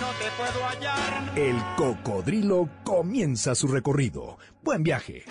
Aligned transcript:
no 0.00 0.08
te 0.12 0.30
puedo 0.36 0.64
hallar. 0.66 1.32
El 1.36 1.56
Cocodrilo 1.76 2.68
comienza 2.84 3.54
su 3.54 3.68
recorrido. 3.68 4.38
Buen 4.62 4.82
viaje. 4.82 5.24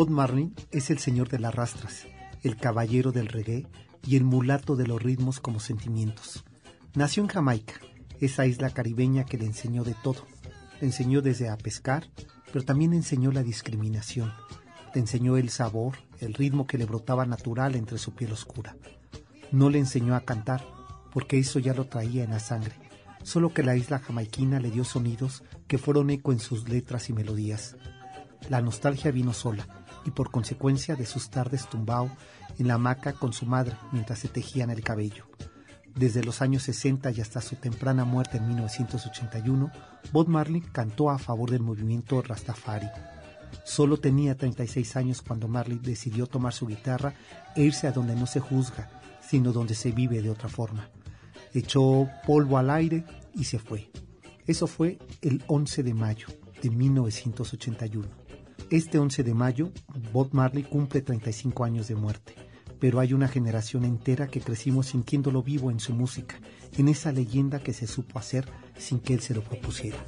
Bob 0.00 0.08
Marley 0.08 0.50
es 0.70 0.88
el 0.88 0.98
señor 0.98 1.28
de 1.28 1.38
las 1.38 1.54
rastras, 1.54 2.06
el 2.42 2.56
caballero 2.56 3.12
del 3.12 3.26
reggae 3.26 3.66
y 4.02 4.16
el 4.16 4.24
mulato 4.24 4.74
de 4.74 4.86
los 4.86 5.02
ritmos 5.02 5.40
como 5.40 5.60
sentimientos. 5.60 6.42
Nació 6.94 7.22
en 7.22 7.28
Jamaica, 7.28 7.74
esa 8.18 8.46
isla 8.46 8.70
caribeña 8.70 9.26
que 9.26 9.36
le 9.36 9.44
enseñó 9.44 9.84
de 9.84 9.94
todo. 10.02 10.26
Le 10.80 10.86
enseñó 10.86 11.20
desde 11.20 11.50
a 11.50 11.58
pescar, 11.58 12.06
pero 12.46 12.64
también 12.64 12.94
enseñó 12.94 13.30
la 13.30 13.42
discriminación. 13.42 14.32
Le 14.94 15.02
enseñó 15.02 15.36
el 15.36 15.50
sabor, 15.50 15.96
el 16.18 16.32
ritmo 16.32 16.66
que 16.66 16.78
le 16.78 16.86
brotaba 16.86 17.26
natural 17.26 17.74
entre 17.76 17.98
su 17.98 18.14
piel 18.14 18.32
oscura. 18.32 18.74
No 19.52 19.68
le 19.68 19.80
enseñó 19.80 20.14
a 20.16 20.22
cantar, 20.22 20.64
porque 21.12 21.38
eso 21.38 21.58
ya 21.58 21.74
lo 21.74 21.88
traía 21.88 22.24
en 22.24 22.30
la 22.30 22.40
sangre, 22.40 22.72
solo 23.22 23.52
que 23.52 23.62
la 23.62 23.76
isla 23.76 23.98
jamaiquina 23.98 24.60
le 24.60 24.70
dio 24.70 24.84
sonidos 24.84 25.42
que 25.66 25.76
fueron 25.76 26.08
eco 26.08 26.32
en 26.32 26.38
sus 26.38 26.70
letras 26.70 27.10
y 27.10 27.12
melodías. 27.12 27.76
La 28.48 28.62
nostalgia 28.62 29.10
vino 29.10 29.34
sola, 29.34 29.68
y 30.04 30.10
por 30.10 30.30
consecuencia 30.30 30.96
de 30.96 31.06
sus 31.06 31.30
tardes 31.30 31.68
tumbao 31.68 32.10
en 32.58 32.68
la 32.68 32.74
hamaca 32.74 33.12
con 33.12 33.32
su 33.32 33.46
madre 33.46 33.76
mientras 33.92 34.18
se 34.18 34.28
tejían 34.28 34.70
el 34.70 34.82
cabello. 34.82 35.26
Desde 35.94 36.22
los 36.22 36.40
años 36.40 36.62
60 36.62 37.10
y 37.10 37.20
hasta 37.20 37.40
su 37.40 37.56
temprana 37.56 38.04
muerte 38.04 38.38
en 38.38 38.46
1981, 38.48 39.70
Bob 40.12 40.28
Marley 40.28 40.60
cantó 40.60 41.10
a 41.10 41.18
favor 41.18 41.50
del 41.50 41.62
movimiento 41.62 42.22
Rastafari. 42.22 42.88
Solo 43.64 43.98
tenía 43.98 44.36
36 44.36 44.96
años 44.96 45.22
cuando 45.22 45.48
Marley 45.48 45.78
decidió 45.78 46.26
tomar 46.26 46.52
su 46.52 46.66
guitarra 46.66 47.14
e 47.56 47.62
irse 47.62 47.86
a 47.88 47.92
donde 47.92 48.14
no 48.14 48.26
se 48.26 48.40
juzga, 48.40 48.88
sino 49.20 49.52
donde 49.52 49.74
se 49.74 49.90
vive 49.90 50.22
de 50.22 50.30
otra 50.30 50.48
forma. 50.48 50.88
Echó 51.52 52.08
polvo 52.26 52.58
al 52.58 52.70
aire 52.70 53.04
y 53.34 53.44
se 53.44 53.58
fue. 53.58 53.90
Eso 54.46 54.66
fue 54.66 54.98
el 55.20 55.42
11 55.48 55.82
de 55.82 55.94
mayo 55.94 56.28
de 56.62 56.70
1981. 56.70 58.19
Este 58.70 59.00
11 59.00 59.24
de 59.24 59.34
mayo, 59.34 59.72
Bob 60.12 60.28
Marley 60.30 60.62
cumple 60.62 61.02
35 61.02 61.64
años 61.64 61.88
de 61.88 61.96
muerte, 61.96 62.36
pero 62.78 63.00
hay 63.00 63.12
una 63.12 63.26
generación 63.26 63.84
entera 63.84 64.28
que 64.28 64.40
crecimos 64.40 64.86
sintiéndolo 64.86 65.42
vivo 65.42 65.72
en 65.72 65.80
su 65.80 65.92
música, 65.92 66.40
en 66.78 66.86
esa 66.86 67.10
leyenda 67.10 67.58
que 67.58 67.72
se 67.72 67.88
supo 67.88 68.20
hacer 68.20 68.46
sin 68.78 69.00
que 69.00 69.14
él 69.14 69.22
se 69.22 69.34
lo 69.34 69.42
propusiera. 69.42 69.98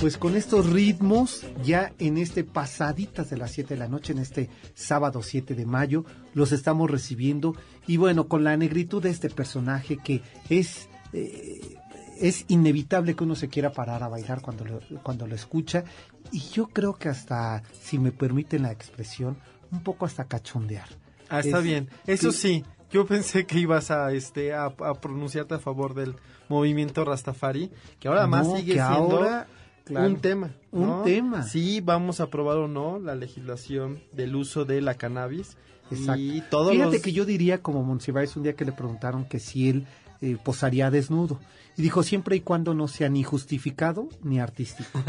Pues 0.00 0.16
con 0.16 0.34
estos 0.34 0.70
ritmos, 0.70 1.46
ya 1.62 1.92
en 1.98 2.16
este 2.16 2.42
pasaditas 2.42 3.28
de 3.28 3.36
las 3.36 3.50
7 3.50 3.74
de 3.74 3.80
la 3.80 3.88
noche, 3.88 4.14
en 4.14 4.18
este 4.18 4.48
sábado 4.74 5.22
7 5.22 5.54
de 5.54 5.66
mayo, 5.66 6.06
los 6.32 6.52
estamos 6.52 6.90
recibiendo. 6.90 7.54
Y 7.86 7.98
bueno, 7.98 8.28
con 8.28 8.44
la 8.44 8.56
negritud 8.56 9.02
de 9.02 9.10
este 9.10 9.28
personaje 9.28 9.98
que 9.98 10.22
es 10.48 10.88
eh, 11.12 11.76
es 12.20 12.44
inevitable 12.48 13.14
que 13.14 13.24
uno 13.24 13.34
se 13.34 13.48
quiera 13.48 13.72
parar 13.72 14.02
a 14.02 14.08
bailar 14.08 14.40
cuando 14.40 14.64
lo, 14.64 14.80
cuando 15.02 15.26
lo 15.26 15.34
escucha 15.34 15.84
y 16.32 16.40
yo 16.40 16.68
creo 16.68 16.94
que 16.94 17.08
hasta, 17.08 17.62
si 17.80 17.98
me 17.98 18.12
permiten 18.12 18.62
la 18.62 18.72
expresión, 18.72 19.36
un 19.70 19.82
poco 19.82 20.06
hasta 20.06 20.24
cachondear. 20.24 20.88
Ah, 21.28 21.40
está 21.40 21.60
bien. 21.60 21.88
Eso 22.06 22.32
sí, 22.32 22.64
yo 22.90 23.06
pensé 23.06 23.46
que 23.46 23.58
ibas 23.58 23.90
a 23.90 24.12
este 24.12 24.54
a, 24.54 24.70
pronunciarte 24.70 25.54
a 25.54 25.58
favor 25.58 25.94
del 25.94 26.14
movimiento 26.48 27.04
Rastafari, 27.04 27.70
que 27.98 28.08
ahora 28.08 28.26
más 28.26 28.46
sigue 28.52 28.74
siendo 28.74 29.44
un 29.90 30.16
tema. 30.20 30.54
Un 30.70 31.02
tema. 31.04 31.42
Sí, 31.42 31.80
vamos 31.80 32.20
a 32.20 32.24
aprobar 32.24 32.56
o 32.58 32.68
no 32.68 32.98
la 32.98 33.14
legislación 33.14 34.00
del 34.12 34.36
uso 34.36 34.64
de 34.64 34.80
la 34.80 34.94
cannabis. 34.94 35.56
Exacto. 35.90 36.20
Y 36.20 36.42
todos 36.50 36.72
Fíjate 36.72 37.02
que 37.02 37.12
yo 37.12 37.24
diría 37.24 37.62
como 37.62 37.82
Monsiváis 37.82 38.36
un 38.36 38.42
día 38.42 38.54
que 38.54 38.64
le 38.64 38.72
preguntaron 38.72 39.26
que 39.26 39.38
si 39.38 39.68
él 39.68 39.86
eh, 40.20 40.38
posaría 40.42 40.90
desnudo. 40.90 41.38
Y 41.76 41.82
dijo, 41.82 42.02
siempre 42.02 42.36
y 42.36 42.40
cuando 42.40 42.74
no 42.74 42.88
sea 42.88 43.08
ni 43.08 43.22
justificado 43.22 44.08
ni 44.22 44.40
artístico. 44.40 45.00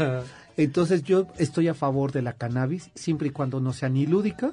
Entonces 0.56 1.02
yo 1.02 1.26
estoy 1.38 1.68
a 1.68 1.74
favor 1.74 2.12
de 2.12 2.22
la 2.22 2.32
cannabis, 2.32 2.90
siempre 2.94 3.28
y 3.28 3.30
cuando 3.30 3.60
no 3.60 3.72
sea 3.72 3.88
ni 3.88 4.06
lúdica 4.06 4.52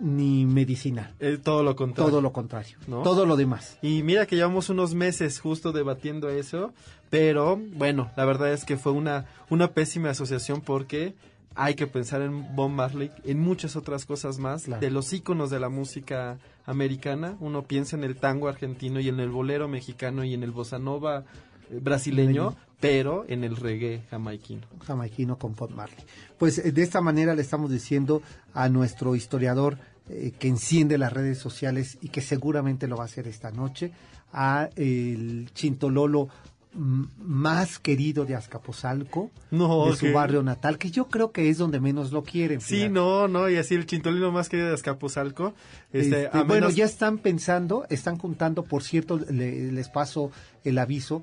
ni 0.00 0.46
medicinal. 0.46 1.14
todo 1.42 1.62
lo 1.62 1.76
contrario. 1.76 2.10
Todo 2.10 2.20
lo 2.20 2.32
contrario. 2.32 2.76
Todo 2.86 3.26
lo 3.26 3.36
demás. 3.36 3.78
Y 3.82 4.02
mira 4.02 4.26
que 4.26 4.36
llevamos 4.36 4.68
unos 4.68 4.94
meses 4.94 5.40
justo 5.40 5.72
debatiendo 5.72 6.30
eso, 6.30 6.72
pero 7.10 7.56
bueno, 7.56 8.10
la 8.16 8.24
verdad 8.24 8.52
es 8.52 8.64
que 8.64 8.76
fue 8.76 8.92
una, 8.92 9.26
una 9.50 9.68
pésima 9.72 10.10
asociación 10.10 10.60
porque 10.60 11.14
hay 11.54 11.74
que 11.74 11.86
pensar 11.86 12.22
en 12.22 12.54
Bob 12.56 12.70
Marley, 12.70 13.10
en 13.24 13.40
muchas 13.40 13.76
otras 13.76 14.06
cosas 14.06 14.38
más, 14.38 14.68
de 14.68 14.90
los 14.90 15.12
íconos 15.12 15.50
de 15.50 15.60
la 15.60 15.68
música 15.68 16.38
americana. 16.66 17.36
Uno 17.40 17.62
piensa 17.62 17.96
en 17.96 18.04
el 18.04 18.16
tango 18.16 18.48
argentino 18.48 19.00
y 19.00 19.08
en 19.08 19.20
el 19.20 19.30
bolero 19.30 19.68
mexicano 19.68 20.24
y 20.24 20.34
en 20.34 20.42
el 20.42 20.50
bossa 20.50 20.78
nova 20.78 21.24
eh, 21.70 21.78
brasileño, 21.80 22.56
pero 22.80 23.24
en 23.28 23.44
el 23.44 23.56
reggae 23.56 24.02
jamaiquino. 24.10 24.66
Jamaiquino 24.86 25.38
con 25.38 25.54
Bob 25.54 25.70
Marley. 25.70 26.04
Pues 26.38 26.58
eh, 26.58 26.72
de 26.72 26.82
esta 26.82 27.00
manera 27.00 27.34
le 27.34 27.42
estamos 27.42 27.70
diciendo 27.70 28.22
a 28.52 28.68
nuestro 28.68 29.14
historiador 29.16 29.78
eh, 30.08 30.32
que 30.38 30.48
enciende 30.48 30.98
las 30.98 31.12
redes 31.12 31.38
sociales 31.38 31.98
y 32.02 32.08
que 32.08 32.20
seguramente 32.20 32.86
lo 32.86 32.96
va 32.96 33.04
a 33.04 33.06
hacer 33.06 33.26
esta 33.26 33.50
noche, 33.50 33.92
a 34.32 34.68
el 34.76 35.50
Chintololo 35.54 36.28
más 36.74 37.78
querido 37.78 38.24
de 38.24 38.34
Azcapotzalco, 38.34 39.30
de 39.50 39.96
su 39.96 40.12
barrio 40.12 40.42
natal, 40.42 40.78
que 40.78 40.90
yo 40.90 41.06
creo 41.06 41.30
que 41.30 41.48
es 41.48 41.58
donde 41.58 41.80
menos 41.80 42.12
lo 42.12 42.22
quieren. 42.22 42.60
Sí, 42.60 42.88
no, 42.88 43.28
no, 43.28 43.48
y 43.48 43.56
así 43.56 43.74
el 43.74 43.86
chintolino 43.86 44.32
más 44.32 44.48
querido 44.48 44.68
de 44.68 44.74
Azcapotzalco. 44.74 45.54
Este, 45.92 46.24
este 46.24 46.42
bueno, 46.42 46.70
ya 46.70 46.84
están 46.84 47.18
pensando, 47.18 47.86
están 47.90 48.18
juntando, 48.18 48.64
por 48.64 48.82
cierto, 48.82 49.18
les 49.18 49.88
paso 49.88 50.30
el 50.64 50.78
aviso, 50.78 51.22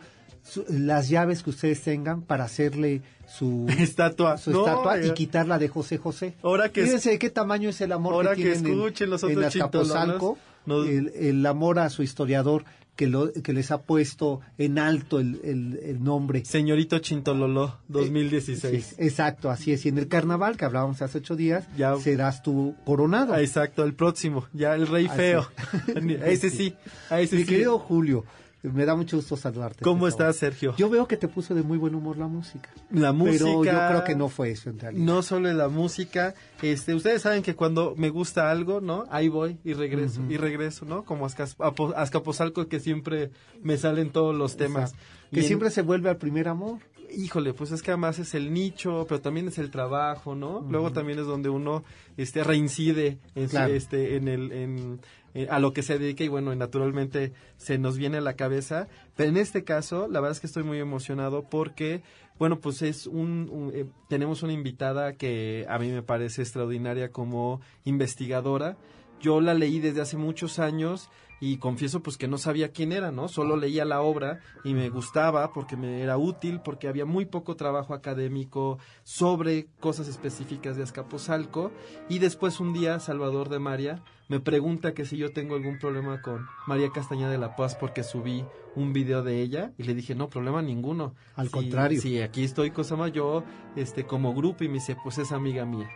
las 0.70 1.10
llaves 1.10 1.44
que 1.44 1.50
ustedes 1.50 1.82
tengan 1.82 2.22
para 2.22 2.46
hacerle 2.46 3.02
su 3.28 3.68
estatua, 3.80 4.38
su 4.38 4.52
estatua 4.52 5.04
y 5.04 5.12
quitarla 5.14 5.60
de 5.60 5.68
José 5.68 5.98
José. 5.98 6.36
Ahora 6.44 6.70
que 6.70 6.84
Fíjense 6.84 7.12
de 7.12 7.20
qué 7.20 7.30
tamaño 7.30 7.70
es 7.70 7.82
el 7.82 7.92
amor 7.92 8.14
ahora 8.14 8.36
que, 8.36 8.44
que 8.44 8.52
escuchen 8.54 9.10
los 9.10 9.24
otros 9.24 9.46
Azcapotzalco, 9.46 10.38
el 10.68 11.46
amor 11.46 11.80
a 11.80 11.90
su 11.90 12.04
historiador 12.04 12.64
que, 13.02 13.08
lo, 13.08 13.34
que 13.34 13.52
les 13.52 13.72
ha 13.72 13.82
puesto 13.82 14.42
en 14.60 14.78
alto 14.78 15.20
el, 15.20 15.40
el, 15.44 16.04
nombre. 16.04 16.46
Señorito 16.46 17.00
Chintololo 17.00 17.80
2016. 17.88 18.98
exacto, 19.00 19.50
así 19.50 19.72
es. 19.72 19.88
Y 19.88 19.90
en 19.90 19.98
el 19.98 20.08
carnaval 20.08 20.56
que 20.56 20.66
hablábamos 20.66 21.02
hace 21.02 21.18
ocho 21.18 21.36
días, 21.36 21.68
ya, 21.76 21.98
serás 21.98 22.44
tú 22.44 22.76
coronado. 22.86 23.34
Ah, 23.34 23.42
exacto, 23.42 23.84
el 23.84 23.96
próximo, 23.96 24.46
ya 24.54 24.76
el 24.76 24.86
rey 24.86 25.08
feo. 25.08 25.48
ese 26.26 26.52
sí, 26.52 26.76
ese 27.10 27.38
Mi 27.38 27.42
sí. 27.42 27.48
querido 27.48 27.80
Julio, 27.80 28.24
me 28.64 28.86
da 28.86 28.96
mucho 28.96 29.18
gusto 29.18 29.36
saludarte. 29.36 29.84
¿Cómo 29.84 30.08
estás, 30.08 30.36
Sergio? 30.36 30.76
Yo 30.78 30.90
veo 30.90 31.08
que 31.08 31.18
te 31.18 31.28
puso 31.28 31.56
de 31.56 31.64
muy 31.64 31.78
buen 31.78 31.96
humor 31.96 32.18
la 32.18 32.28
música. 32.28 32.70
La 32.92 33.12
música. 33.12 33.46
Pero 33.46 33.64
yo 33.64 33.72
creo 33.72 34.04
que 34.04 34.16
no 34.16 34.30
fue 34.30 34.52
eso 34.52 34.70
en 34.70 34.80
realidad. 34.80 35.04
No 35.04 35.24
solo 35.24 35.52
la 35.52 35.68
música. 35.68 36.36
Este, 36.62 36.94
ustedes 36.94 37.24
saben 37.24 37.42
que 37.42 37.56
cuando 37.56 37.96
me 37.98 38.10
gusta 38.10 38.52
algo, 38.52 38.80
¿no? 38.80 39.06
Ahí 39.10 39.30
voy 39.30 39.58
y 39.64 39.74
regreso 39.74 40.22
y 40.30 40.38
regreso, 40.38 40.86
¿no? 40.86 41.04
Como 41.04 41.26
Azcapotzalco 41.26 42.68
que 42.68 42.80
siempre 42.80 43.32
me 43.64 43.78
salen 43.78 44.12
todos 44.12 44.36
los 44.36 44.58
temas. 44.58 44.94
Que 45.32 45.42
siempre 45.42 45.70
se 45.72 45.82
vuelve 45.82 46.10
al 46.10 46.18
primer 46.18 46.48
amor. 46.48 46.80
Híjole, 47.16 47.54
pues 47.54 47.72
es 47.72 47.82
que 47.82 47.92
además 47.92 48.20
es 48.20 48.34
el 48.34 48.54
nicho, 48.54 49.06
pero 49.08 49.22
también 49.22 49.48
es 49.48 49.58
el 49.58 49.72
trabajo, 49.72 50.36
¿no? 50.36 50.66
Luego 50.70 50.92
también 50.92 51.20
es 51.20 51.26
donde 51.26 51.50
uno 51.50 51.84
este 52.18 52.44
reincide 52.44 53.18
en 53.36 53.46
su- 53.48 53.52
Claro. 53.52 53.74
este 53.74 54.16
en 54.16 54.28
el 54.28 54.52
en 54.52 55.00
eh, 55.34 55.48
a 55.50 55.60
lo 55.60 55.72
que 55.72 55.82
se 55.82 55.98
dedica 55.98 56.24
y 56.26 56.28
bueno, 56.28 56.54
naturalmente 56.56 57.32
se 57.58 57.78
nos 57.78 57.98
viene 57.98 58.18
a 58.18 58.22
la 58.22 58.34
cabeza, 58.36 58.88
pero 59.16 59.30
en 59.30 59.38
este 59.38 59.64
caso 59.64 60.08
la 60.10 60.20
verdad 60.20 60.34
es 60.34 60.40
que 60.42 60.48
estoy 60.48 60.64
muy 60.64 60.78
emocionado 60.80 61.44
porque 61.50 62.02
bueno, 62.38 62.60
pues 62.60 62.82
es 62.82 63.06
un, 63.08 63.50
un- 63.52 63.72
eh, 63.74 63.86
tenemos 64.10 64.42
una 64.44 64.52
invitada 64.54 65.14
que 65.14 65.66
a 65.70 65.78
mí 65.80 65.90
me 65.90 66.02
parece 66.02 66.42
extraordinaria 66.42 67.12
como 67.12 67.62
investigadora. 67.86 68.78
Yo 69.22 69.42
la 69.42 69.54
leí 69.54 69.80
desde 69.80 70.02
hace 70.02 70.18
muchos 70.18 70.60
años 70.60 71.10
y 71.42 71.58
confieso 71.58 72.02
pues 72.04 72.18
que 72.18 72.28
no 72.28 72.38
sabía 72.38 72.72
quién 72.72 72.92
era, 72.92 73.12
¿no? 73.12 73.28
Solo 73.28 73.58
leía 73.58 73.84
la 73.84 74.02
obra 74.02 74.40
y 74.64 74.76
me 74.76 74.90
gustaba 74.90 75.52
porque 75.52 75.76
me 75.76 76.02
era 76.02 76.18
útil, 76.18 76.62
porque 76.64 76.88
había 76.88 77.06
muy 77.06 77.26
poco 77.26 77.56
trabajo 77.56 77.96
académico 77.96 78.78
sobre 79.04 79.66
cosas 79.80 80.08
específicas 80.08 80.78
de 80.78 80.84
Azcapotzalco 80.84 81.72
y 82.10 82.20
después 82.20 82.60
un 82.60 82.74
día 82.74 83.00
Salvador 83.00 83.50
de 83.50 83.58
María 83.58 84.04
me 84.30 84.40
pregunta 84.40 84.94
que 84.94 85.04
si 85.04 85.18
yo 85.18 85.34
tengo 85.34 85.56
algún 85.56 85.80
problema 85.80 86.22
con 86.22 86.46
María 86.68 86.92
Castañeda 86.92 87.32
de 87.32 87.40
la 87.40 87.56
Paz 87.56 87.76
porque 87.76 88.04
subí 88.04 88.46
un 88.76 88.94
video 88.94 89.24
de 89.24 89.42
ella 89.42 89.74
y 89.80 89.84
le 89.84 89.96
dije, 89.96 90.14
"No, 90.14 90.30
problema 90.30 90.62
ninguno." 90.62 91.16
Al 91.36 91.50
contrario. 91.50 92.00
Sí, 92.00 92.22
aquí 92.22 92.44
estoy 92.44 92.70
cosa 92.70 93.08
yo 93.08 93.44
este 93.76 94.06
como 94.06 94.34
grupo 94.36 94.64
y 94.64 94.68
me 94.68 94.76
dice, 94.76 94.96
"Pues 95.04 95.18
es 95.18 95.32
amiga 95.32 95.66
mía." 95.66 95.90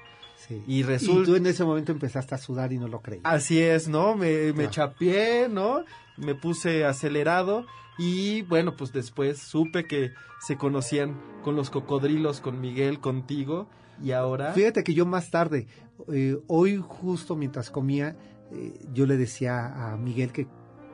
Sí. 0.48 0.64
Y 0.68 0.84
resulta 0.84 1.26
tú 1.26 1.36
en 1.36 1.46
ese 1.48 1.64
momento 1.64 1.92
empezaste 1.92 2.36
a 2.36 2.38
sudar 2.38 2.72
y 2.74 2.78
no 2.78 2.88
lo 2.88 3.02
creí. 3.02 3.20
Así 3.24 3.62
es, 3.62 3.88
¿no? 3.88 4.16
Me, 4.16 4.54
me 4.54 4.66
Ah. 4.66 4.70
chapeé, 4.70 5.50
¿no? 5.50 5.84
Me 6.18 6.36
puse 6.36 6.86
acelerado 6.86 7.66
y 7.98 8.42
bueno, 8.44 8.76
pues 8.76 8.92
después 8.94 9.40
supe 9.40 9.86
que 9.86 10.12
se 10.46 10.58
conocían 10.58 11.20
con 11.44 11.56
los 11.56 11.70
cocodrilos, 11.70 12.42
con 12.42 12.60
Miguel, 12.62 13.00
contigo 13.00 13.68
y 14.04 14.12
ahora... 14.12 14.54
Fíjate 14.54 14.84
que 14.84 14.94
yo 14.94 15.06
más 15.06 15.32
tarde, 15.32 15.68
eh, 16.12 16.38
hoy 16.48 16.78
justo 16.86 17.36
mientras 17.36 17.72
comía, 17.72 18.16
eh, 18.52 18.74
yo 18.94 19.06
le 19.06 19.18
decía 19.18 19.92
a 19.94 19.98
Miguel 19.98 20.32
que, 20.32 20.48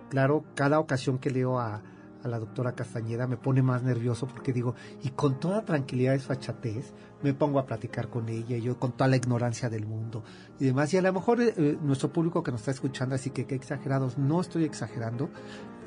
claro, 0.09 0.45
cada 0.55 0.79
ocasión 0.79 1.17
que 1.17 1.31
leo 1.31 1.59
a, 1.59 1.81
a 2.23 2.27
la 2.27 2.37
doctora 2.39 2.73
Castañeda 2.73 3.25
me 3.27 3.37
pone 3.37 3.61
más 3.63 3.81
nervioso 3.83 4.27
porque 4.27 4.53
digo, 4.53 4.75
y 5.03 5.09
con 5.09 5.39
toda 5.39 5.65
tranquilidad 5.65 6.13
y 6.13 6.17
desfachatez, 6.17 6.93
me 7.23 7.33
pongo 7.33 7.59
a 7.59 7.65
platicar 7.65 8.09
con 8.09 8.29
ella, 8.29 8.57
yo 8.57 8.79
con 8.79 8.91
toda 8.91 9.07
la 9.07 9.15
ignorancia 9.15 9.69
del 9.69 9.85
mundo 9.85 10.23
y 10.59 10.65
demás. 10.65 10.93
Y 10.93 10.97
a 10.97 11.01
lo 11.01 11.13
mejor 11.13 11.41
eh, 11.41 11.53
eh, 11.57 11.77
nuestro 11.81 12.11
público 12.11 12.43
que 12.43 12.51
nos 12.51 12.61
está 12.61 12.71
escuchando, 12.71 13.15
así 13.15 13.29
que 13.29 13.45
qué 13.45 13.55
exagerados, 13.55 14.17
no 14.17 14.41
estoy 14.41 14.63
exagerando, 14.65 15.29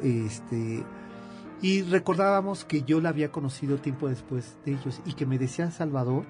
este... 0.03 0.85
Y 1.63 1.83
recordábamos 1.83 2.67
que 2.67 2.83
yo 2.83 3.01
la 3.01 3.09
había 3.09 3.33
conocido 3.33 3.79
tiempo 3.79 4.09
después 4.09 4.59
de 4.67 4.73
ellos 4.73 5.01
y 5.07 5.15
que 5.15 5.25
me 5.25 5.39
decía 5.39 5.71
Salvador, 5.71 6.27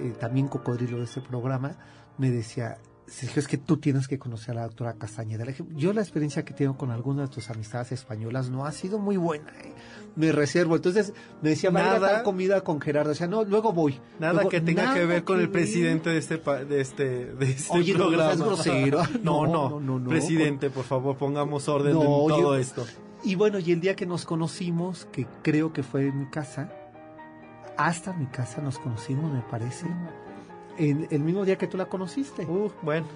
eh, 0.00 0.12
también 0.18 0.48
cocodrilo 0.48 0.98
de 0.98 1.04
ese 1.04 1.20
programa, 1.20 1.76
me 2.18 2.30
decía, 2.30 2.78
Sergio, 3.12 3.40
es 3.40 3.46
que 3.46 3.58
tú 3.58 3.76
tienes 3.76 4.08
que 4.08 4.18
conocer 4.18 4.52
a 4.52 4.60
la 4.60 4.62
doctora 4.68 4.94
Castañeda. 4.94 5.44
Yo 5.74 5.92
la 5.92 6.00
experiencia 6.00 6.46
que 6.46 6.54
tengo 6.54 6.78
con 6.78 6.90
algunas 6.90 7.28
de 7.28 7.34
tus 7.34 7.50
amistades 7.50 7.92
españolas 7.92 8.48
no 8.48 8.64
ha 8.64 8.72
sido 8.72 8.98
muy 8.98 9.18
buena. 9.18 9.50
¿eh? 9.62 9.74
Me 10.16 10.32
reservo. 10.32 10.76
Entonces 10.76 11.12
me 11.42 11.50
decía, 11.50 11.68
va 11.70 11.80
a 11.80 11.84
Nada. 11.98 12.08
tal 12.08 12.22
comida 12.22 12.62
con 12.62 12.80
Gerardo. 12.80 13.10
Decía, 13.10 13.26
no, 13.26 13.44
luego 13.44 13.74
voy. 13.74 14.00
Nada 14.18 14.32
Luego, 14.32 14.48
que 14.48 14.62
tenga 14.62 14.84
nada 14.84 14.94
que 14.96 15.04
ver 15.04 15.24
con 15.24 15.36
que 15.36 15.42
el 15.44 15.50
presidente 15.50 16.08
de 16.08 16.18
este 16.18 16.38
de 16.38 16.80
este 16.80 17.34
de 17.34 17.50
este 17.50 17.76
Oye, 17.76 17.92
no 17.92 17.98
programa. 17.98 18.34
grosero. 18.34 19.02
no, 19.22 19.46
No, 19.46 19.78
no, 19.78 19.98
no. 19.98 20.08
Presidente, 20.08 20.70
por 20.70 20.84
favor, 20.84 21.16
pongamos 21.18 21.68
orden 21.68 21.92
No, 21.92 22.00
en 22.02 22.28
todo 22.28 22.56
esto. 22.56 22.86
Y 23.24 23.34
bueno, 23.34 23.58
y 23.58 23.72
el 23.72 23.80
día 23.82 23.94
que 23.94 24.06
nos 24.06 24.24
conocimos, 24.24 25.06
que 25.12 25.26
creo 25.42 25.74
que 25.74 25.82
fue 25.82 26.06
en 26.08 26.18
mi 26.18 26.26
casa, 26.30 26.72
hasta 27.76 28.14
mi 28.14 28.26
casa 28.26 28.62
nos 28.62 28.78
conocimos, 28.78 29.30
me 29.32 29.42
parece. 29.42 29.86
El 30.78 31.20
mismo 31.20 31.44
día 31.44 31.56
que 31.58 31.66
tú 31.66 31.76
la 31.76 31.86
conociste. 31.86 32.44
Uh, 32.44 32.70
bueno, 32.82 33.06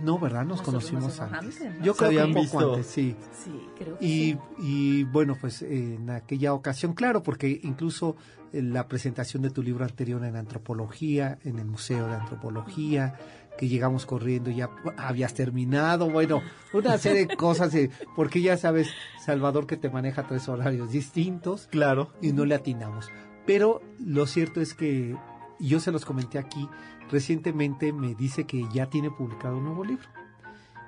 No, 0.00 0.18
¿verdad? 0.18 0.44
Nos 0.44 0.58
Nosotros 0.60 0.84
conocimos 0.90 1.04
nos 1.04 1.20
antes. 1.20 1.60
antes, 1.60 1.78
¿no? 1.78 1.84
Yo 1.84 1.94
creo 1.94 2.10
que 2.10 2.18
un 2.24 2.30
poco 2.32 2.40
visto. 2.42 2.70
antes, 2.74 2.86
sí. 2.86 3.16
Sí, 3.44 3.68
creo 3.78 3.98
que 3.98 4.04
Y, 4.04 4.32
sí. 4.32 4.38
y 4.58 5.04
bueno, 5.04 5.36
pues 5.40 5.62
en 5.62 6.10
aquella 6.10 6.52
ocasión, 6.52 6.92
claro, 6.94 7.22
porque 7.22 7.60
incluso 7.62 8.16
en 8.52 8.72
la 8.72 8.88
presentación 8.88 9.42
de 9.42 9.50
tu 9.50 9.62
libro 9.62 9.84
anterior 9.84 10.22
en 10.24 10.36
antropología, 10.36 11.38
en 11.44 11.58
el 11.58 11.64
Museo 11.66 12.06
de 12.08 12.14
Antropología, 12.14 13.18
que 13.58 13.68
llegamos 13.68 14.04
corriendo, 14.04 14.50
ya 14.50 14.68
habías 14.98 15.32
terminado, 15.32 16.10
bueno, 16.10 16.42
una 16.74 16.98
serie 16.98 17.26
de 17.26 17.36
cosas, 17.36 17.74
eh, 17.74 17.90
porque 18.14 18.42
ya 18.42 18.56
sabes, 18.58 18.88
Salvador, 19.24 19.66
que 19.66 19.78
te 19.78 19.88
maneja 19.88 20.26
tres 20.26 20.46
horarios 20.48 20.90
distintos 20.92 21.66
claro. 21.70 22.10
y 22.20 22.32
no 22.32 22.44
le 22.44 22.54
atinamos. 22.54 23.08
Pero 23.46 23.80
lo 23.98 24.26
cierto 24.26 24.60
es 24.60 24.74
que 24.74 25.16
yo 25.58 25.80
se 25.80 25.92
los 25.92 26.04
comenté 26.04 26.38
aquí, 26.38 26.68
recientemente 27.10 27.92
me 27.92 28.14
dice 28.14 28.44
que 28.44 28.66
ya 28.72 28.86
tiene 28.86 29.10
publicado 29.10 29.58
un 29.58 29.64
nuevo 29.64 29.84
libro. 29.84 30.08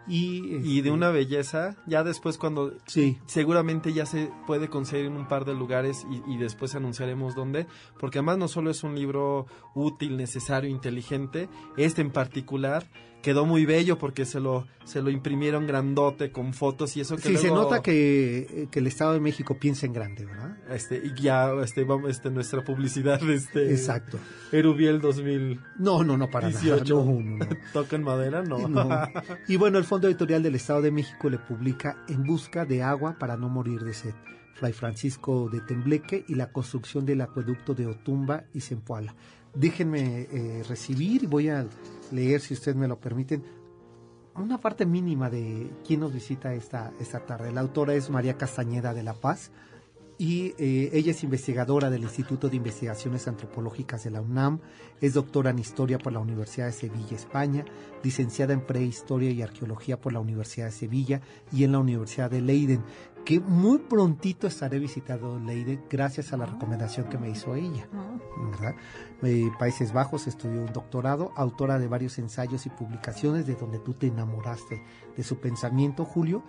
Y, 0.06 0.56
Y 0.64 0.74
de 0.76 0.78
este, 0.78 0.90
una 0.90 1.10
belleza, 1.10 1.76
ya 1.86 2.02
después 2.02 2.38
cuando 2.38 2.72
Sí, 2.86 3.18
seguramente 3.26 3.92
ya 3.92 4.06
se 4.06 4.32
puede 4.46 4.68
conseguir 4.68 5.06
en 5.06 5.16
un 5.18 5.28
par 5.28 5.44
de 5.44 5.52
lugares 5.52 6.06
y, 6.10 6.32
y 6.32 6.38
después 6.38 6.74
anunciaremos 6.74 7.34
dónde, 7.34 7.66
porque 8.00 8.18
además 8.18 8.38
no 8.38 8.48
solo 8.48 8.70
es 8.70 8.82
un 8.82 8.94
libro 8.94 9.46
útil, 9.74 10.16
necesario, 10.16 10.70
inteligente, 10.70 11.50
este 11.76 12.00
en 12.00 12.10
particular 12.10 12.86
quedó 13.22 13.44
muy 13.44 13.66
bello 13.66 13.98
porque 13.98 14.24
se 14.24 14.40
lo 14.40 14.66
se 14.84 15.02
lo 15.02 15.10
imprimieron 15.10 15.66
grandote 15.66 16.30
con 16.32 16.54
fotos 16.54 16.96
y 16.96 17.00
eso 17.00 17.16
que 17.16 17.22
sí 17.22 17.36
se 17.36 17.48
nota 17.48 17.82
que, 17.82 18.46
eh, 18.50 18.68
que 18.70 18.78
el 18.78 18.86
Estado 18.86 19.12
de 19.12 19.20
México 19.20 19.58
piensa 19.58 19.86
en 19.86 19.92
grande, 19.92 20.24
¿verdad? 20.24 20.56
este 20.70 21.02
y 21.04 21.20
ya 21.20 21.52
este 21.62 21.84
vamos 21.84 22.10
este 22.10 22.30
nuestra 22.30 22.64
publicidad 22.64 23.22
este 23.28 23.70
Exacto. 23.70 24.18
Erubiel 24.52 25.00
2000 25.00 25.60
No, 25.78 26.04
no, 26.04 26.16
no, 26.16 26.30
para 26.30 26.48
18. 26.48 26.72
nada. 26.74 26.84
No, 26.86 27.20
no, 27.20 27.36
no. 27.36 27.46
toca 27.72 27.96
en 27.96 28.02
madera, 28.02 28.42
no. 28.42 28.68
No. 28.68 28.88
Y 29.48 29.56
bueno, 29.56 29.78
el 29.78 29.84
Fondo 29.84 30.08
Editorial 30.08 30.42
del 30.42 30.54
Estado 30.54 30.82
de 30.82 30.90
México 30.90 31.28
le 31.28 31.38
publica 31.38 32.04
En 32.08 32.24
busca 32.24 32.64
de 32.64 32.82
agua 32.82 33.16
para 33.18 33.36
no 33.36 33.48
morir 33.48 33.82
de 33.82 33.94
sed, 33.94 34.14
Fray 34.54 34.72
Francisco 34.72 35.48
de 35.50 35.60
Tembleque 35.60 36.24
y 36.28 36.34
la 36.34 36.50
construcción 36.52 37.04
del 37.04 37.20
acueducto 37.20 37.74
de 37.74 37.86
Otumba 37.86 38.44
y 38.54 38.60
Zempoala. 38.60 39.14
Déjenme 39.54 40.28
eh, 40.30 40.62
recibir, 40.68 41.26
voy 41.26 41.48
a 41.48 41.66
leer, 42.12 42.40
si 42.40 42.54
ustedes 42.54 42.76
me 42.76 42.88
lo 42.88 42.98
permiten, 42.98 43.42
una 44.34 44.58
parte 44.58 44.86
mínima 44.86 45.30
de 45.30 45.70
quién 45.86 46.00
nos 46.00 46.12
visita 46.12 46.54
esta, 46.54 46.92
esta 47.00 47.26
tarde. 47.26 47.52
La 47.52 47.60
autora 47.60 47.94
es 47.94 48.08
María 48.10 48.36
Castañeda 48.36 48.94
de 48.94 49.02
La 49.02 49.14
Paz 49.14 49.50
y 50.18 50.54
eh, 50.58 50.90
ella 50.92 51.12
es 51.12 51.22
investigadora 51.22 51.90
del 51.90 52.02
Instituto 52.02 52.48
de 52.48 52.56
Investigaciones 52.56 53.28
Antropológicas 53.28 54.02
de 54.02 54.10
la 54.10 54.20
UNAM, 54.20 54.58
es 55.00 55.14
doctora 55.14 55.50
en 55.50 55.60
Historia 55.60 55.98
por 55.98 56.12
la 56.12 56.18
Universidad 56.18 56.66
de 56.66 56.72
Sevilla, 56.72 57.16
España, 57.16 57.64
licenciada 58.02 58.52
en 58.52 58.66
Prehistoria 58.66 59.30
y 59.30 59.42
Arqueología 59.42 60.00
por 60.00 60.12
la 60.12 60.20
Universidad 60.20 60.66
de 60.66 60.72
Sevilla 60.72 61.20
y 61.52 61.62
en 61.62 61.72
la 61.72 61.78
Universidad 61.78 62.30
de 62.30 62.40
Leiden, 62.40 62.82
que 63.28 63.40
muy 63.40 63.76
prontito 63.76 64.46
estaré 64.46 64.78
visitando 64.78 65.38
Leiden 65.38 65.84
gracias 65.90 66.32
a 66.32 66.38
la 66.38 66.46
recomendación 66.46 67.10
que 67.10 67.18
me 67.18 67.28
hizo 67.28 67.54
ella. 67.54 67.86
Ah, 67.92 68.16
¿verdad? 68.50 68.74
Eh, 69.22 69.50
Países 69.58 69.92
Bajos 69.92 70.26
estudió 70.26 70.62
un 70.62 70.72
doctorado, 70.72 71.30
autora 71.36 71.78
de 71.78 71.88
varios 71.88 72.18
ensayos 72.18 72.64
y 72.64 72.70
publicaciones 72.70 73.46
de 73.46 73.54
donde 73.54 73.80
tú 73.80 73.92
te 73.92 74.06
enamoraste 74.06 74.82
de 75.14 75.22
su 75.22 75.40
pensamiento, 75.40 76.06
Julio. 76.06 76.42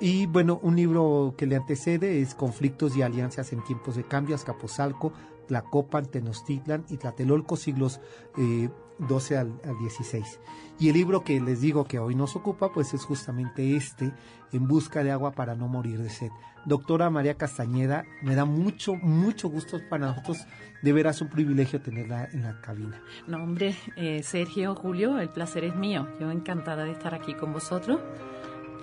Y 0.00 0.24
bueno, 0.24 0.58
un 0.62 0.76
libro 0.76 1.34
que 1.36 1.44
le 1.44 1.56
antecede 1.56 2.22
es 2.22 2.34
Conflictos 2.34 2.96
y 2.96 3.02
Alianzas 3.02 3.52
en 3.52 3.62
Tiempos 3.62 3.94
de 3.94 4.04
Cambio, 4.04 4.34
Azcapotzalco, 4.34 5.12
Tlacopan, 5.46 6.06
Tenochtitlan 6.06 6.84
y 6.88 6.96
Tlatelolco, 6.96 7.56
siglos 7.56 8.00
eh, 8.38 8.68
12 8.98 9.36
al, 9.36 9.60
al 9.64 9.78
16. 9.78 10.40
Y 10.78 10.88
el 10.88 10.94
libro 10.94 11.22
que 11.22 11.40
les 11.40 11.60
digo 11.60 11.84
que 11.84 11.98
hoy 11.98 12.14
nos 12.14 12.36
ocupa, 12.36 12.72
pues 12.72 12.94
es 12.94 13.04
justamente 13.04 13.76
este, 13.76 14.12
En 14.52 14.66
busca 14.66 15.02
de 15.02 15.10
agua 15.10 15.32
para 15.32 15.54
no 15.54 15.68
morir 15.68 16.00
de 16.00 16.10
sed. 16.10 16.30
Doctora 16.64 17.10
María 17.10 17.34
Castañeda, 17.34 18.04
me 18.22 18.34
da 18.34 18.44
mucho, 18.44 18.94
mucho 18.94 19.48
gusto 19.48 19.78
para 19.90 20.06
nosotros, 20.06 20.46
de 20.82 20.92
veras 20.92 21.20
un 21.20 21.28
privilegio 21.28 21.80
tenerla 21.80 22.28
en 22.32 22.42
la 22.42 22.60
cabina. 22.60 23.02
No, 23.26 23.42
hombre, 23.42 23.74
eh, 23.96 24.22
Sergio, 24.22 24.74
Julio, 24.74 25.18
el 25.18 25.28
placer 25.28 25.64
es 25.64 25.76
mío. 25.76 26.08
Yo 26.20 26.30
encantada 26.30 26.84
de 26.84 26.92
estar 26.92 27.14
aquí 27.14 27.34
con 27.34 27.52
vosotros. 27.52 28.00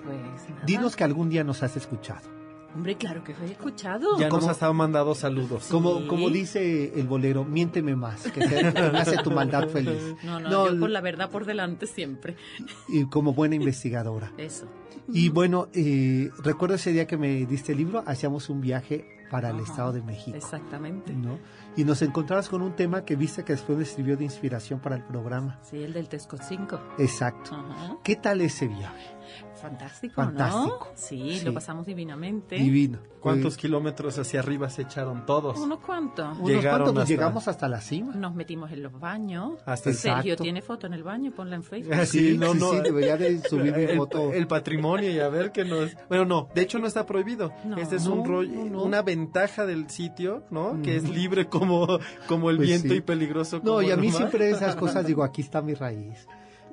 Pues 0.04 0.50
nada. 0.50 0.64
Dinos 0.64 0.96
que 0.96 1.04
algún 1.04 1.28
día 1.28 1.42
nos 1.42 1.62
has 1.62 1.76
escuchado. 1.76 2.41
Hombre, 2.74 2.96
claro 2.96 3.22
que 3.22 3.32
he 3.32 3.44
escuchado. 3.52 4.18
ya 4.18 4.28
nos 4.28 4.38
¿Cómo? 4.38 4.48
ha 4.48 4.52
estado 4.52 4.72
mandando 4.74 5.14
saludos. 5.14 5.66
Como, 5.70 6.00
Sí. 6.00 6.06
como 6.06 6.30
dice 6.30 6.98
el 6.98 7.06
bolero, 7.06 7.44
miénteme 7.44 7.94
más, 7.96 8.22
que 8.30 8.40
te, 8.46 8.66
hace 8.66 9.18
tu 9.18 9.30
maldad 9.30 9.68
feliz. 9.68 10.00
No, 10.24 10.40
no, 10.40 10.48
No, 10.48 10.70
yo 10.72 10.80
por 10.80 10.90
la 10.90 11.00
verdad 11.00 11.30
por 11.30 11.44
delante 11.44 11.86
siempre. 11.86 12.36
Y 12.88 13.04
como 13.06 13.34
buena 13.34 13.54
investigadora. 13.56 14.32
Eso. 14.38 14.66
Y 15.12 15.28
bueno, 15.30 15.68
eh, 15.74 16.30
recuerdo 16.42 16.76
ese 16.76 16.92
día 16.92 17.06
que 17.06 17.16
me 17.16 17.44
diste 17.46 17.72
el 17.72 17.78
libro, 17.78 18.02
hacíamos 18.06 18.48
un 18.48 18.60
viaje 18.60 19.04
para 19.30 19.50
el. 19.50 19.60
Estado 19.60 19.92
de 19.92 20.02
México. 20.02 20.36
Exactamente. 20.36 21.12
¿no? 21.14 21.38
Y 21.76 21.84
nos 21.84 22.02
encontrabas 22.02 22.48
con 22.48 22.60
un 22.62 22.74
tema 22.76 23.04
que 23.04 23.16
viste 23.16 23.44
que 23.44 23.54
después 23.54 23.78
me 23.78 23.84
sirvió 23.86 24.16
de 24.16 24.24
inspiración 24.24 24.78
para 24.80 24.96
el 24.96 25.02
programa. 25.04 25.58
Sí, 25.62 25.82
el 25.82 25.92
del 25.94 26.08
Tesco 26.08 26.36
5. 26.36 26.78
Exacto. 26.98 27.54
Ajá. 27.54 27.96
¿Qué 28.04 28.16
tal 28.16 28.40
ese 28.42 28.68
viaje? 28.68 29.06
Fantástico, 29.62 30.14
Fantástico. 30.16 30.78
¿no? 30.90 30.96
Sí, 30.96 31.38
Sí. 31.38 31.44
lo 31.46 31.54
pasamos 31.54 31.86
divinamente. 31.86 32.56
Divino. 32.56 32.98
¿Cuántos 33.20 33.56
kilómetros 33.56 34.18
hacia 34.18 34.40
arriba 34.40 34.68
se 34.68 34.82
echaron 34.82 35.24
todos? 35.24 35.56
¿Unos 35.58 35.78
cuantos? 35.78 36.36
unos 36.36 36.48
Llegaron 36.50 36.70
cuantos, 36.80 36.92
pues, 36.94 37.02
hasta- 37.04 37.08
llegamos 37.14 37.48
hasta 37.48 37.68
la 37.68 37.80
cima. 37.80 38.14
Nos 38.14 38.34
metimos 38.34 38.72
en 38.72 38.82
los 38.82 38.98
baños. 38.98 39.60
Hasta 39.64 39.90
el- 39.90 39.96
Sergio 39.96 40.32
Exacto. 40.32 40.42
tiene 40.42 40.60
foto 40.62 40.86
en 40.88 40.94
el 40.94 41.04
baño, 41.04 41.30
ponla 41.30 41.54
en 41.54 41.62
Facebook. 41.62 41.94
Ah, 41.94 42.04
sí, 42.04 42.36
no, 42.36 42.52
no. 42.54 42.72
sí, 42.72 42.80
debería 42.82 43.16
de 43.16 43.38
subir 43.48 43.76
mi 43.76 43.84
el, 43.84 43.96
foto. 43.96 44.32
el 44.32 44.48
patrimonio 44.48 45.10
y 45.12 45.20
a 45.20 45.28
ver 45.28 45.52
que 45.52 45.64
nos... 45.64 45.92
Bueno, 46.08 46.24
no, 46.24 46.48
de 46.52 46.62
hecho 46.62 46.80
no 46.80 46.88
está 46.88 47.06
prohibido. 47.06 47.52
No. 47.64 47.76
este 47.76 47.94
es 47.96 48.06
un 48.06 48.24
rollo, 48.24 48.64
no, 48.64 48.64
no. 48.64 48.82
una 48.82 49.02
ventaja 49.02 49.64
del 49.66 49.88
sitio, 49.88 50.42
¿no? 50.50 50.82
Que 50.82 50.96
es 50.96 51.08
libre 51.08 51.46
como, 51.46 51.86
como 52.26 52.50
el 52.50 52.56
Pues 52.56 52.68
viento 52.68 52.88
sí. 52.88 52.94
y 52.96 53.00
peligroso 53.02 53.60
como 53.60 53.74
No, 53.74 53.82
y 53.82 53.92
a 53.92 53.96
mí 53.96 54.08
mar. 54.08 54.16
siempre 54.16 54.50
esas 54.50 54.74
cosas 54.76 55.06
digo, 55.06 55.22
aquí 55.22 55.42
está 55.42 55.62
mi 55.62 55.74
raíz. 55.74 56.26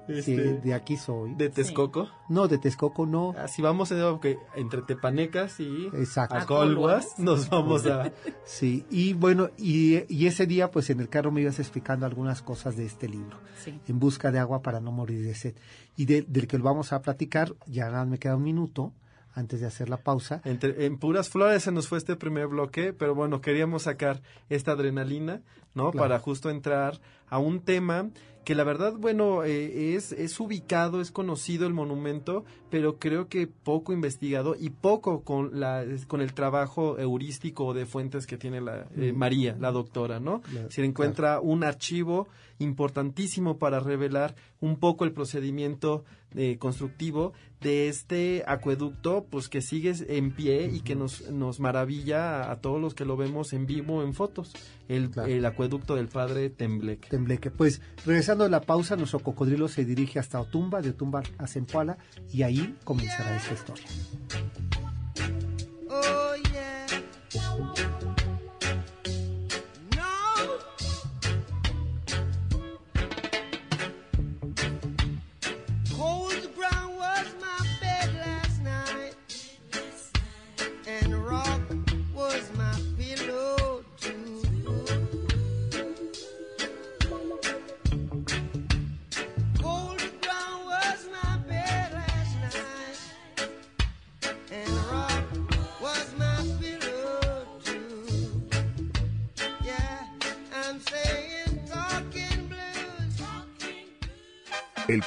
Sí, 0.10 0.34
Este, 0.34 0.54
de 0.60 0.74
aquí 0.74 0.98
soy. 0.98 1.36
de 1.36 1.50
Texcoco. 1.50 2.10
No, 2.30 2.48
de 2.48 2.58
Texcoco 2.58 3.06
no. 3.06 3.36
Así 3.38 3.62
vamos 3.62 3.92
a 3.92 4.20
que 4.22 4.38
entre 4.56 4.82
Tepanecas 4.82 5.60
y 5.60 5.88
Exacto. 5.94 6.36
Acolhuas 6.36 7.20
nos 7.20 7.50
vamos 7.50 7.86
a... 7.86 8.12
Sí, 8.46 8.86
y 8.90 9.14
bueno, 9.14 9.50
y, 9.58 10.04
y 10.14 10.28
ese 10.28 10.46
día 10.48 10.72
pues 10.72 10.90
en 10.90 11.00
el 11.00 11.10
carro 11.10 11.32
me 11.32 11.42
ibas 11.42 11.60
explicando 11.60 12.06
algunas 12.06 12.42
cosas 12.42 12.76
de 12.76 12.86
este 12.86 13.08
libro, 13.08 13.38
Sí. 13.64 13.80
En 13.88 14.00
busca 14.00 14.32
de 14.32 14.40
agua 14.40 14.62
para 14.62 14.80
no 14.80 14.92
morir 14.92 15.22
de 15.24 15.36
sed. 15.36 15.56
Y 15.96 16.06
de- 16.06 16.22
del 16.24 16.48
que 16.48 16.58
lo 16.58 16.64
vamos 16.64 16.92
a 16.94 17.02
platicar, 17.02 17.54
ya 17.68 17.90
nada 17.90 18.06
me 18.06 18.18
queda 18.18 18.36
un 18.36 18.44
minuto 18.44 18.94
antes 19.36 19.60
de 19.62 19.68
hacer 19.68 19.90
la 19.90 19.98
pausa. 19.98 20.42
Entre- 20.46 20.86
en 20.86 20.98
puras 20.98 21.30
flores 21.30 21.64
se 21.64 21.72
nos 21.72 21.88
fue 21.88 21.98
este 21.98 22.16
primer 22.16 22.48
bloque, 22.48 22.94
pero 22.94 23.14
bueno, 23.16 23.42
queríamos 23.42 23.84
sacar 23.84 24.22
esta 24.50 24.72
adrenalina, 24.72 25.42
¿no? 25.76 25.92
Claro. 25.92 26.04
Para 26.08 26.20
justo 26.20 26.50
entrar 26.50 27.00
a 27.30 27.40
un 27.40 27.62
tema 27.62 28.10
que 28.46 28.56
la 28.56 28.64
verdad, 28.64 28.94
bueno, 28.98 29.44
eh, 29.44 29.94
es, 29.94 30.12
es 30.12 30.40
ubicado, 30.40 31.02
es 31.02 31.12
conocido 31.12 31.68
el 31.68 31.74
monumento, 31.74 32.46
pero 32.72 32.98
creo 32.98 33.28
que 33.28 33.46
poco 33.46 33.94
investigado 33.94 34.56
y 34.60 34.72
poco 34.72 35.22
con, 35.24 35.60
la, 35.60 35.86
con 36.08 36.22
el 36.22 36.34
trabajo 36.34 36.98
heurístico 36.98 37.66
o 37.68 37.74
de 37.76 37.86
fuentes 37.86 38.26
que 38.26 38.38
tiene 38.38 38.60
la, 38.60 38.88
eh, 38.98 39.14
María, 39.14 39.56
la 39.60 39.72
doctora, 39.72 40.20
¿no? 40.20 40.42
Claro, 40.42 40.72
Se 40.72 40.84
encuentra 40.84 41.40
un 41.42 41.64
archivo 41.64 42.28
importantísimo 42.58 43.58
para 43.58 43.80
revelar 43.80 44.36
un 44.62 44.78
poco 44.78 45.06
el 45.06 45.12
procedimiento 45.12 46.04
eh, 46.36 46.58
constructivo 46.60 47.34
de 47.62 47.88
este 47.88 48.44
acueducto, 48.48 49.26
pues 49.30 49.50
que 49.50 49.62
sigue 49.62 49.94
en 50.08 50.32
pie 50.32 50.70
y 50.72 50.82
que 50.82 50.96
nos, 50.96 51.30
nos 51.32 51.60
maravilla 51.60 52.44
a, 52.44 52.52
a 52.52 52.62
todos 52.62 52.80
los 52.80 52.94
que 52.94 53.06
lo 53.06 53.18
vemos 53.18 53.54
en 53.54 53.66
vivo 53.66 54.04
en 54.04 54.14
fotos, 54.14 54.54
el, 54.88 55.10
Claro. 55.10 55.30
el 55.30 55.46
acueducto 55.46 55.96
del 55.96 56.08
padre 56.08 56.50
Tembleque. 56.50 57.10
Pues 57.52 57.82
regresando 58.06 58.44
de 58.44 58.50
la 58.50 58.62
pausa, 58.62 58.96
nuestro 58.96 59.20
cocodrilo 59.20 59.68
se 59.68 59.86
dirige 59.86 60.20
hasta 60.20 60.40
Otumba, 60.40 60.82
de 60.82 60.90
Otumba 60.92 61.24
a 61.38 61.48
Zempoala, 61.48 61.98
y 62.32 62.44
ahí 62.44 62.76
comenzará 62.84 63.36
esta 63.36 63.54
historia. 63.54 63.86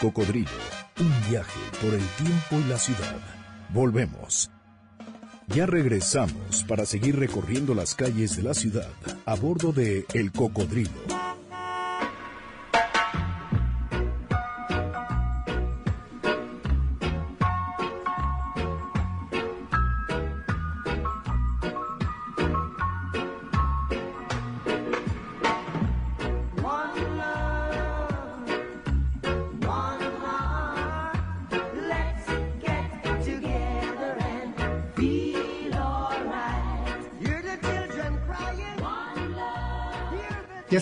Cocodrilo, 0.03 0.51
un 0.99 1.31
viaje 1.31 1.61
por 1.81 1.95
el 1.95 2.05
tiempo 2.19 2.57
y 2.59 2.69
la 2.69 2.77
ciudad. 2.77 3.17
Volvemos. 3.69 4.51
Ya 5.47 5.65
regresamos 5.65 6.65
para 6.67 6.87
seguir 6.87 7.17
recorriendo 7.17 7.73
las 7.73 7.95
calles 7.95 8.37
de 8.37 8.43
la 8.43 8.53
ciudad 8.53 8.91
a 9.27 9.37
bordo 9.37 9.71
de 9.73 10.05
El 10.13 10.33
Cocodrilo. 10.33 10.91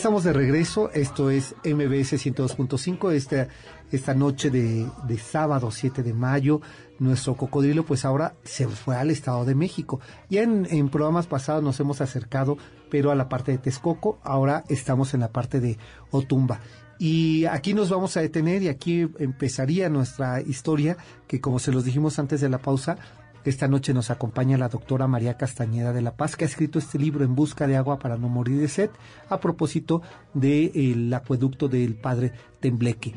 Estamos 0.01 0.25
de 0.25 0.33
regreso, 0.33 0.91
esto 0.93 1.29
es 1.29 1.55
MBS 1.63 2.15
102.5, 2.15 3.13
esta, 3.13 3.49
esta 3.93 4.15
noche 4.15 4.49
de, 4.49 4.89
de 5.07 5.19
sábado 5.19 5.71
7 5.71 6.03
de 6.03 6.15
mayo, 6.15 6.63
nuestro 6.99 7.35
cocodrilo 7.35 7.85
pues 7.85 8.07
ahora 8.07 8.33
se 8.43 8.67
fue 8.67 8.97
al 8.97 9.11
Estado 9.11 9.45
de 9.45 9.55
México. 9.55 10.01
Ya 10.31 10.41
en, 10.41 10.67
en 10.71 10.89
programas 10.89 11.27
pasados 11.27 11.63
nos 11.63 11.79
hemos 11.81 12.01
acercado, 12.01 12.57
pero 12.89 13.11
a 13.11 13.15
la 13.15 13.29
parte 13.29 13.53
de 13.53 13.59
Texcoco, 13.59 14.19
ahora 14.23 14.65
estamos 14.71 15.13
en 15.13 15.21
la 15.21 15.33
parte 15.33 15.61
de 15.61 15.77
Otumba. 16.11 16.61
Y 16.99 17.45
aquí 17.45 17.75
nos 17.75 17.91
vamos 17.91 18.17
a 18.17 18.23
detener 18.23 18.63
y 18.63 18.69
aquí 18.69 19.07
empezaría 19.19 19.91
nuestra 19.91 20.41
historia, 20.41 20.97
que 21.27 21.43
como 21.43 21.59
se 21.59 21.73
los 21.73 21.85
dijimos 21.85 22.19
antes 22.19 22.41
de 22.41 22.49
la 22.49 22.59
pausa, 22.59 22.97
esta 23.45 23.69
noche 23.69 23.95
nos 23.95 24.11
acompaña 24.11 24.59
la 24.59 24.69
doctora 24.69 25.07
María 25.07 25.37
Castañeda 25.37 25.93
de 25.93 26.03
la 26.03 26.17
Paz, 26.17 26.37
que 26.37 26.45
ha 26.45 26.49
escrito 26.49 26.79
este 26.79 26.99
libro 26.99 27.25
En 27.25 27.35
busca 27.35 27.67
de 27.67 27.77
agua 27.77 27.99
para 27.99 28.17
no 28.17 28.29
morir 28.29 28.61
de 28.61 28.69
sed, 28.69 28.91
a 29.29 29.41
propósito 29.41 30.03
del 30.35 31.13
acueducto 31.15 31.69
del 31.69 31.95
padre 31.95 32.33
Tembleque. 32.61 33.15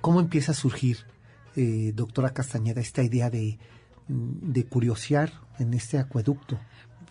¿Cómo 0.00 0.20
empieza 0.20 0.52
a 0.52 0.54
surgir, 0.54 0.98
eh, 1.56 1.92
doctora 1.94 2.30
Castañeda, 2.30 2.80
esta 2.80 3.02
idea 3.02 3.30
de, 3.30 3.58
de 4.08 4.64
curiosear 4.66 5.32
en 5.58 5.74
este 5.74 5.98
acueducto? 5.98 6.58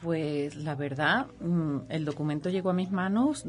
Pues 0.01 0.55
la 0.55 0.75
verdad, 0.75 1.27
mm, 1.39 1.89
el 1.89 2.05
documento 2.05 2.49
llegó 2.49 2.69
a 2.69 2.73
mis 2.73 2.91
manos 2.91 3.45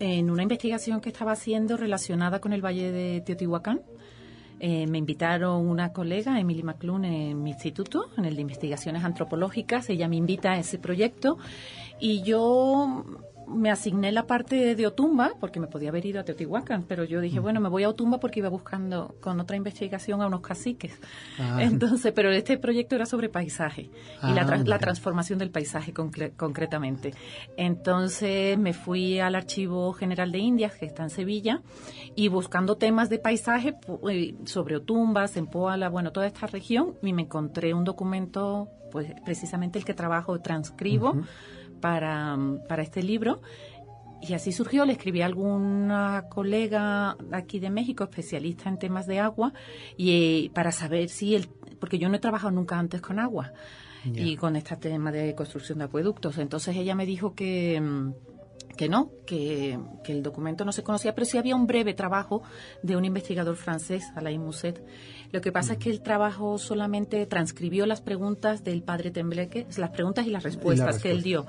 en 0.00 0.30
una 0.30 0.42
investigación 0.42 1.00
que 1.00 1.08
estaba 1.08 1.32
haciendo 1.32 1.76
relacionada 1.76 2.40
con 2.40 2.52
el 2.52 2.64
Valle 2.64 2.92
de 2.92 3.20
Teotihuacán. 3.20 3.80
Eh, 4.60 4.86
me 4.86 4.98
invitaron 4.98 5.68
una 5.68 5.92
colega, 5.92 6.38
Emily 6.40 6.62
McClune, 6.62 7.30
en 7.30 7.42
mi 7.42 7.50
instituto, 7.50 8.06
en 8.16 8.24
el 8.24 8.34
de 8.34 8.42
investigaciones 8.42 9.04
antropológicas. 9.04 9.88
Ella 9.90 10.08
me 10.08 10.16
invita 10.16 10.52
a 10.52 10.58
ese 10.58 10.78
proyecto 10.78 11.38
y 12.00 12.22
yo 12.22 13.04
me 13.48 13.70
asigné 13.70 14.12
la 14.12 14.26
parte 14.26 14.74
de 14.74 14.86
Otumba, 14.86 15.32
porque 15.40 15.58
me 15.60 15.66
podía 15.66 15.88
haber 15.88 16.04
ido 16.06 16.20
a 16.20 16.24
Teotihuacán, 16.24 16.84
pero 16.86 17.04
yo 17.04 17.20
dije, 17.20 17.40
bueno, 17.40 17.60
me 17.60 17.68
voy 17.68 17.82
a 17.84 17.88
Otumba 17.88 18.18
porque 18.20 18.40
iba 18.40 18.48
buscando 18.48 19.16
con 19.20 19.40
otra 19.40 19.56
investigación 19.56 20.20
a 20.22 20.26
unos 20.26 20.40
caciques. 20.40 20.92
Ah. 21.38 21.62
Entonces, 21.62 22.12
pero 22.14 22.30
este 22.30 22.58
proyecto 22.58 22.94
era 22.94 23.06
sobre 23.06 23.28
paisaje 23.28 23.90
y 24.22 24.32
la, 24.34 24.42
Ah, 24.42 24.46
tra- 24.46 24.64
la 24.66 24.78
transformación 24.78 25.38
del 25.38 25.50
paisaje 25.50 25.92
concre- 25.94 26.32
concretamente. 26.36 27.14
Entonces 27.56 28.56
me 28.58 28.72
fui 28.72 29.18
al 29.20 29.34
Archivo 29.34 29.92
General 29.92 30.30
de 30.32 30.38
Indias, 30.38 30.74
que 30.74 30.86
está 30.86 31.02
en 31.02 31.10
Sevilla, 31.10 31.60
y 32.14 32.28
buscando 32.28 32.76
temas 32.76 33.08
de 33.10 33.18
paisaje 33.18 33.74
sobre 34.44 34.76
Otumba, 34.76 35.28
Zempoala, 35.28 35.88
bueno, 35.88 36.12
toda 36.12 36.26
esta 36.26 36.46
región, 36.46 36.94
y 37.02 37.12
me 37.12 37.22
encontré 37.22 37.74
un 37.74 37.84
documento, 37.84 38.68
pues 38.90 39.12
precisamente 39.24 39.78
el 39.78 39.84
que 39.84 39.94
trabajo, 39.94 40.40
transcribo 40.40 41.14
mm, 41.14 41.24
para 41.80 42.82
este 42.82 43.02
libro. 43.02 43.40
Y 44.20 44.34
así 44.34 44.52
surgió, 44.52 44.84
le 44.84 44.92
escribí 44.92 45.22
a 45.22 45.26
alguna 45.26 46.24
colega 46.28 47.16
aquí 47.30 47.60
de 47.60 47.70
México, 47.70 48.04
especialista 48.04 48.68
en 48.68 48.78
temas 48.78 49.06
de 49.06 49.20
agua, 49.20 49.52
y 49.96 50.46
eh, 50.46 50.50
para 50.52 50.72
saber 50.72 51.08
si 51.08 51.36
el, 51.36 51.48
porque 51.78 51.98
yo 51.98 52.08
no 52.08 52.16
he 52.16 52.18
trabajado 52.18 52.50
nunca 52.50 52.78
antes 52.78 53.00
con 53.00 53.18
agua 53.18 53.52
y 54.04 54.36
con 54.36 54.56
este 54.56 54.76
tema 54.76 55.12
de 55.12 55.34
construcción 55.34 55.78
de 55.78 55.84
acueductos. 55.84 56.38
Entonces 56.38 56.76
ella 56.76 56.94
me 56.94 57.06
dijo 57.06 57.34
que 57.34 57.80
mm, 57.80 58.12
que 58.76 58.88
no, 58.88 59.10
que, 59.26 59.78
que 60.04 60.12
el 60.12 60.22
documento 60.22 60.64
no 60.64 60.72
se 60.72 60.82
conocía, 60.82 61.14
pero 61.14 61.24
sí 61.24 61.36
había 61.36 61.56
un 61.56 61.66
breve 61.66 61.94
trabajo 61.94 62.42
de 62.82 62.96
un 62.96 63.04
investigador 63.04 63.56
francés, 63.56 64.04
Alain 64.14 64.40
Mousset. 64.40 64.82
Lo 65.32 65.40
que 65.40 65.52
pasa 65.52 65.74
es 65.74 65.78
que 65.78 65.90
el 65.90 66.00
trabajo 66.00 66.58
solamente 66.58 67.26
transcribió 67.26 67.86
las 67.86 68.00
preguntas 68.00 68.64
del 68.64 68.82
padre 68.82 69.10
Tembleque, 69.10 69.66
las 69.76 69.90
preguntas 69.90 70.26
y 70.26 70.30
las 70.30 70.44
respuestas 70.44 71.02
que 71.02 71.10
él 71.10 71.22
dio. 71.22 71.46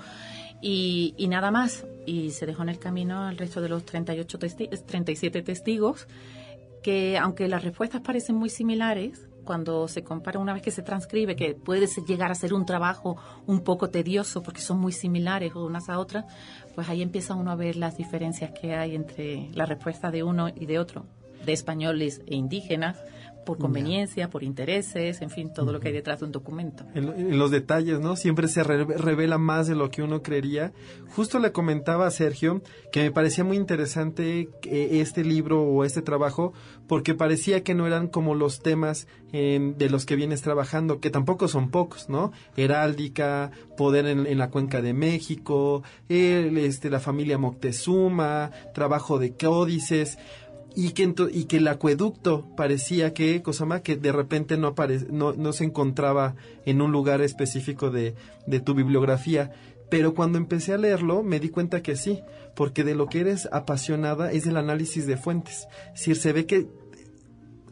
Y, 0.62 1.14
y 1.18 1.28
nada 1.28 1.52
más. 1.52 1.86
Y 2.06 2.32
se 2.32 2.46
dejó 2.46 2.64
en 2.64 2.70
el 2.70 2.80
camino 2.80 3.24
al 3.24 3.38
resto 3.38 3.62
de 3.62 3.70
los 3.70 3.86
38 3.86 4.40
testi 4.40 4.68
37 4.68 5.42
testigos, 5.44 6.08
que 6.82 7.18
aunque 7.18 7.48
las 7.48 7.64
respuestas 7.64 8.02
parecen 8.02 8.36
muy 8.36 8.50
similares, 8.50 9.29
cuando 9.50 9.88
se 9.88 10.04
compara 10.04 10.38
una 10.38 10.54
vez 10.54 10.62
que 10.62 10.70
se 10.70 10.84
transcribe, 10.84 11.36
que 11.36 11.56
puede 11.56 11.88
llegar 12.06 12.30
a 12.30 12.36
ser 12.36 12.54
un 12.54 12.68
trabajo 12.68 13.18
un 13.48 13.62
poco 13.62 13.90
tedioso 13.90 14.44
porque 14.44 14.62
son 14.62 14.78
muy 14.78 14.92
similares 14.92 15.56
unas 15.56 15.90
a 15.90 15.98
otras, 15.98 16.26
pues 16.76 16.88
ahí 16.88 17.02
empieza 17.02 17.34
uno 17.34 17.50
a 17.50 17.56
ver 17.56 17.76
las 17.76 17.98
diferencias 17.98 18.52
que 18.52 18.76
hay 18.76 18.94
entre 18.94 19.50
la 19.56 19.66
respuesta 19.66 20.12
de 20.12 20.22
uno 20.22 20.50
y 20.50 20.68
de 20.68 20.78
otro, 20.78 21.08
de 21.48 21.54
españoles 21.54 22.22
e 22.28 22.36
indígenas, 22.36 23.02
por 23.50 23.58
conveniencia, 23.58 24.30
por 24.30 24.44
intereses, 24.44 25.24
en 25.24 25.32
fin, 25.32 25.52
todo 25.52 25.74
lo 25.74 25.80
que 25.80 25.88
hay 25.88 25.94
detrás 25.96 26.20
de 26.20 26.28
un 26.28 26.32
documento. 26.32 26.86
En, 26.94 27.40
los 27.40 27.50
detalles, 27.50 28.00
¿no? 28.00 28.16
Siempre 28.16 28.48
se 28.48 28.62
revela 28.64 29.40
más 29.40 29.68
de 29.68 29.74
lo 29.74 29.90
que 29.90 30.04
uno 30.04 30.22
creería. 30.22 30.72
Justo 31.16 31.40
le 31.40 31.52
comentaba 31.52 32.06
a 32.06 32.12
Sergio 32.12 32.62
que 32.92 33.02
me 33.02 33.12
parecía 33.12 33.44
muy 33.44 33.58
interesante 33.58 34.50
este 34.62 35.24
libro 35.24 35.64
o 35.64 35.84
este 35.84 36.04
trabajo 36.04 36.54
porque 36.88 37.16
parecía 37.16 37.64
que 37.64 37.74
no 37.74 37.88
eran 37.88 38.08
como 38.08 38.36
los 38.36 38.60
temas 38.62 39.08
de 39.32 39.90
los 39.90 40.06
que 40.06 40.16
vienes 40.16 40.44
trabajando, 40.44 41.00
que 41.00 41.10
tampoco 41.10 41.48
son 41.48 41.72
pocos, 41.72 42.08
¿no? 42.08 42.32
Heráldica, 42.56 43.50
poder 43.78 44.06
en, 44.06 44.38
la 44.38 44.52
cuenca 44.52 44.82
de 44.82 44.94
México, 44.94 45.82
este, 46.08 46.92
la 46.92 47.00
familia 47.00 47.40
Moctezuma, 47.40 48.52
trabajo 48.76 49.18
de 49.18 49.34
códices 49.34 50.20
y 50.76 50.92
que, 50.92 51.14
y 51.32 51.46
que 51.46 51.58
el 51.58 51.68
acueducto 51.68 52.48
parecía 52.56 53.14
que, 53.14 53.42
cosa 53.42 53.66
más, 53.66 53.82
que 53.82 53.96
de 53.96 54.12
repente 54.12 54.58
no, 54.58 54.76
no, 55.10 55.34
no 55.34 55.54
se 55.54 55.64
encontraba 55.64 56.36
en 56.66 56.82
un 56.82 56.92
lugar 56.92 57.22
específico 57.22 57.90
de, 57.90 58.16
de 58.46 58.60
tu 58.60 58.74
bibliografía. 58.74 59.52
Pero 59.90 60.14
cuando 60.14 60.38
empecé 60.38 60.74
a 60.74 60.78
leerlo 60.78 61.24
me 61.24 61.40
di 61.40 61.50
cuenta 61.50 61.82
que 61.82 61.96
sí, 61.96 62.22
porque 62.56 62.84
de 62.84 62.96
lo 62.96 63.08
que 63.08 63.22
eres 63.22 63.50
apasionada 63.52 64.32
es 64.32 64.46
el 64.46 64.58
análisis 64.58 65.08
de 65.08 65.18
fuentes. 65.18 65.68
Es 65.88 66.02
decir, 66.02 66.16
se 66.18 66.34
ve 66.34 66.46
que 66.46 66.68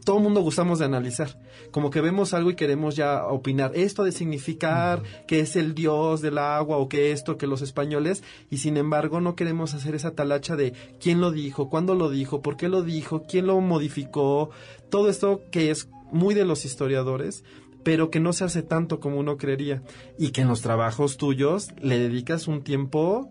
todo 0.08 0.16
el 0.16 0.22
mundo 0.22 0.40
gustamos 0.40 0.78
de 0.78 0.86
analizar. 0.86 1.38
Como 1.70 1.90
que 1.90 2.00
vemos 2.00 2.32
algo 2.32 2.48
y 2.48 2.54
queremos 2.54 2.96
ya 2.96 3.26
opinar. 3.26 3.72
Esto 3.74 4.04
de 4.04 4.12
significar 4.12 5.02
que 5.26 5.40
es 5.40 5.54
el 5.54 5.74
dios 5.74 6.22
del 6.22 6.38
agua 6.38 6.78
o 6.78 6.88
que 6.88 7.12
esto, 7.12 7.36
que 7.36 7.46
los 7.46 7.60
españoles, 7.60 8.22
y 8.48 8.56
sin 8.56 8.78
embargo 8.78 9.20
no 9.20 9.36
queremos 9.36 9.74
hacer 9.74 9.94
esa 9.94 10.12
talacha 10.12 10.56
de 10.56 10.72
quién 10.98 11.20
lo 11.20 11.30
dijo, 11.30 11.68
cuándo 11.68 11.94
lo 11.94 12.08
dijo, 12.08 12.40
por 12.40 12.56
qué 12.56 12.70
lo 12.70 12.82
dijo, 12.82 13.24
quién 13.28 13.46
lo 13.46 13.60
modificó. 13.60 14.48
Todo 14.88 15.10
esto 15.10 15.42
que 15.50 15.70
es 15.70 15.90
muy 16.10 16.34
de 16.34 16.46
los 16.46 16.64
historiadores, 16.64 17.44
pero 17.82 18.10
que 18.10 18.18
no 18.18 18.32
se 18.32 18.44
hace 18.44 18.62
tanto 18.62 19.00
como 19.00 19.18
uno 19.18 19.36
creería. 19.36 19.82
Y 20.18 20.30
que 20.30 20.40
en 20.40 20.48
los 20.48 20.62
trabajos 20.62 21.18
tuyos 21.18 21.68
le 21.82 21.98
dedicas 21.98 22.48
un 22.48 22.62
tiempo 22.62 23.28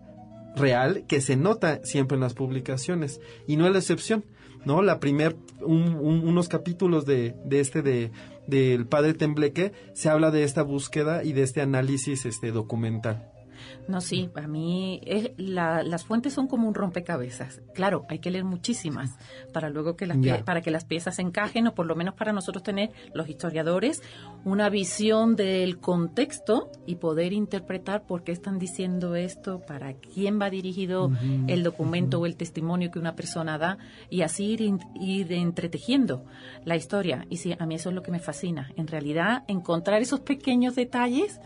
real 0.54 1.06
que 1.08 1.20
se 1.20 1.34
nota 1.34 1.80
siempre 1.82 2.14
en 2.14 2.20
las 2.20 2.34
publicaciones. 2.34 3.20
Y 3.48 3.56
no 3.56 3.66
es 3.66 3.72
la 3.72 3.80
excepción. 3.80 4.24
¿No? 4.68 4.82
La 4.82 5.00
primer, 5.00 5.34
unos 5.62 6.48
capítulos 6.48 7.06
de, 7.06 7.34
de 7.46 7.60
este 7.60 7.80
de 7.80 8.12
del 8.46 8.86
padre 8.86 9.14
Tembleque 9.14 9.72
se 9.94 10.08
habla 10.10 10.30
de 10.30 10.42
esta 10.42 10.62
búsqueda 10.62 11.24
y 11.24 11.32
de 11.32 11.42
este 11.42 11.62
análisis 11.62 12.26
este 12.26 12.50
documental. 12.52 13.30
No, 13.86 14.00
sí, 14.00 14.30
para 14.32 14.48
mí 14.48 15.00
las 15.36 16.04
fuentes 16.04 16.32
son 16.32 16.46
como 16.46 16.68
un 16.68 16.74
rompecabezas. 16.74 17.60
Claro, 17.74 18.04
hay 18.08 18.18
que 18.18 18.30
leer 18.30 18.44
muchísimas 18.44 19.16
para 19.52 19.70
luego 19.70 19.96
que 19.96 20.06
las 20.06 20.18
para 20.44 20.60
que 20.60 20.70
las 20.70 20.84
piezas 20.84 21.18
encajen 21.18 21.66
o 21.66 21.74
por 21.74 21.86
lo 21.86 21.94
menos 21.94 22.14
para 22.14 22.32
nosotros 22.32 22.62
tener 22.62 22.90
los 23.14 23.28
historiadores 23.28 24.02
una 24.44 24.68
visión 24.68 25.36
del 25.36 25.78
contexto 25.78 26.70
y 26.86 26.96
poder 26.96 27.32
interpretar 27.32 28.06
por 28.06 28.24
qué 28.24 28.32
están 28.32 28.58
diciendo 28.58 29.14
esto, 29.14 29.60
para 29.60 29.94
quién 29.94 30.40
va 30.40 30.50
dirigido 30.50 31.10
el 31.46 31.62
documento 31.62 32.20
o 32.20 32.26
el 32.26 32.36
testimonio 32.36 32.90
que 32.90 32.98
una 32.98 33.14
persona 33.14 33.58
da 33.58 33.78
y 34.10 34.22
así 34.22 34.52
ir, 34.52 34.78
ir 35.00 35.32
entretejiendo 35.32 36.24
la 36.64 36.76
historia. 36.76 37.26
Y 37.30 37.38
sí, 37.38 37.54
a 37.58 37.66
mí 37.66 37.74
eso 37.74 37.88
es 37.90 37.94
lo 37.94 38.02
que 38.02 38.10
me 38.10 38.20
fascina. 38.20 38.70
En 38.76 38.86
realidad, 38.86 39.44
encontrar 39.48 40.02
esos 40.02 40.20
pequeños 40.20 40.74
detalles 40.74 41.40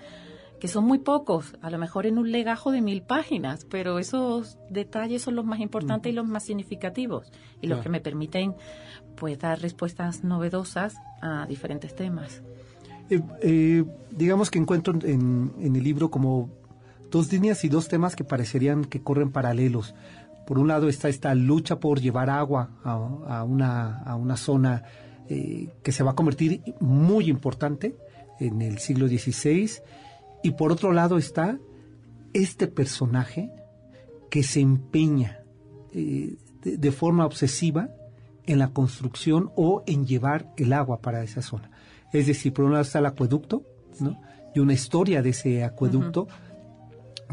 que 0.63 0.69
son 0.69 0.85
muy 0.85 1.01
pocos, 1.01 1.57
a 1.61 1.71
lo 1.71 1.79
mejor 1.79 2.07
en 2.07 2.19
un 2.19 2.31
legajo 2.31 2.71
de 2.71 2.81
mil 2.83 3.03
páginas, 3.03 3.67
pero 3.69 3.99
esos 3.99 4.59
detalles 4.71 5.21
son 5.21 5.35
los 5.35 5.45
más 5.45 5.59
importantes 5.59 6.13
y 6.13 6.15
los 6.15 6.25
más 6.25 6.45
significativos 6.45 7.33
y 7.61 7.67
los 7.67 7.81
que 7.81 7.89
me 7.89 8.01
permiten 8.01 8.55
pues 9.17 9.41
dar 9.41 9.61
respuestas 9.61 10.23
novedosas 10.23 10.95
a 11.21 11.47
diferentes 11.47 11.97
temas. 11.97 12.45
Eh, 13.11 13.21
eh, 13.43 13.85
digamos 14.13 14.53
que 14.53 14.61
encuentro 14.61 14.95
en, 15.03 15.53
el 15.61 15.83
libro 15.83 16.13
como 16.13 16.49
dos 17.11 17.33
líneas 17.33 17.65
y 17.65 17.69
dos 17.69 17.89
temas 17.89 18.15
que 18.15 18.23
parecerían 18.23 18.85
que 18.85 19.03
corren 19.03 19.33
paralelos. 19.33 19.97
Por 20.47 20.61
un 20.61 20.69
lado 20.69 20.89
está 20.89 21.09
esta 21.09 21.35
lucha 21.35 21.81
por 21.81 22.01
llevar 22.01 22.31
agua 22.31 22.71
a, 22.85 23.43
una, 23.43 23.99
a 24.05 24.15
una 24.15 24.37
zona 24.37 24.85
eh, 25.29 25.71
que 25.83 25.91
se 25.91 26.05
va 26.05 26.13
a 26.13 26.15
convertir 26.15 26.63
muy 26.79 27.29
importante 27.29 27.97
en 28.39 28.63
el 28.63 28.79
siglo 28.79 29.09
XVI 29.09 29.69
y 30.43 30.53
por 30.53 30.73
otro 30.73 30.93
lado 30.93 31.19
está 31.19 31.59
este 32.33 32.67
personaje 32.67 33.51
que 34.31 34.43
se 34.43 34.61
empeña 34.61 35.41
eh, 35.93 36.37
de, 36.63 36.93
forma 36.93 37.27
obsesiva 37.27 37.91
en 38.47 38.59
la 38.59 38.69
construcción 38.69 39.51
o 39.57 39.83
en 39.87 40.07
llevar 40.07 40.53
el 40.57 40.73
agua 40.73 41.01
para 41.01 41.23
esa 41.23 41.43
zona. 41.43 41.71
Es 42.13 42.27
decir, 42.27 42.53
por 42.53 42.65
un 42.65 42.73
lado 42.73 42.83
está 42.83 42.99
el 43.01 43.07
acueducto, 43.07 43.65
¿no? 44.01 44.21
Y 44.55 44.61
una 44.61 44.73
historia 44.73 45.23
de 45.23 45.31
ese 45.31 45.65
acueducto, 45.65 46.29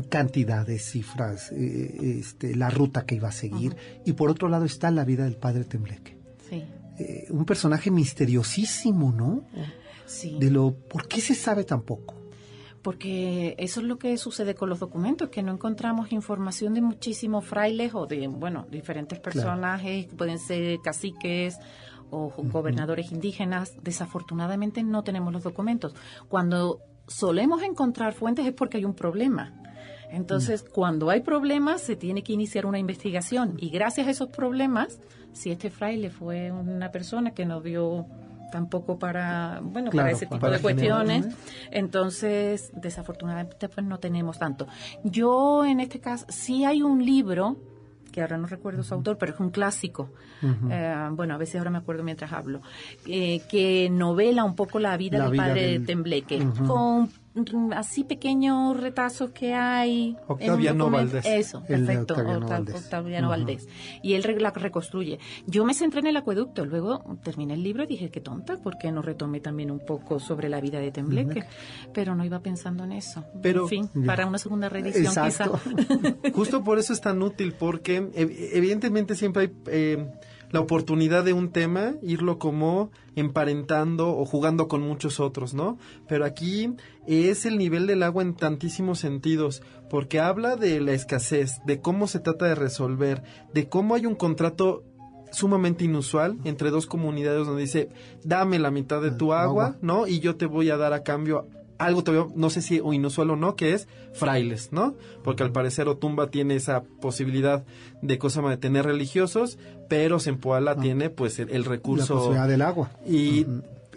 cantidades, 0.09 0.91
cifras, 0.91 1.51
eh, 1.51 2.17
este, 2.19 2.55
la 2.55 2.69
ruta 2.69 3.05
que 3.05 3.15
iba 3.15 3.29
a 3.29 3.33
seguir. 3.33 3.75
Y 4.05 4.13
por 4.13 4.29
otro 4.29 4.49
lado 4.49 4.65
está 4.65 4.91
la 4.91 5.05
vida 5.05 5.25
del 5.25 5.37
padre 5.37 5.63
Tembleque. 5.65 6.17
Sí. 6.49 6.63
Eh, 6.97 7.27
un 7.29 7.45
personaje 7.45 7.91
misteriosísimo, 7.91 9.11
¿no? 9.11 9.43
Sí. 10.05 10.37
De 10.39 10.49
lo, 10.49 10.73
¿por 10.73 11.07
qué 11.07 11.21
se 11.21 11.35
sabe 11.35 11.63
tan 11.63 11.81
poco? 11.81 12.18
Porque 12.81 13.55
eso 13.57 13.81
es 13.81 13.85
lo 13.85 13.97
que 13.97 14.17
sucede 14.17 14.55
con 14.55 14.69
los 14.69 14.79
documentos, 14.79 15.29
que 15.29 15.43
no 15.43 15.51
encontramos 15.51 16.11
información 16.11 16.73
de 16.73 16.81
muchísimos 16.81 17.45
frailes 17.45 17.93
o 17.93 18.05
de, 18.05 18.27
bueno, 18.27 18.65
diferentes 18.71 19.19
personajes, 19.19 20.07
pueden 20.17 20.39
ser 20.39 20.79
caciques 20.81 21.57
o 22.09 22.31
gobernadores 22.35 23.11
indígenas. 23.11 23.75
Desafortunadamente 23.81 24.83
no 24.83 25.03
tenemos 25.03 25.33
los 25.33 25.43
documentos. 25.43 25.93
Cuando 26.27 26.79
solemos 27.07 27.63
encontrar 27.63 28.13
fuentes 28.13 28.45
es 28.45 28.53
porque 28.53 28.77
hay 28.77 28.85
un 28.85 28.93
problema. 28.93 29.53
Entonces, 30.11 30.63
cuando 30.63 31.09
hay 31.11 31.21
problemas, 31.21 31.81
se 31.81 31.95
tiene 31.95 32.23
que 32.23 32.33
iniciar 32.33 32.65
una 32.65 32.79
investigación. 32.79 33.57
Y 33.59 33.69
gracias 33.69 34.07
a 34.07 34.09
esos 34.09 34.29
problemas, 34.29 34.99
si 35.33 35.51
este 35.51 35.69
fraile 35.69 36.09
fue 36.09 36.51
una 36.51 36.91
persona 36.91 37.31
que 37.31 37.45
nos 37.45 37.63
dio 37.63 38.07
tampoco 38.51 38.97
para, 38.97 39.59
bueno, 39.61 39.91
para 39.91 40.11
ese 40.11 40.25
tipo 40.25 40.49
de 40.49 40.59
cuestiones. 40.59 41.27
Entonces, 41.71 42.71
desafortunadamente, 42.73 43.69
pues 43.69 43.85
no 43.85 43.99
tenemos 43.99 44.39
tanto. 44.39 44.67
Yo, 45.03 45.65
en 45.65 45.79
este 45.79 45.99
caso, 45.99 46.25
sí 46.29 46.65
hay 46.65 46.81
un 46.81 47.05
libro 47.05 47.57
que 48.09 48.21
ahora 48.21 48.37
no 48.37 48.47
recuerdo 48.47 48.83
su 48.83 48.93
autor, 48.93 49.17
pero 49.17 49.33
es 49.33 49.39
un 49.39 49.51
clásico. 49.51 50.09
Eh, 50.69 51.09
bueno, 51.11 51.35
a 51.35 51.37
veces 51.37 51.57
ahora 51.57 51.69
me 51.69 51.77
acuerdo 51.77 52.03
mientras 52.03 52.31
hablo, 52.31 52.61
eh, 53.05 53.41
que 53.49 53.89
novela 53.91 54.43
un 54.43 54.55
poco 54.55 54.79
la 54.79 54.97
vida 54.97 55.23
del 55.27 55.37
padre 55.37 55.79
Tembleque, 55.79 56.45
con 56.65 57.09
así 57.75 58.03
pequeños 58.03 58.79
retazos 58.79 59.31
que 59.31 59.53
hay. 59.53 60.17
Octaviano 60.27 60.89
Valdés. 60.89 61.25
Eso, 61.25 61.63
perfecto, 61.63 62.15
Octaviano, 62.15 63.29
Valdés. 63.29 63.67
Y 64.01 64.13
él 64.13 64.23
la 64.39 64.51
reconstruye. 64.51 65.19
Yo 65.47 65.65
me 65.65 65.73
centré 65.73 65.99
en 65.99 66.07
el 66.07 66.17
acueducto, 66.17 66.65
luego 66.65 67.03
terminé 67.23 67.55
el 67.55 67.63
libro 67.63 67.83
y 67.83 67.87
dije, 67.87 68.09
qué 68.09 68.21
tonta, 68.21 68.59
porque 68.61 68.91
no 68.91 69.01
retomé 69.01 69.39
también 69.39 69.71
un 69.71 69.79
poco 69.79 70.19
sobre 70.19 70.49
la 70.49 70.61
vida 70.61 70.79
de 70.79 70.91
Tembleque? 70.91 71.45
Pero 71.93 72.15
no 72.15 72.23
iba 72.25 72.39
pensando 72.39 72.83
en 72.83 72.93
eso. 72.93 73.23
Pero, 73.41 73.63
en 73.63 73.67
fin, 73.67 73.89
para 74.05 74.25
una 74.25 74.37
segunda 74.37 74.69
reedición 74.69 75.13
quizá. 75.13 75.47
Justo 76.33 76.63
por 76.63 76.79
eso 76.79 76.93
es 76.93 77.01
tan 77.01 77.21
útil, 77.21 77.53
porque 77.53 78.09
evidentemente 78.15 79.15
siempre 79.15 79.43
hay... 79.43 79.51
Eh, 79.67 80.07
la 80.51 80.59
oportunidad 80.59 81.23
de 81.23 81.33
un 81.33 81.51
tema, 81.51 81.95
irlo 82.01 82.39
como 82.39 82.91
emparentando 83.15 84.17
o 84.17 84.25
jugando 84.25 84.67
con 84.67 84.81
muchos 84.81 85.19
otros, 85.19 85.53
¿no? 85.53 85.77
Pero 86.07 86.25
aquí 86.25 86.73
es 87.07 87.45
el 87.45 87.57
nivel 87.57 87.87
del 87.87 88.03
agua 88.03 88.23
en 88.23 88.35
tantísimos 88.35 88.99
sentidos, 88.99 89.61
porque 89.89 90.19
habla 90.19 90.55
de 90.55 90.79
la 90.81 90.93
escasez, 90.93 91.61
de 91.65 91.81
cómo 91.81 92.07
se 92.07 92.19
trata 92.19 92.45
de 92.45 92.55
resolver, 92.55 93.23
de 93.53 93.67
cómo 93.67 93.95
hay 93.95 94.05
un 94.05 94.15
contrato 94.15 94.83
sumamente 95.31 95.85
inusual 95.85 96.37
entre 96.43 96.71
dos 96.71 96.87
comunidades 96.87 97.45
donde 97.45 97.61
dice, 97.61 97.89
dame 98.23 98.57
la 98.59 98.71
mitad 98.71 99.01
de 99.01 99.11
tu 99.11 99.33
agua, 99.33 99.77
¿no? 99.81 100.07
Y 100.07 100.19
yo 100.19 100.35
te 100.35 100.45
voy 100.45 100.69
a 100.71 100.77
dar 100.77 100.93
a 100.93 101.03
cambio 101.03 101.47
algo 101.79 102.03
todavía, 102.03 102.31
no 102.35 102.49
sé 102.49 102.61
si 102.61 102.79
o 102.79 102.93
inusual 102.93 103.31
o 103.31 103.35
no, 103.35 103.55
que 103.55 103.73
es 103.73 103.87
frailes, 104.13 104.71
¿no? 104.71 104.95
Porque 105.23 105.43
al 105.43 105.51
parecer 105.51 105.87
Otumba 105.87 106.29
tiene 106.29 106.55
esa 106.55 106.83
posibilidad 106.83 107.63
de 108.01 108.17
cosa 108.19 108.41
de 108.41 108.57
tener 108.57 108.85
religiosos, 108.85 109.57
pero 109.87 110.19
Sempoala 110.19 110.71
ah. 110.71 110.79
tiene 110.79 111.09
pues 111.09 111.39
el, 111.39 111.65
recurso... 111.65 112.33
La 112.33 112.47
del 112.47 112.61
agua. 112.61 112.91
Y, 113.07 113.45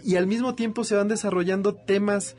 y 0.03 0.15
al 0.15 0.27
mismo 0.27 0.55
tiempo 0.55 0.83
se 0.83 0.95
van 0.95 1.09
desarrollando 1.09 1.75
temas 1.75 2.35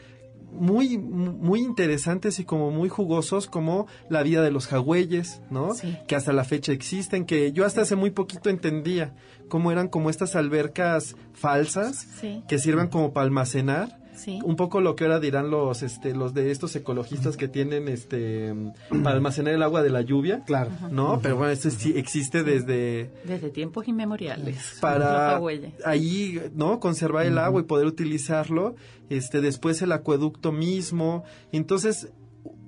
muy 0.54 0.98
muy 0.98 1.60
interesantes 1.60 2.38
y 2.38 2.44
como 2.44 2.70
muy 2.70 2.88
jugosos 2.88 3.48
como 3.48 3.86
la 4.08 4.22
vida 4.22 4.40
de 4.40 4.52
los 4.52 4.68
jagüeyes, 4.68 5.40
¿no? 5.50 5.74
Sí. 5.74 5.96
Que 6.06 6.14
hasta 6.14 6.32
la 6.32 6.44
fecha 6.44 6.72
existen, 6.72 7.24
que 7.26 7.52
yo 7.52 7.64
hasta 7.64 7.82
hace 7.82 7.96
muy 7.96 8.10
poquito 8.10 8.50
entendía 8.50 9.14
cómo 9.48 9.72
eran 9.72 9.88
como 9.88 10.10
estas 10.10 10.36
albercas 10.36 11.16
falsas 11.32 12.06
Sí. 12.20 12.42
que 12.48 12.58
sirvan 12.58 12.88
como 12.88 13.12
para 13.12 13.24
almacenar 13.24 14.03
Sí. 14.16 14.38
un 14.44 14.56
poco 14.56 14.80
lo 14.80 14.94
que 14.96 15.04
ahora 15.04 15.20
dirán 15.20 15.50
los 15.50 15.82
este 15.82 16.14
los 16.14 16.34
de 16.34 16.50
estos 16.50 16.74
ecologistas 16.76 17.36
que 17.36 17.48
tienen 17.48 17.88
este 17.88 18.54
para 19.02 19.16
almacenar 19.16 19.54
el 19.54 19.62
agua 19.62 19.82
de 19.82 19.90
la 19.90 20.02
lluvia, 20.02 20.42
Claro. 20.46 20.70
¿no? 20.90 21.20
Pero 21.22 21.36
bueno, 21.36 21.52
esto 21.52 21.70
sí 21.70 21.92
existe 21.96 22.42
desde 22.42 23.10
Desde 23.24 23.50
tiempos 23.50 23.86
inmemoriales. 23.88 24.78
para 24.80 25.40
ahí, 25.84 26.40
¿no? 26.54 26.80
Conservar 26.80 27.26
el 27.26 27.38
agua 27.38 27.60
y 27.60 27.64
poder 27.64 27.86
utilizarlo, 27.86 28.74
este 29.10 29.40
después 29.40 29.82
el 29.82 29.92
acueducto 29.92 30.52
mismo, 30.52 31.24
entonces 31.52 32.12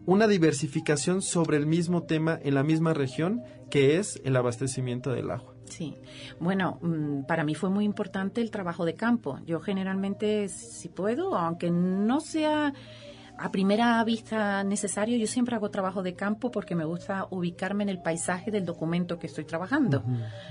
una 0.05 0.29
diversificación 0.29 1.21
sobre 1.23 1.57
el 1.57 1.67
mismo 1.67 2.05
tema 2.05 2.39
en 2.43 2.55
la 2.55 2.63
misma 2.63 2.95
región 2.95 3.43
que 3.71 3.99
es 3.99 4.21
el 4.25 4.37
abastecimiento 4.37 5.11
del 5.13 5.31
agua. 5.33 5.56
Sí, 5.69 5.97
bueno, 6.41 6.79
mm, 6.81 7.25
para 7.27 7.45
mí 7.45 7.55
fue 7.55 7.71
muy 7.71 7.85
importante 7.85 8.41
el 8.41 8.51
trabajo 8.51 8.85
de 8.85 8.95
campo. 8.95 9.39
Yo 9.45 9.61
generalmente, 9.61 10.49
si 10.49 10.89
puedo, 10.89 11.37
aunque 11.37 11.71
no 11.71 12.21
sea 12.21 12.73
a 13.39 13.51
primera 13.51 14.03
vista 14.05 14.65
necesario, 14.65 15.19
yo 15.19 15.27
siempre 15.27 15.57
hago 15.57 15.71
trabajo 15.71 16.03
de 16.03 16.15
campo 16.15 16.51
porque 16.51 16.75
me 16.75 16.85
gusta 16.85 17.27
ubicarme 17.31 17.83
en 17.83 17.91
el 17.91 18.01
paisaje 18.01 18.51
del 18.51 18.65
documento 18.65 19.19
que 19.19 19.27
estoy 19.27 19.45
trabajando. 19.45 20.03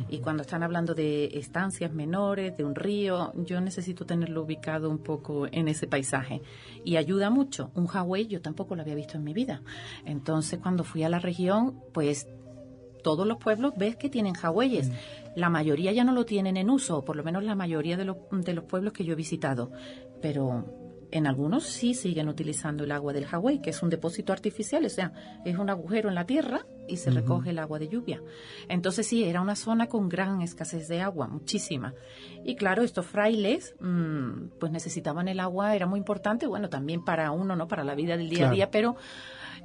Y 0.10 0.20
cuando 0.20 0.44
están 0.44 0.62
hablando 0.62 0.94
de 0.94 1.26
estancias 1.34 1.92
menores, 1.92 2.56
de 2.56 2.64
un 2.64 2.76
río, 2.76 3.34
yo 3.44 3.60
necesito 3.60 4.06
tenerlo 4.06 4.44
ubicado 4.44 4.90
un 4.90 5.00
poco 5.00 5.48
en 5.52 5.68
ese 5.68 5.88
paisaje. 5.88 6.42
Y 6.84 6.98
ayuda 6.98 7.30
mucho. 7.30 7.72
Un 7.74 7.88
Hawái 7.88 8.28
yo 8.28 8.42
tampoco 8.42 8.76
lo 8.76 8.84
había 8.84 8.96
visto 8.96 9.18
en 9.18 9.24
mi 9.24 9.34
vida. 9.34 9.62
Entonces, 10.06 10.60
cuando 10.60 10.84
fui 10.84 11.04
a 11.04 11.10
la 11.10 11.20
región, 11.20 11.82
pues 11.92 12.28
todos 13.06 13.28
los 13.28 13.38
pueblos 13.38 13.74
ves 13.78 13.96
que 13.98 14.10
tienen 14.10 14.34
jagüeyes. 14.34 14.90
La 15.36 15.52
mayoría 15.52 15.92
ya 15.92 16.04
no 16.04 16.12
lo 16.12 16.26
tienen 16.26 16.58
en 16.58 16.72
uso, 16.72 17.06
por 17.06 17.16
lo 17.16 17.24
menos 17.24 17.44
la 17.44 17.54
mayoría 17.54 17.98
de 17.98 18.06
los, 18.06 18.18
de 18.32 18.54
los 18.56 18.64
pueblos 18.64 18.94
que 18.94 19.06
yo 19.06 19.14
he 19.14 19.16
visitado. 19.16 19.72
Pero 20.24 20.66
en 21.12 21.28
algunos 21.28 21.66
sí 21.66 21.94
siguen 21.94 22.28
utilizando 22.30 22.84
el 22.84 22.92
agua 22.92 23.14
del 23.14 23.28
jagüey, 23.28 23.62
que 23.62 23.70
es 23.70 23.84
un 23.84 23.92
depósito 23.92 24.34
artificial, 24.34 24.84
o 24.86 24.90
sea, 24.90 25.14
es 25.46 25.56
un 25.56 25.70
agujero 25.70 26.10
en 26.10 26.16
la 26.16 26.26
tierra 26.26 26.66
y 26.88 26.98
se 26.98 27.12
recoge 27.12 27.52
el 27.52 27.60
agua 27.60 27.78
de 27.78 27.90
lluvia. 27.90 28.24
Entonces 28.70 29.06
sí, 29.06 29.24
era 29.24 29.40
una 29.40 29.56
zona 29.56 29.86
con 29.86 30.10
gran 30.10 30.42
escasez 30.42 30.88
de 30.88 31.02
agua, 31.02 31.28
muchísima. 31.28 31.94
Y 32.44 32.56
claro, 32.56 32.82
estos 32.82 33.06
frailes, 33.06 33.76
mm, 33.82 34.58
pues 34.60 34.72
necesitaban 34.72 35.28
el 35.28 35.40
agua, 35.42 35.76
era 35.76 35.86
muy 35.86 36.00
importante, 36.00 36.48
bueno, 36.48 36.70
también 36.70 37.06
para 37.06 37.30
uno, 37.30 37.56
¿no? 37.56 37.68
Para 37.68 37.84
la 37.84 37.94
vida 37.94 38.18
del 38.18 38.30
día 38.30 38.40
Claro. 38.40 38.52
a 38.52 38.56
día, 38.56 38.72
pero 38.72 38.96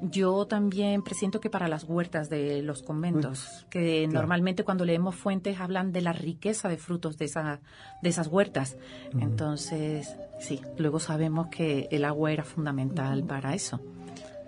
yo 0.03 0.47
también 0.47 1.03
presiento 1.03 1.41
que 1.41 1.51
para 1.51 1.69
las 1.69 1.85
huertas 1.85 2.31
de 2.31 2.63
los 2.63 2.83
conventos, 2.83 3.67
que 3.71 4.07
normalmente 4.09 4.65
cuando 4.65 4.85
leemos 4.85 5.15
fuentes 5.15 5.61
hablan 5.61 5.93
de 5.93 6.01
la 6.01 6.13
riqueza 6.13 6.69
de 6.69 6.77
frutos 6.77 7.19
de, 7.19 7.27
esa, 7.27 7.61
de 8.03 8.09
esas 8.09 8.29
huertas. 8.29 8.77
Entonces, 9.21 10.17
sí, 10.41 10.61
luego 10.79 11.01
sabemos 11.01 11.49
que 11.49 11.89
el 11.91 12.05
agua 12.05 12.33
era 12.33 12.45
fundamental 12.45 13.25
para 13.25 13.55
eso. 13.55 13.81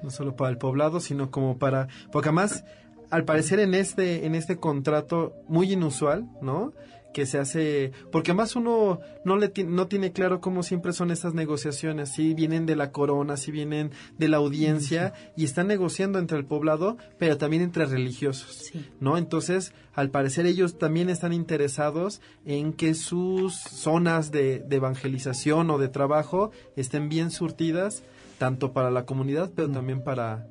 no 0.02 0.10
solo 0.10 0.34
para 0.34 0.50
el 0.50 0.58
poblado, 0.58 1.00
sino 1.00 1.30
como 1.30 1.58
para, 1.58 1.88
porque 2.10 2.28
además, 2.28 2.64
al 3.10 3.24
parecer 3.24 3.60
en 3.60 3.74
este, 3.74 4.26
en 4.26 4.34
este 4.34 4.56
contrato 4.56 5.34
muy 5.48 5.72
inusual, 5.72 6.26
¿no? 6.40 6.72
Que 7.12 7.26
se 7.26 7.38
hace, 7.38 7.92
porque 8.10 8.32
más 8.32 8.56
uno 8.56 9.00
no 9.24 9.36
le 9.36 9.52
no 9.64 9.86
tiene 9.86 10.12
claro 10.12 10.40
cómo 10.40 10.62
siempre 10.62 10.92
son 10.92 11.10
esas 11.10 11.34
negociaciones, 11.34 12.10
si 12.10 12.34
vienen 12.34 12.66
de 12.66 12.76
la 12.76 12.90
corona, 12.90 13.36
si 13.36 13.50
vienen 13.50 13.90
de 14.18 14.28
la 14.28 14.38
audiencia, 14.38 15.12
y 15.36 15.44
están 15.44 15.68
negociando 15.68 16.18
entre 16.18 16.38
el 16.38 16.44
poblado, 16.44 16.96
pero 17.18 17.36
también 17.36 17.62
entre 17.62 17.86
religiosos. 17.86 18.72
¿no? 19.00 19.18
Entonces, 19.18 19.72
al 19.94 20.10
parecer 20.10 20.46
ellos 20.46 20.78
también 20.78 21.10
están 21.10 21.32
interesados 21.32 22.20
en 22.44 22.72
que 22.72 22.94
sus 22.94 23.54
zonas 23.54 24.30
de, 24.30 24.60
de 24.60 24.76
evangelización 24.76 25.70
o 25.70 25.78
de 25.78 25.88
trabajo 25.88 26.50
estén 26.76 27.08
bien 27.08 27.30
surtidas, 27.30 28.02
tanto 28.38 28.72
para 28.72 28.90
la 28.90 29.04
comunidad, 29.04 29.50
pero 29.54 29.70
también 29.70 30.02
para... 30.02 30.46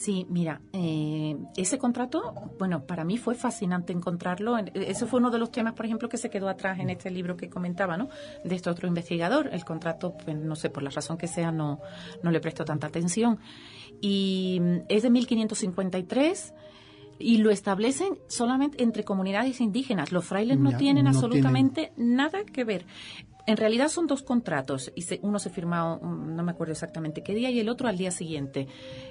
Sí, 0.00 0.24
mira, 0.30 0.62
eh, 0.72 1.36
ese 1.58 1.76
contrato, 1.76 2.32
bueno, 2.58 2.86
para 2.86 3.04
mí 3.04 3.18
fue 3.18 3.34
fascinante 3.34 3.92
encontrarlo. 3.92 4.56
En- 4.56 4.70
Ese 4.72 5.04
fue 5.04 5.20
uno 5.20 5.30
de 5.30 5.38
los 5.38 5.52
temas, 5.52 5.74
por 5.74 5.84
ejemplo, 5.84 6.08
que 6.08 6.16
se 6.16 6.30
quedó 6.30 6.48
atrás 6.48 6.78
en 6.80 6.88
este 6.88 7.10
libro 7.10 7.36
que 7.36 7.50
comentaba, 7.50 7.98
¿no? 7.98 8.08
De 8.42 8.54
este 8.54 8.70
otro 8.70 8.88
investigador. 8.88 9.50
El 9.52 9.62
contrato, 9.66 10.14
pues, 10.24 10.34
no 10.38 10.56
sé, 10.56 10.70
por 10.70 10.82
la 10.82 10.88
razón 10.88 11.18
que 11.18 11.26
sea, 11.26 11.52
no, 11.52 11.80
no 12.22 12.30
le 12.30 12.40
presto 12.40 12.64
tanta 12.64 12.86
atención. 12.86 13.40
Y 14.00 14.58
mm, 14.62 14.76
es 14.88 15.02
de 15.02 15.10
1553 15.10 16.54
y 17.18 17.36
lo 17.36 17.50
establecen 17.50 18.14
solamente 18.28 18.82
entre 18.82 19.04
comunidades 19.04 19.60
indígenas. 19.60 20.12
Los 20.12 20.24
frailes 20.24 20.58
no 20.58 20.70
tienen 20.78 21.04
no 21.04 21.10
absolutamente 21.10 21.92
nada 21.98 22.44
que 22.44 22.64
ver. 22.64 22.86
En 23.50 23.56
realidad 23.56 23.88
son 23.88 24.06
dos 24.06 24.22
contratos 24.22 24.92
y 24.94 25.02
se- 25.02 25.18
uno 25.22 25.38
se 25.40 25.50
firma, 25.50 25.96
um, 25.96 26.36
no 26.36 26.42
me 26.44 26.52
acuerdo 26.52 26.72
exactamente 26.72 27.22
qué 27.22 27.34
día, 27.34 27.50
y 27.50 27.58
el 27.58 27.68
otro 27.68 27.88
al 27.88 27.98
día 27.98 28.12
siguiente. 28.12 28.68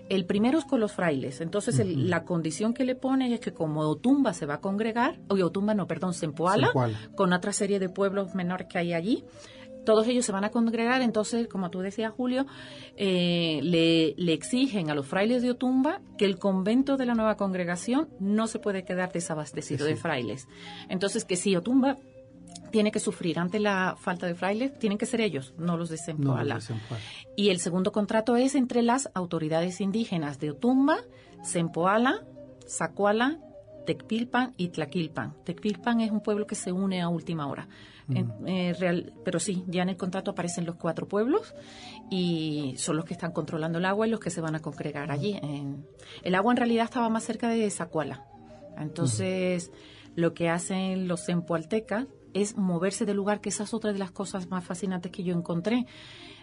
El 0.07 0.23
primero 0.25 0.57
es 0.59 0.63
con 0.65 0.79
los 0.79 0.93
frailes. 0.93 1.41
Entonces 1.41 1.77
el- 1.79 2.09
la 2.09 2.23
condición 2.23 2.73
que 2.73 2.85
le 2.85 2.95
pone 2.95 3.33
es 3.33 3.41
que 3.41 3.51
como 3.53 3.81
Otumba 3.81 4.33
se 4.33 4.45
va 4.45 4.55
a 4.55 4.61
congregar, 4.61 5.19
o 5.27 5.33
Otumba 5.35 5.73
no, 5.73 5.87
perdón, 5.87 6.13
Sempoala, 6.13 6.67
Sempoala. 6.67 6.97
con 7.15 7.33
otra 7.33 7.51
serie 7.51 7.79
de 7.79 7.89
pueblos 7.89 8.33
menores 8.33 8.67
que 8.69 8.77
hay 8.77 8.93
allí, 8.93 9.25
todos 9.85 10.07
ellos 10.07 10.25
se 10.25 10.31
van 10.31 10.43
a 10.43 10.49
congregar, 10.51 11.01
entonces, 11.01 11.47
como 11.47 11.69
tú 11.69 11.79
decías, 11.79 12.11
Julio, 12.13 12.45
eh, 12.95 13.59
le, 13.63 14.13
le 14.17 14.33
exigen 14.33 14.89
a 14.89 14.95
los 14.95 15.05
frailes 15.07 15.41
de 15.41 15.51
Otumba 15.51 16.01
que 16.17 16.25
el 16.25 16.37
convento 16.37 16.95
de 16.95 17.05
la 17.05 17.13
nueva 17.15 17.35
congregación 17.37 18.07
no 18.19 18.47
se 18.47 18.59
puede 18.59 18.83
quedar 18.83 19.11
desabastecido 19.11 19.85
de 19.85 19.95
frailes. 19.95 20.47
Entonces, 20.89 21.25
que 21.25 21.35
si 21.35 21.55
Otumba 21.55 21.97
tiene 22.69 22.91
que 22.91 22.99
sufrir 22.99 23.39
ante 23.39 23.59
la 23.59 23.95
falta 23.99 24.25
de 24.27 24.35
frailes, 24.35 24.77
tienen 24.79 24.97
que 24.97 25.05
ser 25.05 25.21
ellos, 25.21 25.53
no 25.57 25.77
los 25.77 25.89
de 25.89 25.97
No. 25.97 26.35
Y 27.35 27.49
el 27.49 27.59
segundo 27.59 27.91
contrato 27.91 28.35
es 28.35 28.55
entre 28.55 28.81
las 28.81 29.09
autoridades 29.13 29.81
indígenas 29.81 30.39
de 30.39 30.51
Otumba, 30.51 30.97
Sempoala, 31.43 32.23
Zacuala, 32.67 33.39
Tecpilpan 33.85 34.53
y 34.57 34.69
Tlaquilpan. 34.69 35.33
Tecpilpan 35.43 36.01
es 36.01 36.11
un 36.11 36.21
pueblo 36.21 36.45
que 36.45 36.55
se 36.55 36.71
une 36.71 37.01
a 37.01 37.09
última 37.09 37.47
hora. 37.47 37.67
En- 38.11 38.33
eh, 38.47 38.73
real- 38.79 39.13
pero 39.23 39.39
sí, 39.39 39.63
ya 39.67 39.83
en 39.83 39.89
el 39.89 39.97
contrato 39.97 40.31
aparecen 40.31 40.65
los 40.65 40.75
cuatro 40.77 41.07
pueblos 41.07 41.53
y 42.09 42.73
son 42.77 42.95
los 42.97 43.05
que 43.05 43.13
están 43.13 43.31
controlando 43.31 43.77
el 43.77 43.85
agua 43.85 44.07
y 44.07 44.09
los 44.09 44.19
que 44.19 44.31
se 44.31 44.41
van 44.41 44.55
a 44.55 44.61
congregar 44.61 45.11
allí. 45.11 45.39
En- 45.43 45.85
el 46.23 46.33
agua 46.35 46.51
en 46.53 46.57
realidad 46.57 46.85
estaba 46.85 47.07
más 47.09 47.23
cerca 47.23 47.49
de 47.49 47.69
Zacuala. 47.69 48.25
Entonces, 48.77 49.71
lo 50.15 50.33
que 50.33 50.49
hacen 50.49 51.07
los 51.07 51.19
sempoaltecas 51.21 52.07
es 52.33 52.57
moverse 52.57 53.05
del 53.05 53.17
lugar, 53.17 53.41
que 53.41 53.49
esa 53.49 53.63
es 53.63 53.73
otra 53.73 53.93
de 53.93 53.99
las 53.99 54.11
cosas 54.11 54.49
más 54.49 54.63
fascinantes 54.63 55.11
que 55.11 55.23
yo 55.23 55.35
encontré. 55.35 55.85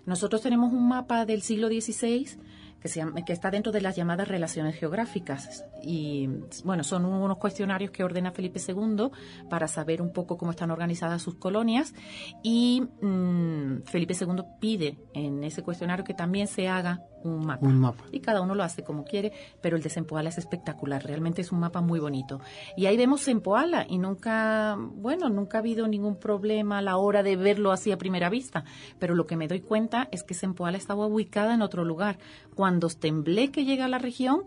Nosotros 0.04 0.42
tenemos 0.42 0.72
un 0.72 0.88
mapa 0.88 1.24
del 1.26 1.42
siglo 1.42 1.68
XVI 1.68 2.38
que, 2.80 2.88
se 2.88 3.04
que 3.26 3.32
está 3.32 3.50
dentro 3.50 3.72
de 3.72 3.80
las 3.80 3.96
llamadas 3.96 4.28
relaciones 4.28 4.76
geográficas. 4.76 5.64
Y 5.82 6.28
bueno, 6.64 6.84
son 6.84 7.04
unos 7.04 7.38
cuestionarios 7.38 7.90
que 7.90 8.04
ordena 8.04 8.30
Felipe 8.30 8.60
II 8.66 9.08
para 9.50 9.66
saber 9.66 10.02
un 10.02 10.12
poco 10.12 10.36
cómo 10.36 10.52
están 10.52 10.70
organizadas 10.70 11.22
sus 11.22 11.34
colonias. 11.36 11.94
Y 12.42 12.82
mm, 13.00 13.82
Felipe 13.84 14.14
II 14.18 14.42
pide 14.60 14.98
en 15.14 15.42
ese 15.42 15.62
cuestionario 15.62 16.04
que 16.04 16.14
también 16.14 16.46
se 16.46 16.68
haga 16.68 17.02
un 17.26 17.46
mapa. 17.46 17.66
Un 17.66 17.78
mapa. 17.78 18.04
Y 18.12 18.20
cada 18.20 18.40
uno 18.40 18.54
lo 18.54 18.62
hace 18.62 18.82
como 18.82 19.04
quiere, 19.04 19.32
pero 19.60 19.76
el 19.76 19.82
de 19.82 19.90
Sempoala 19.90 20.28
es 20.28 20.38
espectacular, 20.38 21.04
realmente 21.04 21.42
es 21.42 21.52
un 21.52 21.60
mapa 21.60 21.80
muy 21.80 22.00
bonito. 22.00 22.40
Y 22.76 22.86
ahí 22.86 22.96
vemos 22.96 23.20
Sempoala 23.20 23.86
y 23.88 23.98
nunca, 23.98 24.76
bueno, 24.78 25.28
nunca 25.28 25.58
ha 25.58 25.60
habido 25.60 25.88
ningún 25.88 26.16
problema 26.16 26.78
a 26.78 26.82
la 26.82 26.96
hora 26.96 27.22
de 27.22 27.36
verlo 27.36 27.72
así 27.72 27.92
a 27.92 27.98
primera 27.98 28.30
vista, 28.30 28.64
pero 28.98 29.14
lo 29.14 29.26
que 29.26 29.36
me 29.36 29.48
doy 29.48 29.60
cuenta 29.60 30.08
es 30.10 30.22
que 30.22 30.34
Sempoala 30.34 30.78
estaba 30.78 31.06
ubicada 31.06 31.54
en 31.54 31.62
otro 31.62 31.84
lugar. 31.84 32.18
Cuando 32.54 32.88
Tembleque 32.88 33.64
llega 33.64 33.84
a 33.86 33.88
la 33.88 33.98
región, 33.98 34.44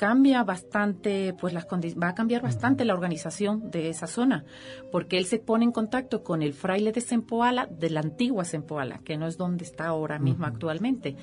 cambia 0.00 0.44
bastante, 0.44 1.34
pues 1.38 1.52
las 1.52 1.66
va 1.66 2.08
a 2.08 2.14
cambiar 2.14 2.40
bastante 2.40 2.86
la 2.86 2.94
organización 2.94 3.70
de 3.70 3.90
esa 3.90 4.06
zona, 4.06 4.46
porque 4.90 5.18
él 5.18 5.26
se 5.26 5.38
pone 5.38 5.66
en 5.66 5.72
contacto 5.72 6.24
con 6.24 6.40
el 6.40 6.54
fraile 6.54 6.90
de 6.92 7.02
Sempoala, 7.02 7.66
de 7.66 7.90
la 7.90 8.00
antigua 8.00 8.46
Sempoala, 8.46 9.00
que 9.04 9.18
no 9.18 9.26
es 9.26 9.36
donde 9.36 9.66
está 9.66 9.88
ahora 9.88 10.18
mismo 10.18 10.46
actualmente. 10.46 11.16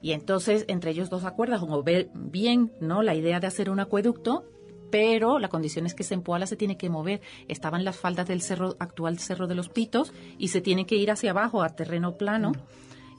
Y 0.00 0.12
entonces, 0.12 0.64
entre 0.68 0.92
ellos 0.92 1.10
dos 1.10 1.24
acuerdan 1.24 1.60
como 1.60 1.82
ver 1.82 2.08
bien, 2.14 2.72
¿no? 2.80 3.02
La 3.02 3.14
idea 3.14 3.40
de 3.40 3.46
hacer 3.46 3.68
un 3.68 3.78
acueducto, 3.78 4.46
pero 4.90 5.38
la 5.38 5.48
condición 5.50 5.84
es 5.84 5.92
que 5.92 6.02
Sempoala 6.02 6.46
se 6.46 6.56
tiene 6.56 6.78
que 6.78 6.88
mover. 6.88 7.20
Estaba 7.48 7.76
en 7.76 7.84
las 7.84 7.98
faldas 7.98 8.26
del 8.26 8.40
cerro, 8.40 8.74
actual 8.78 9.18
Cerro 9.18 9.48
de 9.48 9.54
los 9.54 9.68
Pitos, 9.68 10.14
y 10.38 10.48
se 10.48 10.62
tiene 10.62 10.86
que 10.86 10.96
ir 10.96 11.10
hacia 11.10 11.32
abajo, 11.32 11.62
a 11.62 11.76
terreno 11.76 12.16
plano, 12.16 12.52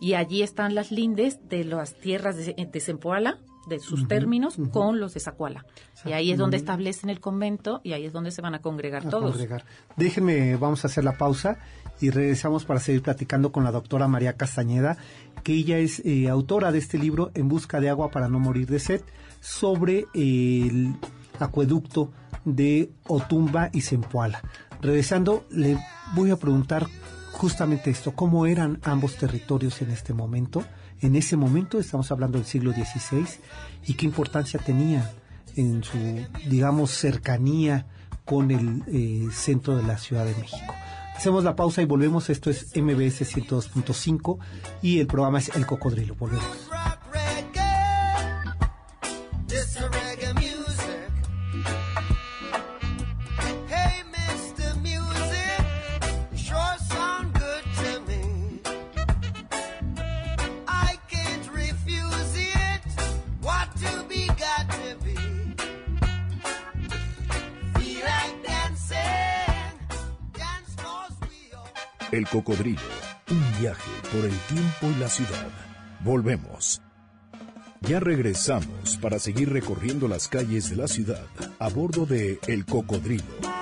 y 0.02 0.16
allí 0.16 0.42
están 0.42 0.74
las 0.74 0.92
lindes 0.92 1.48
de 1.48 1.64
las 1.64 1.94
tierras 1.94 2.38
de, 2.38 2.56
de 2.56 2.80
Sempoala, 2.80 3.38
de 3.68 3.80
sus 3.80 4.08
términos 4.08 4.58
con 4.72 5.00
los 5.00 5.14
de 5.14 5.20
Zacuala. 5.20 5.66
Y 6.06 6.14
ahí 6.14 6.32
es 6.32 6.38
donde 6.38 6.58
establecen 6.58 7.10
el 7.10 7.20
convento 7.20 7.82
y 7.84 7.94
ahí 7.94 8.06
es 8.06 8.14
donde 8.14 8.32
se 8.32 8.42
van 8.42 8.56
a 8.56 8.62
congregar 8.62 9.08
a 9.08 9.10
todos. 9.10 9.32
congregar. 9.32 9.66
Déjenme, 9.96 10.56
vamos 10.56 10.84
a 10.84 10.88
hacer 10.88 11.04
la 11.04 11.18
pausa 11.18 11.58
y 12.00 12.10
regresamos 12.10 12.66
para 12.66 12.80
seguir 12.80 13.02
platicando 13.02 13.52
con 13.52 13.64
la 13.64 13.72
doctora 13.72 14.08
María 14.08 14.34
Castañeda, 14.34 14.98
que 15.44 15.54
ella 15.54 15.78
es 15.78 16.02
eh, 16.06 16.30
autora 16.30 16.72
de 16.72 16.80
este 16.80 16.98
libro 16.98 17.32
En 17.34 17.48
busca 17.48 17.80
de 17.80 17.90
agua 17.90 18.12
para 18.12 18.28
no 18.28 18.40
morir 18.40 18.68
de 18.68 18.80
sed, 18.80 19.02
sobre 19.40 20.06
el 20.14 20.96
acueducto 21.40 22.12
de 22.44 22.92
Otumba 23.08 23.70
y 23.74 23.82
Zempoala. 23.82 24.42
Regresando, 24.82 25.46
le 25.50 25.78
voy 26.14 26.32
a 26.32 26.38
preguntar 26.38 26.88
justamente 27.32 27.90
esto, 27.90 28.14
cómo 28.14 28.46
eran 28.46 28.80
ambos 28.84 29.16
territorios 29.18 29.82
en 29.82 29.92
este 29.92 30.14
momento. 30.14 30.64
En 31.02 31.16
ese 31.16 31.38
momento, 31.38 31.80
estamos 31.80 32.12
hablando 32.12 32.38
del 32.38 32.48
siglo 32.48 32.72
XVI, 32.72 33.26
y 33.86 33.94
qué 33.94 34.06
importancia 34.06 34.60
tenía 34.60 35.12
en 35.56 35.84
su, 35.84 35.98
digamos, 36.48 36.92
cercanía 36.92 37.86
con 38.26 38.52
el 38.52 38.84
eh, 38.88 39.28
centro 39.32 39.78
de 39.78 39.84
la 39.84 39.98
Ciudad 39.98 40.26
de 40.26 40.36
México. 40.36 40.74
Hacemos 41.16 41.44
la 41.44 41.56
pausa 41.56 41.82
y 41.82 41.86
volvemos. 41.86 42.30
Esto 42.30 42.50
es 42.50 42.76
MBS 42.76 43.22
102.5 43.22 44.38
y 44.82 45.00
el 45.00 45.08
programa 45.08 45.40
es 45.40 45.56
El 45.56 45.66
Cocodrilo. 45.66 46.16
Volvemos. 46.16 46.70
El 72.12 72.28
Cocodrilo, 72.28 72.82
un 73.32 73.60
viaje 73.60 73.92
por 74.14 74.26
el 74.26 74.38
tiempo 74.48 74.96
y 74.96 75.00
la 75.00 75.10
ciudad. 75.10 75.48
Volvemos. 76.02 76.82
Ya 77.82 78.00
regresamos 78.00 78.98
para 79.02 79.18
seguir 79.18 79.52
recorriendo 79.52 80.08
las 80.08 80.28
calles 80.28 80.70
de 80.70 80.76
la 80.76 80.88
ciudad 80.88 81.26
a 81.60 81.70
bordo 81.70 82.06
de 82.06 82.40
El 82.48 82.66
Cocodrilo. 82.66 83.55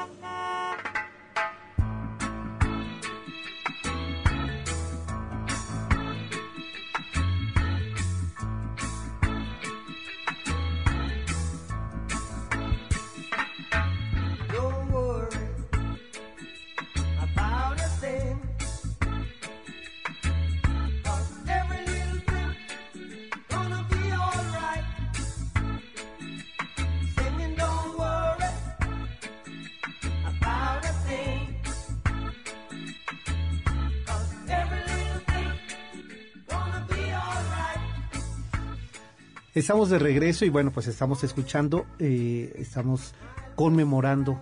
Estamos 39.64 39.90
de 39.90 39.98
regreso 39.98 40.44
y 40.44 40.50
bueno, 40.50 40.72
pues 40.72 40.88
estamos 40.88 41.24
escuchando, 41.24 41.86
eh, 41.98 42.54
estamos 42.58 43.14
conmemorando 43.56 44.42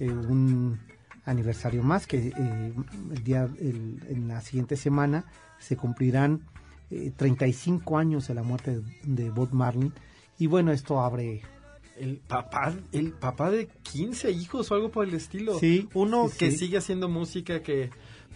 eh, 0.00 0.08
un 0.10 0.80
aniversario 1.26 1.82
más 1.82 2.06
que 2.06 2.28
eh, 2.28 2.72
el 3.14 3.22
día, 3.22 3.46
el- 3.60 4.00
en 4.08 4.28
la 4.28 4.40
siguiente 4.40 4.76
semana 4.78 5.26
se 5.58 5.76
cumplirán 5.76 6.40
eh, 6.90 7.12
35 7.14 7.98
años 7.98 8.28
de 8.28 8.34
la 8.34 8.42
muerte 8.42 8.80
de, 8.80 8.84
de 9.24 9.28
Bob 9.30 9.52
Marley 9.52 9.92
y 10.38 10.46
bueno, 10.46 10.72
esto 10.72 11.00
abre 11.02 11.42
El 11.98 12.16
papá, 12.26 12.72
el 12.92 13.12
papá 13.12 13.50
de 13.50 13.68
15 13.82 14.30
hijos 14.30 14.70
o 14.70 14.74
algo 14.74 14.90
por 14.90 15.06
el 15.06 15.12
estilo. 15.12 15.58
Sí, 15.58 15.86
Uno 15.92 16.30
sí, 16.30 16.38
que 16.38 16.50
sí. 16.50 16.56
sigue 16.56 16.78
haciendo 16.78 17.10
música 17.10 17.62
que, 17.62 17.90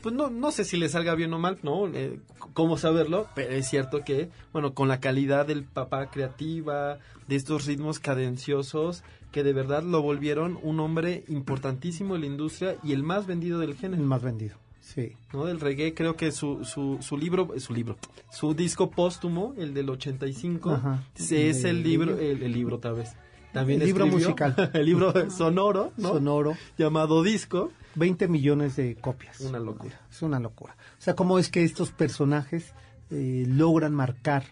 pues 0.07 0.15
no, 0.15 0.31
no 0.31 0.53
sé 0.53 0.65
si 0.65 0.77
le 0.77 0.89
salga 0.89 1.17
bien 1.17 1.33
o 1.35 1.39
mal, 1.41 1.59
¿no? 1.65 1.89
Eh, 1.89 2.21
cómo 2.55 2.79
saberlo, 2.79 3.27
pero 3.35 3.51
es 3.55 3.69
cierto 3.69 4.05
que, 4.05 4.29
bueno, 4.53 4.73
con 4.73 4.87
la 4.87 5.01
calidad 5.01 5.47
del 5.47 5.65
papá 5.65 6.11
creativa, 6.11 6.99
de 7.27 7.35
estos 7.35 7.67
ritmos 7.67 7.99
cadenciosos, 7.99 9.03
que 9.33 9.43
de 9.43 9.53
verdad 9.53 9.83
lo 9.83 10.03
volvieron 10.03 10.59
un 10.63 10.79
hombre 10.79 11.25
importantísimo 11.29 12.15
en 12.15 12.21
la 12.21 12.27
industria 12.29 12.77
y 12.85 12.93
el 12.93 13.03
más 13.03 13.27
vendido 13.27 13.59
del 13.59 13.71
el 13.71 13.77
género. 13.77 14.03
más 14.05 14.23
vendido. 14.23 14.57
Sí. 14.81 15.15
¿no? 15.33 15.45
Del 15.45 15.59
reggae, 15.59 15.93
creo 15.95 16.15
que 16.15 16.31
su, 16.31 16.65
su, 16.65 16.99
su 17.01 17.17
libro, 17.17 17.49
su 17.59 17.75
libro, 17.75 17.97
su 18.31 18.55
disco 18.55 18.91
póstumo, 18.93 19.55
el 19.59 19.75
del 19.75 19.91
85, 19.91 20.71
Ajá. 20.71 21.03
se- 21.17 21.49
es 21.51 21.65
el 21.65 21.79
El 21.79 21.83
libro, 21.83 22.07
libro. 22.13 22.23
el, 22.23 22.43
el 22.45 22.53
libro 22.53 22.79
tal 22.79 22.95
vez. 22.95 23.11
También 23.57 23.81
El 23.81 23.87
libro 23.89 24.07
musical. 24.07 24.55
el 24.75 24.87
libro 24.87 25.31
sonoro, 25.31 25.93
¿no? 25.97 26.11
Sonoro, 26.15 26.57
Llamado 26.79 27.23
disco. 27.23 27.73
20 27.97 28.29
millones 28.29 28.77
de 28.77 28.95
copias. 28.97 29.41
Una 29.41 29.59
locura. 29.59 30.01
Es 30.11 30.23
una 30.23 30.39
locura. 30.39 30.77
O 30.99 31.03
sea, 31.03 31.15
cómo 31.15 31.39
es 31.39 31.49
que 31.49 31.65
estos 31.65 31.91
personajes 31.91 32.73
eh, 33.11 33.45
logran 33.49 33.95
marcar 33.95 34.45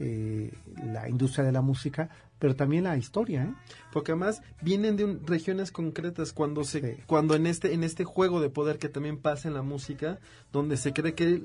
eh, 0.00 0.52
la 0.84 1.08
industria 1.08 1.44
de 1.44 1.52
la 1.52 1.60
música, 1.60 2.08
pero 2.38 2.54
también 2.54 2.84
la 2.84 2.96
historia, 2.96 3.42
¿eh? 3.44 3.54
Porque 3.92 4.12
además 4.12 4.42
vienen 4.62 4.96
de 4.96 5.04
un- 5.04 5.26
regiones 5.26 5.72
concretas 5.72 6.32
cuando 6.32 6.62
se 6.64 6.80
Sí. 6.96 7.02
cuando 7.06 7.34
en 7.34 7.46
este 7.46 7.72
en 7.74 7.82
este 7.84 8.04
juego 8.04 8.40
de 8.40 8.48
poder 8.48 8.78
que 8.78 8.88
también 8.88 9.18
pasa 9.18 9.48
en 9.48 9.54
la 9.54 9.62
música, 9.62 10.18
donde 10.52 10.76
se 10.76 10.92
cree 10.92 11.14
que 11.14 11.42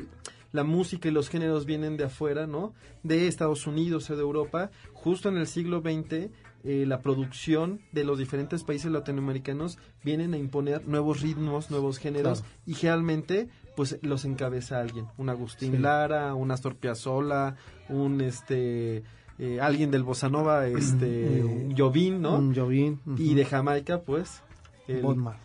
la 0.51 0.63
música 0.63 1.07
y 1.07 1.11
los 1.11 1.29
géneros 1.29 1.65
vienen 1.65 1.97
de 1.97 2.03
afuera, 2.03 2.45
¿no? 2.45 2.73
De 3.01 3.27
Estados 3.27 3.65
Unidos 3.65 4.07
o 4.11 4.15
de 4.15 4.21
Europa, 4.21 4.69
justo 4.93 5.29
en 5.29 5.37
el 5.37 5.47
siglo 5.47 5.81
XX 5.81 6.29
eh, 6.63 6.85
la 6.87 7.01
producción 7.01 7.81
de 7.91 8.03
los 8.05 8.17
diferentes 8.17 8.63
países 8.63 8.91
latinoamericanos 8.91 9.77
vienen 10.03 10.33
a 10.33 10.37
imponer 10.37 10.87
nuevos 10.87 11.21
ritmos, 11.21 11.69
nuevos 11.71 11.97
géneros 11.97 12.41
Claro. 12.41 12.55
y 12.65 12.73
generalmente 12.75 13.49
pues 13.75 13.97
los 14.01 14.23
encabeza 14.25 14.79
alguien, 14.79 15.07
un 15.17 15.29
Agustín 15.29 15.71
Sí. 15.73 15.77
Lara, 15.79 16.35
un 16.35 16.51
Astor 16.51 16.75
Piazzolla, 16.75 17.55
un 17.89 18.21
este 18.21 19.03
eh, 19.39 19.59
alguien 19.59 19.89
del 19.91 20.03
bossa 20.03 20.29
nova, 20.29 20.67
este 20.79 21.39
Eh, 21.39 21.43
un 21.43 21.75
Jovín, 21.75 22.21
¿no? 22.21 22.37
Un 22.37 22.55
Jovín. 22.55 22.99
Y 23.17 23.33
de 23.33 23.45
Jamaica, 23.45 24.01
pues, 24.01 24.41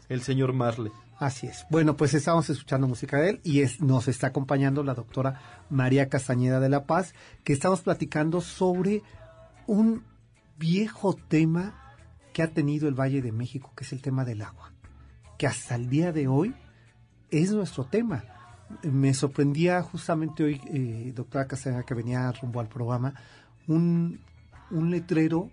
el 0.08 0.20
señor 0.22 0.52
Marley. 0.52 0.92
Así 1.18 1.46
es. 1.48 1.64
Bueno, 1.70 1.96
pues 1.96 2.14
estamos 2.14 2.48
escuchando 2.48 2.86
música 2.86 3.16
de 3.18 3.30
él 3.30 3.40
y 3.42 3.62
es, 3.62 3.80
nos 3.80 4.06
está 4.06 4.28
acompañando 4.28 4.84
la 4.84 4.94
doctora 4.94 5.40
María 5.68 6.08
Castañeda 6.08 6.60
de 6.60 6.68
la 6.68 6.84
Paz, 6.84 7.12
que 7.44 7.52
estamos 7.52 7.80
platicando 7.80 8.40
sobre 8.40 9.02
un 9.66 10.04
viejo 10.58 11.14
tema 11.14 11.74
que 12.32 12.42
ha 12.42 12.52
tenido 12.52 12.88
el 12.88 12.94
Valle 12.94 13.22
de 13.22 13.32
México, 13.32 13.72
que 13.76 13.84
es 13.84 13.92
el 13.92 14.02
tema 14.02 14.24
del 14.24 14.42
agua, 14.42 14.72
que 15.38 15.46
hasta 15.46 15.74
el 15.74 15.88
día 15.88 16.12
de 16.12 16.28
hoy 16.28 16.54
es 17.30 17.52
nuestro 17.52 17.84
tema. 17.84 18.24
Me 18.82 19.14
sorprendía 19.14 19.82
justamente 19.82 20.44
hoy, 20.44 20.60
eh, 20.72 21.12
doctora 21.14 21.46
Castañeda, 21.46 21.84
que 21.84 21.94
venía 21.94 22.30
rumbo 22.32 22.60
al 22.60 22.68
programa, 22.68 23.14
un, 23.66 24.20
un 24.70 24.90
letrero 24.90 25.50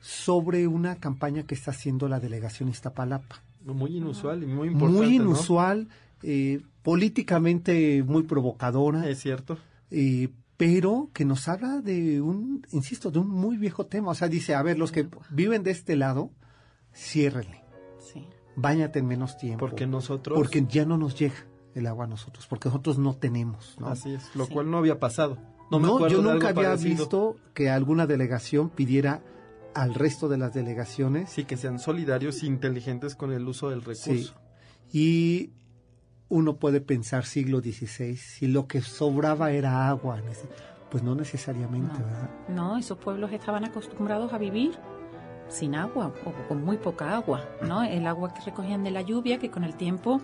sobre 0.00 0.66
una 0.66 0.96
campaña 0.96 1.44
que 1.44 1.54
está 1.54 1.70
haciendo 1.70 2.08
la 2.08 2.20
delegación 2.20 2.68
Iztapalapa 2.68 3.42
Muy 3.64 3.96
inusual 3.96 4.42
y 4.42 4.46
muy 4.46 4.68
importante. 4.68 4.98
muy 5.06 5.18
¿no? 5.18 5.24
inusual, 5.24 5.88
eh, 6.22 6.60
políticamente 6.82 8.02
muy 8.04 8.22
provocadora, 8.24 9.08
Es 9.08 9.20
cierto. 9.20 9.58
eh, 9.90 10.28
pero 10.56 11.10
que 11.12 11.24
nos 11.24 11.48
habla 11.48 11.80
de 11.80 12.20
un, 12.20 12.66
insisto, 12.72 13.10
de 13.10 13.18
un 13.18 13.28
muy 13.28 13.56
viejo 13.56 13.86
tema. 13.86 14.10
O 14.10 14.14
sea, 14.14 14.28
dice, 14.28 14.54
a 14.54 14.62
ver, 14.62 14.78
los 14.78 14.92
que 14.92 15.08
viven 15.30 15.62
de 15.62 15.70
este 15.70 15.96
lado, 15.96 16.30
ciérrenle, 16.94 17.62
Sí. 17.98 18.26
báñate 18.56 19.00
en 19.00 19.06
menos 19.06 19.36
tiempo. 19.36 19.58
Porque 19.66 19.86
nosotros. 19.86 20.36
Porque 20.38 20.64
ya 20.68 20.84
no 20.84 20.96
nos 20.96 21.18
llega 21.18 21.46
el 21.74 21.86
agua 21.86 22.04
a 22.06 22.08
nosotros, 22.08 22.46
porque 22.46 22.68
nosotros 22.68 22.98
no 22.98 23.14
tenemos. 23.14 23.76
¿no? 23.78 23.88
Así 23.88 24.14
es. 24.14 24.34
Lo 24.34 24.46
Sí. 24.46 24.52
cual 24.54 24.70
no 24.70 24.78
había 24.78 24.98
pasado. 24.98 25.36
No, 25.70 25.78
me 25.80 25.88
No, 25.88 26.08
yo 26.08 26.22
nunca 26.22 26.48
había 26.48 26.68
parecido. 26.70 26.96
visto 26.96 27.36
que 27.52 27.68
alguna 27.70 28.06
delegación 28.06 28.70
pidiera 28.70 29.22
al 29.74 29.94
resto 29.94 30.28
de 30.28 30.38
las 30.38 30.54
delegaciones 30.54 31.28
Sí, 31.30 31.44
que 31.44 31.58
sean 31.58 31.78
solidarios 31.78 32.42
e 32.42 32.46
inteligentes 32.46 33.14
con 33.14 33.30
el 33.32 33.46
uso 33.46 33.68
del 33.68 33.80
recurso. 33.80 34.00
Sí. 34.12 34.30
Y 34.92 35.50
uno 36.28 36.56
puede 36.56 36.80
pensar 36.80 37.24
siglo 37.24 37.60
XVI, 37.60 38.16
si 38.16 38.46
lo 38.48 38.66
que 38.66 38.80
sobraba 38.80 39.50
era 39.52 39.88
agua, 39.88 40.20
pues 40.90 41.02
no 41.02 41.14
necesariamente, 41.14 41.92
No. 41.98 42.04
¿verdad? 42.04 42.30
No, 42.48 42.76
esos 42.78 42.98
pueblos 42.98 43.32
estaban 43.32 43.64
acostumbrados 43.64 44.32
a 44.32 44.38
vivir 44.38 44.72
sin 45.48 45.74
agua 45.76 46.12
o 46.24 46.48
con 46.48 46.64
muy 46.64 46.76
poca 46.78 47.14
agua, 47.16 47.44
¿no? 47.62 47.84
El 47.84 48.06
agua 48.06 48.34
que 48.34 48.40
recogían 48.40 48.82
de 48.82 48.90
la 48.90 49.02
lluvia, 49.02 49.38
que 49.38 49.50
con 49.50 49.62
el 49.64 49.76
tiempo 49.76 50.20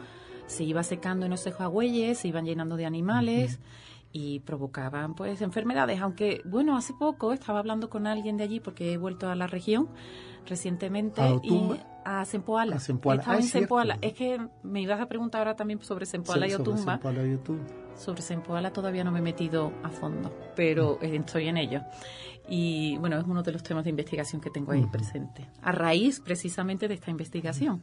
se 0.47 0.65
iba 0.65 0.83
secando 0.83 1.27
en 1.27 1.31
los 1.31 1.47
agüeyes, 1.47 2.19
se 2.19 2.29
iban 2.29 2.45
llenando 2.45 2.77
de 2.77 2.87
animales 2.87 3.61
y 4.13 4.41
provocaban 4.41 5.15
pues 5.15 5.41
enfermedades, 5.43 6.01
aunque 6.01 6.43
bueno, 6.45 6.77
hace 6.77 6.93
poco 6.93 7.33
estaba 7.33 7.59
hablando 7.61 7.89
con 7.91 8.07
alguien 8.07 8.37
de 8.37 8.45
allí 8.45 8.61
porque 8.61 8.93
he 8.93 8.99
vuelto 8.99 9.29
a 9.31 9.35
la 9.35 9.47
región 9.47 9.89
recientemente 10.47 11.21
¿A 11.23 11.35
Otumba? 11.35 11.77
y 11.77 11.81
a 12.05 12.25
Sempoala. 12.25 12.77
A 12.77 12.81
Sempoala. 12.81 13.21
Estaba 13.21 13.37
Ah, 13.37 13.39
en 13.39 13.45
es 13.45 13.51
cierto. 13.51 13.63
Sempoala. 13.65 13.99
Es 14.03 14.13
que 14.15 14.41
me 14.65 14.83
ibas 14.83 15.01
a 15.01 15.07
preguntar 15.07 15.41
ahora 15.41 15.57
también 15.57 15.81
sobre 15.83 16.05
Sempoala 16.05 16.47
y 16.47 16.51
Sobre 16.51 16.63
Otumba. 16.71 16.93
Sempoala 16.95 17.27
y 17.27 17.35
Otumba. 17.35 17.65
Sobre 17.97 18.23
Sempoala 18.23 18.73
todavía 18.73 19.05
no 19.05 19.13
me 19.13 19.21
he 19.21 19.23
metido 19.23 19.73
a 19.83 19.91
fondo, 19.91 20.35
pero 20.57 20.99
Mm. 21.01 21.05
eh, 21.05 21.17
estoy 21.17 21.49
en 21.49 21.57
ello. 21.59 21.81
Y 22.49 22.97
bueno, 22.99 23.19
es 23.19 23.25
uno 23.25 23.43
de 23.43 23.53
los 23.53 23.63
temas 23.63 23.85
de 23.85 23.91
investigación 23.91 24.41
que 24.41 24.51
tengo 24.51 24.73
ahí 24.73 24.85
presente, 24.91 25.49
a 25.63 25.71
raíz 25.73 26.19
precisamente 26.21 26.89
de 26.89 26.95
esta 26.95 27.11
investigación. 27.11 27.83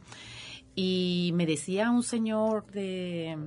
Y 0.74 1.32
me 1.34 1.46
decía 1.46 1.90
un 1.90 2.02
señor 2.02 2.66
de, 2.70 3.38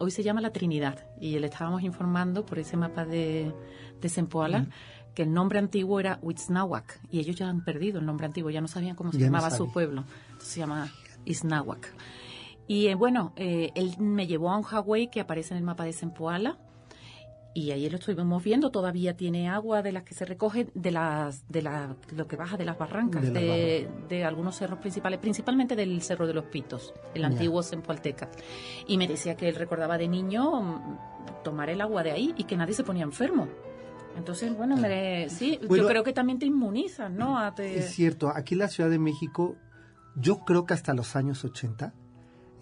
hoy 0.00 0.10
se 0.10 0.22
llama 0.22 0.40
La 0.40 0.50
Trinidad, 0.50 1.06
y 1.20 1.38
le 1.38 1.46
estábamos 1.46 1.82
informando 1.82 2.44
por 2.44 2.58
ese 2.58 2.76
mapa 2.76 3.04
de, 3.04 3.54
de 4.00 4.08
Sempoala. 4.08 4.66
que 5.14 5.22
el 5.22 5.32
nombre 5.32 5.58
antiguo 5.58 6.00
era 6.00 6.18
Huitznahuac, 6.22 7.00
y 7.10 7.20
ellos 7.20 7.36
ya 7.36 7.48
han 7.48 7.64
perdido 7.64 8.00
el 8.00 8.06
nombre 8.06 8.26
antiguo, 8.26 8.50
ya 8.50 8.60
no 8.60 8.68
sabían 8.68 8.96
cómo 8.96 9.12
se 9.12 9.18
Ya 9.18 9.26
no 9.26 9.32
llamaba 9.32 9.50
su 9.50 9.70
pueblo, 9.70 10.04
Entonces 10.30 10.48
se 10.48 10.60
llama 10.60 10.90
Isnáhuac. 11.24 11.94
Y 12.66 12.86
eh, 12.86 12.94
bueno, 12.94 13.32
eh, 13.36 13.72
él 13.74 13.96
me 13.98 14.26
llevó 14.26 14.50
a 14.50 14.56
un 14.56 14.62
Hawái 14.62 15.08
que 15.08 15.20
aparece 15.20 15.54
en 15.54 15.58
el 15.58 15.64
mapa 15.64 15.84
de 15.84 15.92
Sempoala. 15.92 16.56
Y 17.52 17.72
ahí 17.72 17.90
lo 17.90 17.96
estuvimos 17.96 18.44
viendo, 18.44 18.70
todavía 18.70 19.16
tiene 19.16 19.48
agua 19.48 19.82
de 19.82 19.90
las 19.90 20.04
que 20.04 20.14
se 20.14 20.24
recoge 20.24 20.68
de 20.74 20.90
las 20.92 21.48
de 21.48 21.62
la, 21.62 21.96
lo 22.14 22.28
que 22.28 22.36
baja 22.36 22.56
de 22.56 22.64
las 22.64 22.78
barrancas, 22.78 23.22
De 23.32 23.88
de, 24.08 24.24
algunos 24.24 24.56
cerros 24.56 24.78
principales, 24.78 25.18
principalmente 25.18 25.74
del 25.74 26.00
Cerro 26.02 26.28
de 26.28 26.34
los 26.34 26.44
Pitos, 26.44 26.94
el 27.12 27.24
antiguo 27.24 27.62
Sempoalteca. 27.64 28.30
Y 28.86 28.98
me 28.98 29.08
decía 29.08 29.36
que 29.36 29.48
él 29.48 29.56
recordaba 29.56 29.98
de 29.98 30.06
niño 30.06 30.62
mm, 30.62 30.98
tomar 31.42 31.70
el 31.70 31.80
agua 31.80 32.04
de 32.04 32.12
ahí 32.12 32.34
y 32.36 32.44
que 32.44 32.56
nadie 32.56 32.72
se 32.74 32.84
ponía 32.84 33.02
enfermo. 33.02 33.48
Entonces, 34.16 34.56
bueno, 34.56 34.76
me, 34.76 35.28
sí, 35.28 35.58
Bueno, 35.66 35.82
yo 35.84 35.88
creo 35.88 36.04
que 36.04 36.12
también 36.12 36.38
te 36.38 36.46
inmunizan, 36.46 37.16
¿no? 37.16 37.36
A 37.38 37.54
te- 37.54 37.78
Es 37.78 37.90
cierto, 37.90 38.28
aquí 38.28 38.54
en 38.54 38.58
la 38.60 38.68
Ciudad 38.68 38.90
de 38.90 38.98
México, 39.00 39.56
yo 40.14 40.44
creo 40.44 40.66
que 40.66 40.74
hasta 40.74 40.94
los 40.94 41.16
años 41.16 41.44
80, 41.44 41.94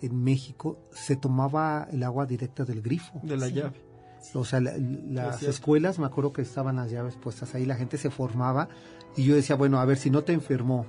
en 0.00 0.22
México, 0.24 0.78
se 0.92 1.16
tomaba 1.16 1.88
el 1.90 2.02
agua 2.04 2.24
directa 2.26 2.64
del 2.64 2.80
grifo. 2.82 3.20
de 3.22 3.36
la 3.36 3.46
Sí. 3.48 3.54
llave. 3.54 3.87
O 4.34 4.44
sea, 4.44 4.60
la- 4.60 4.76
las 5.10 5.42
escuelas, 5.42 5.98
me 5.98 6.06
acuerdo 6.06 6.32
que 6.32 6.42
estaban 6.42 6.76
las 6.76 6.90
llaves 6.90 7.16
puestas 7.16 7.54
ahí, 7.54 7.64
la 7.64 7.76
gente 7.76 7.96
se 7.98 8.10
formaba 8.10 8.68
y 9.16 9.24
yo 9.24 9.34
decía, 9.34 9.56
bueno, 9.56 9.78
a 9.80 9.84
ver, 9.84 9.96
si 9.96 10.10
no 10.10 10.22
te 10.24 10.32
enfermó 10.32 10.86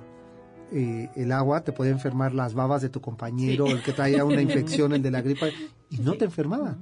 eh, 0.72 1.08
el 1.16 1.32
agua, 1.32 1.62
te 1.64 1.72
puede 1.72 1.90
enfermar 1.90 2.32
las 2.32 2.54
babas 2.54 2.80
de 2.80 2.88
tu 2.90 3.00
compañero, 3.00 3.66
Sí. 3.66 3.72
el 3.72 3.82
que 3.82 3.92
traía 3.92 4.24
una 4.24 4.40
infección, 4.42 4.92
el 4.92 5.02
de 5.02 5.10
la 5.10 5.20
gripa, 5.20 5.48
y 5.90 5.98
no 5.98 6.14
te 6.14 6.26
enfermaba. 6.26 6.76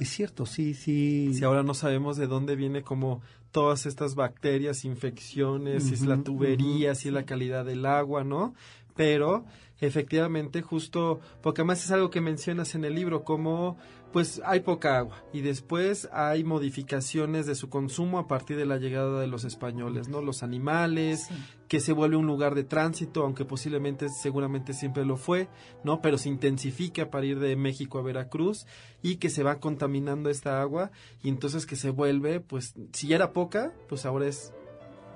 Es 0.00 0.08
cierto, 0.10 0.46
sí, 0.46 0.72
sí. 0.74 1.32
Si 1.34 1.44
ahora 1.44 1.62
no 1.62 1.74
sabemos 1.74 2.16
de 2.16 2.26
dónde 2.26 2.56
viene 2.56 2.82
como 2.82 3.20
todas 3.50 3.84
estas 3.86 4.14
bacterias, 4.14 4.84
infecciones, 4.86 5.84
si 5.84 5.94
es 5.94 6.02
la 6.02 6.16
tubería, 6.22 6.94
si 6.94 7.08
es 7.08 7.14
la 7.14 7.24
calidad 7.24 7.64
del 7.64 7.84
agua, 7.86 8.22
¿no? 8.24 8.54
Pero 8.96 9.44
efectivamente 9.78 10.62
justo, 10.62 11.20
porque 11.42 11.60
además 11.60 11.84
es 11.84 11.90
algo 11.90 12.10
que 12.10 12.20
mencionas 12.22 12.74
en 12.74 12.84
el 12.84 12.94
libro, 12.94 13.24
como 13.24 13.76
pues 14.12 14.40
hay 14.46 14.60
poca 14.60 14.96
agua 14.96 15.22
y 15.34 15.42
después 15.42 16.08
hay 16.10 16.42
modificaciones 16.42 17.44
de 17.44 17.54
su 17.54 17.68
consumo 17.68 18.18
a 18.18 18.26
partir 18.26 18.56
de 18.56 18.64
la 18.64 18.78
llegada 18.78 19.20
de 19.20 19.26
los 19.26 19.44
españoles, 19.44 20.08
¿no? 20.08 20.22
Los 20.22 20.42
animales, 20.42 21.24
Sí. 21.28 21.34
que 21.68 21.80
se 21.80 21.92
vuelve 21.92 22.16
un 22.16 22.26
lugar 22.26 22.54
de 22.54 22.64
tránsito, 22.64 23.24
aunque 23.24 23.44
posiblemente 23.44 24.08
seguramente 24.08 24.72
siempre 24.72 25.04
lo 25.04 25.18
fue, 25.18 25.48
¿no? 25.84 26.00
Pero 26.00 26.16
se 26.16 26.30
intensifica 26.30 27.10
para 27.10 27.26
ir 27.26 27.38
de 27.40 27.56
México 27.56 27.98
a 27.98 28.02
Veracruz 28.02 28.66
y 29.02 29.16
que 29.16 29.28
se 29.28 29.42
va 29.42 29.56
contaminando 29.60 30.30
esta 30.30 30.62
agua 30.62 30.90
y 31.22 31.28
entonces 31.28 31.66
que 31.66 31.76
se 31.76 31.90
vuelve, 31.90 32.40
pues 32.40 32.74
si 32.92 33.08
ya 33.08 33.16
era 33.16 33.32
poca, 33.34 33.74
pues 33.88 34.06
ahora 34.06 34.28
es, 34.28 34.54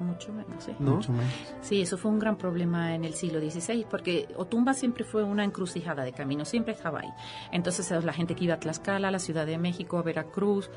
Mucho 0.01 0.33
menos, 0.33 0.65
sí. 0.65 0.73
¿no? 0.79 0.97
Mucho 0.97 1.13
menos. 1.13 1.33
Sí, 1.61 1.83
eso 1.83 1.99
fue 1.99 2.11
un 2.11 2.19
gran 2.19 2.37
problema 2.37 2.95
en 2.95 3.05
el 3.05 3.15
siglo 3.15 3.39
XVI, 3.39 3.87
porque 3.89 4.29
Otumba 4.37 4.75
siempre 4.75 5.05
fue 5.05 5.23
una 5.23 5.45
encrucijada 5.45 6.05
de 6.05 6.13
camino, 6.13 6.45
siempre 6.45 6.73
estaba 6.73 7.01
ahí. 7.01 7.11
Entonces 7.53 7.91
eh, 7.91 8.01
la 8.01 8.13
gente 8.13 8.35
que 8.35 8.45
iba 8.45 8.55
a 8.55 8.61
Tlaxcala, 8.61 9.09
a 9.09 9.11
la 9.11 9.19
Ciudad 9.19 9.47
de 9.47 9.59
México, 9.59 9.99
a 9.99 10.03
Veracruz, 10.03 10.71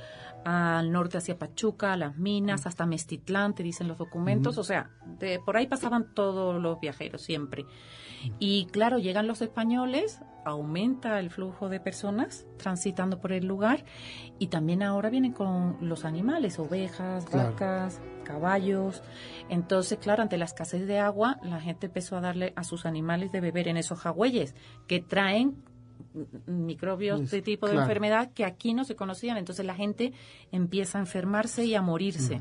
al 0.44 0.92
norte 0.92 1.18
hacia 1.18 1.38
Pachuca, 1.38 1.94
a 1.94 1.98
las 1.98 2.18
minas, 2.18 2.66
hasta 2.66 2.86
Mestitlán, 2.86 3.56
te 3.56 3.64
dicen 3.64 3.88
los 3.88 3.98
documentos, 3.98 4.58
o 4.58 4.64
sea, 4.64 4.90
de, 5.20 5.40
por 5.40 5.56
ahí 5.56 5.68
pasaban 5.68 6.14
todos 6.14 6.62
los 6.62 6.80
viajeros 6.80 7.22
siempre. 7.22 7.66
Y 8.40 8.66
claro, 8.68 8.98
llegan 8.98 9.28
los 9.28 9.42
españoles, 9.42 10.20
aumenta 10.46 11.20
el 11.20 11.30
flujo 11.30 11.70
de 11.70 11.80
personas 11.80 12.46
transitando 12.58 13.20
por 13.20 13.32
el 13.32 13.46
lugar 13.46 13.86
y 14.40 14.48
también 14.48 14.84
ahora 14.84 15.10
vienen 15.10 15.32
con 15.34 15.78
los 15.82 16.06
animales, 16.06 16.60
ovejas, 16.60 17.26
Claro. 17.26 17.52
vacas, 17.52 18.02
caballos. 18.24 19.04
Entonces, 19.50 19.98
claro, 20.00 20.22
ante 20.24 20.38
la 20.38 20.46
escasez 20.46 20.88
de 20.88 21.00
agua, 21.00 21.40
la 21.44 21.60
gente 21.60 21.88
empezó 21.88 22.18
a 22.18 22.22
darle 22.22 22.54
a 22.56 22.64
sus 22.64 22.86
animales 22.86 23.32
de 23.32 23.42
beber 23.42 23.68
en 23.68 23.78
esos 23.78 24.00
jagüeyes 24.00 24.56
que 24.88 25.00
traen 25.02 25.64
microbios 26.46 27.32
de 27.32 27.42
tipo 27.42 27.66
de 27.68 27.74
claro. 27.74 27.88
enfermedad 27.88 28.32
que 28.34 28.46
aquí 28.46 28.74
no 28.74 28.84
se 28.84 28.96
conocían. 28.96 29.38
Entonces 29.38 29.66
la 29.66 29.76
gente 29.76 30.14
empieza 30.52 30.98
a 30.98 31.02
enfermarse 31.02 31.66
y 31.66 31.76
a 31.76 31.82
morirse. 31.82 32.40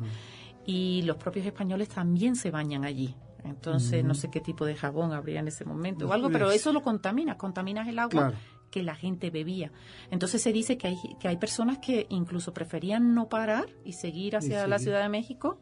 Y 0.65 1.03
los 1.03 1.17
propios 1.17 1.47
españoles 1.47 1.89
también 1.89 2.37
se 2.37 2.51
bañan 2.51 2.85
allí. 2.85 3.17
Entonces, 3.45 4.05
no 4.05 4.15
sé 4.15 4.31
qué 4.31 4.41
tipo 4.41 4.65
de 4.65 4.75
jabón 4.77 5.13
habría 5.13 5.41
en 5.41 5.49
ese 5.49 5.65
momento 5.65 6.09
o 6.09 6.13
algo, 6.13 6.31
pero 6.31 6.51
eso 6.51 6.73
lo 6.73 6.83
contamina, 6.83 7.37
contaminas 7.37 7.89
el 7.89 7.99
agua 7.99 8.11
Claro. 8.29 8.37
que 8.71 8.83
la 8.83 8.95
gente 8.95 9.31
bebía. 9.31 9.71
Entonces 10.11 10.41
se 10.43 10.53
dice 10.53 10.79
que 10.79 10.87
hay, 10.89 10.97
que 11.21 11.29
hay 11.29 11.37
personas 11.37 11.79
que 11.79 12.07
incluso 12.09 12.55
preferían 12.55 13.15
no 13.15 13.29
parar 13.29 13.67
y 13.85 13.95
seguir 13.95 14.37
hacia 14.37 14.67
la. 14.67 14.79
Ciudad 14.79 15.03
de 15.03 15.09
México, 15.09 15.59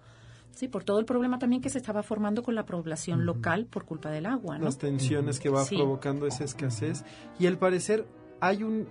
sí, 0.52 0.68
por 0.68 0.84
todo 0.84 0.98
el 0.98 1.04
problema 1.06 1.38
también 1.38 1.62
que 1.62 1.70
se 1.70 1.78
estaba 1.78 2.02
formando 2.02 2.42
con 2.42 2.54
la 2.54 2.66
población 2.66 3.24
local 3.26 3.66
por 3.66 3.84
culpa 3.84 4.10
del 4.10 4.26
agua, 4.26 4.58
¿no? 4.58 4.64
las 4.66 4.78
tensiones 4.78 5.40
que 5.40 5.48
va 5.48 5.64
Sí. 5.64 5.76
provocando 5.76 6.26
esa 6.26 6.44
escasez. 6.44 7.04
Y 7.38 7.46
al 7.46 7.58
parecer 7.58 8.06
hay 8.40 8.62
un... 8.62 8.86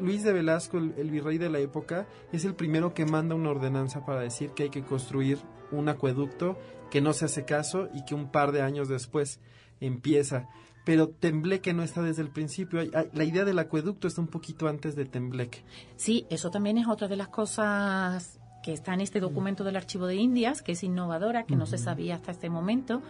Luis 0.00 0.24
de 0.24 0.32
Velasco, 0.32 0.76
el, 0.78 0.92
el 0.98 1.08
virrey 1.08 1.38
de 1.38 1.48
la 1.48 1.60
época, 1.60 2.08
es 2.32 2.44
el 2.44 2.54
primero 2.56 2.94
que 2.94 3.06
manda 3.06 3.36
una 3.36 3.50
ordenanza 3.50 4.04
para 4.04 4.20
decir 4.22 4.50
que 4.50 4.64
hay 4.64 4.70
que 4.70 4.82
construir 4.82 5.38
un 5.78 5.88
acueducto 5.88 6.58
que 6.90 7.00
no 7.00 7.12
se 7.12 7.24
hace 7.24 7.44
caso 7.44 7.88
y 7.92 8.04
que 8.04 8.14
un 8.14 8.30
par 8.30 8.52
de 8.52 8.62
años 8.62 8.88
después 8.88 9.40
empieza. 9.80 10.48
Pero 10.84 11.08
Tembleque 11.08 11.72
no 11.72 11.82
está 11.82 12.02
desde 12.02 12.22
el 12.22 12.28
principio. 12.28 12.80
La 13.12 13.24
idea 13.24 13.44
del 13.44 13.58
acueducto 13.58 14.06
está 14.06 14.20
un 14.20 14.28
poquito 14.28 14.68
antes 14.68 14.94
de 14.94 15.06
Tembleque. 15.06 15.64
Sí, 15.96 16.26
eso 16.28 16.50
también 16.50 16.78
es 16.78 16.86
otra 16.86 17.08
de 17.08 17.16
las 17.16 17.28
cosas 17.28 18.38
que 18.62 18.72
está 18.72 18.94
en 18.94 19.02
este 19.02 19.20
documento 19.20 19.62
del 19.62 19.76
Archivo 19.76 20.06
de 20.06 20.16
Indias, 20.16 20.62
que 20.62 20.72
es 20.72 20.82
innovadora, 20.82 21.44
que 21.44 21.54
no 21.54 21.66
se 21.66 21.76
sabía 21.76 22.14
hasta 22.14 22.30
este 22.30 22.48
momento, 22.48 23.02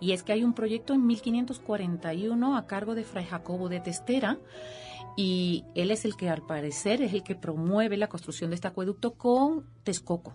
y 0.00 0.12
es 0.12 0.22
que 0.22 0.32
hay 0.32 0.42
un 0.42 0.54
proyecto 0.54 0.94
en 0.94 1.06
1541 1.06 2.56
a 2.56 2.66
cargo 2.66 2.94
de 2.94 3.04
Fray 3.04 3.26
Jacobo 3.26 3.68
de 3.68 3.80
Testera, 3.80 4.38
y 5.14 5.64
él 5.74 5.90
es 5.90 6.06
el 6.06 6.16
que 6.16 6.30
al 6.30 6.40
parecer 6.40 7.02
es 7.02 7.12
el 7.12 7.22
que 7.22 7.34
promueve 7.34 7.98
la 7.98 8.08
construcción 8.08 8.48
de 8.50 8.54
este 8.54 8.68
acueducto 8.68 9.12
con 9.12 9.66
Texcoco. 9.82 10.32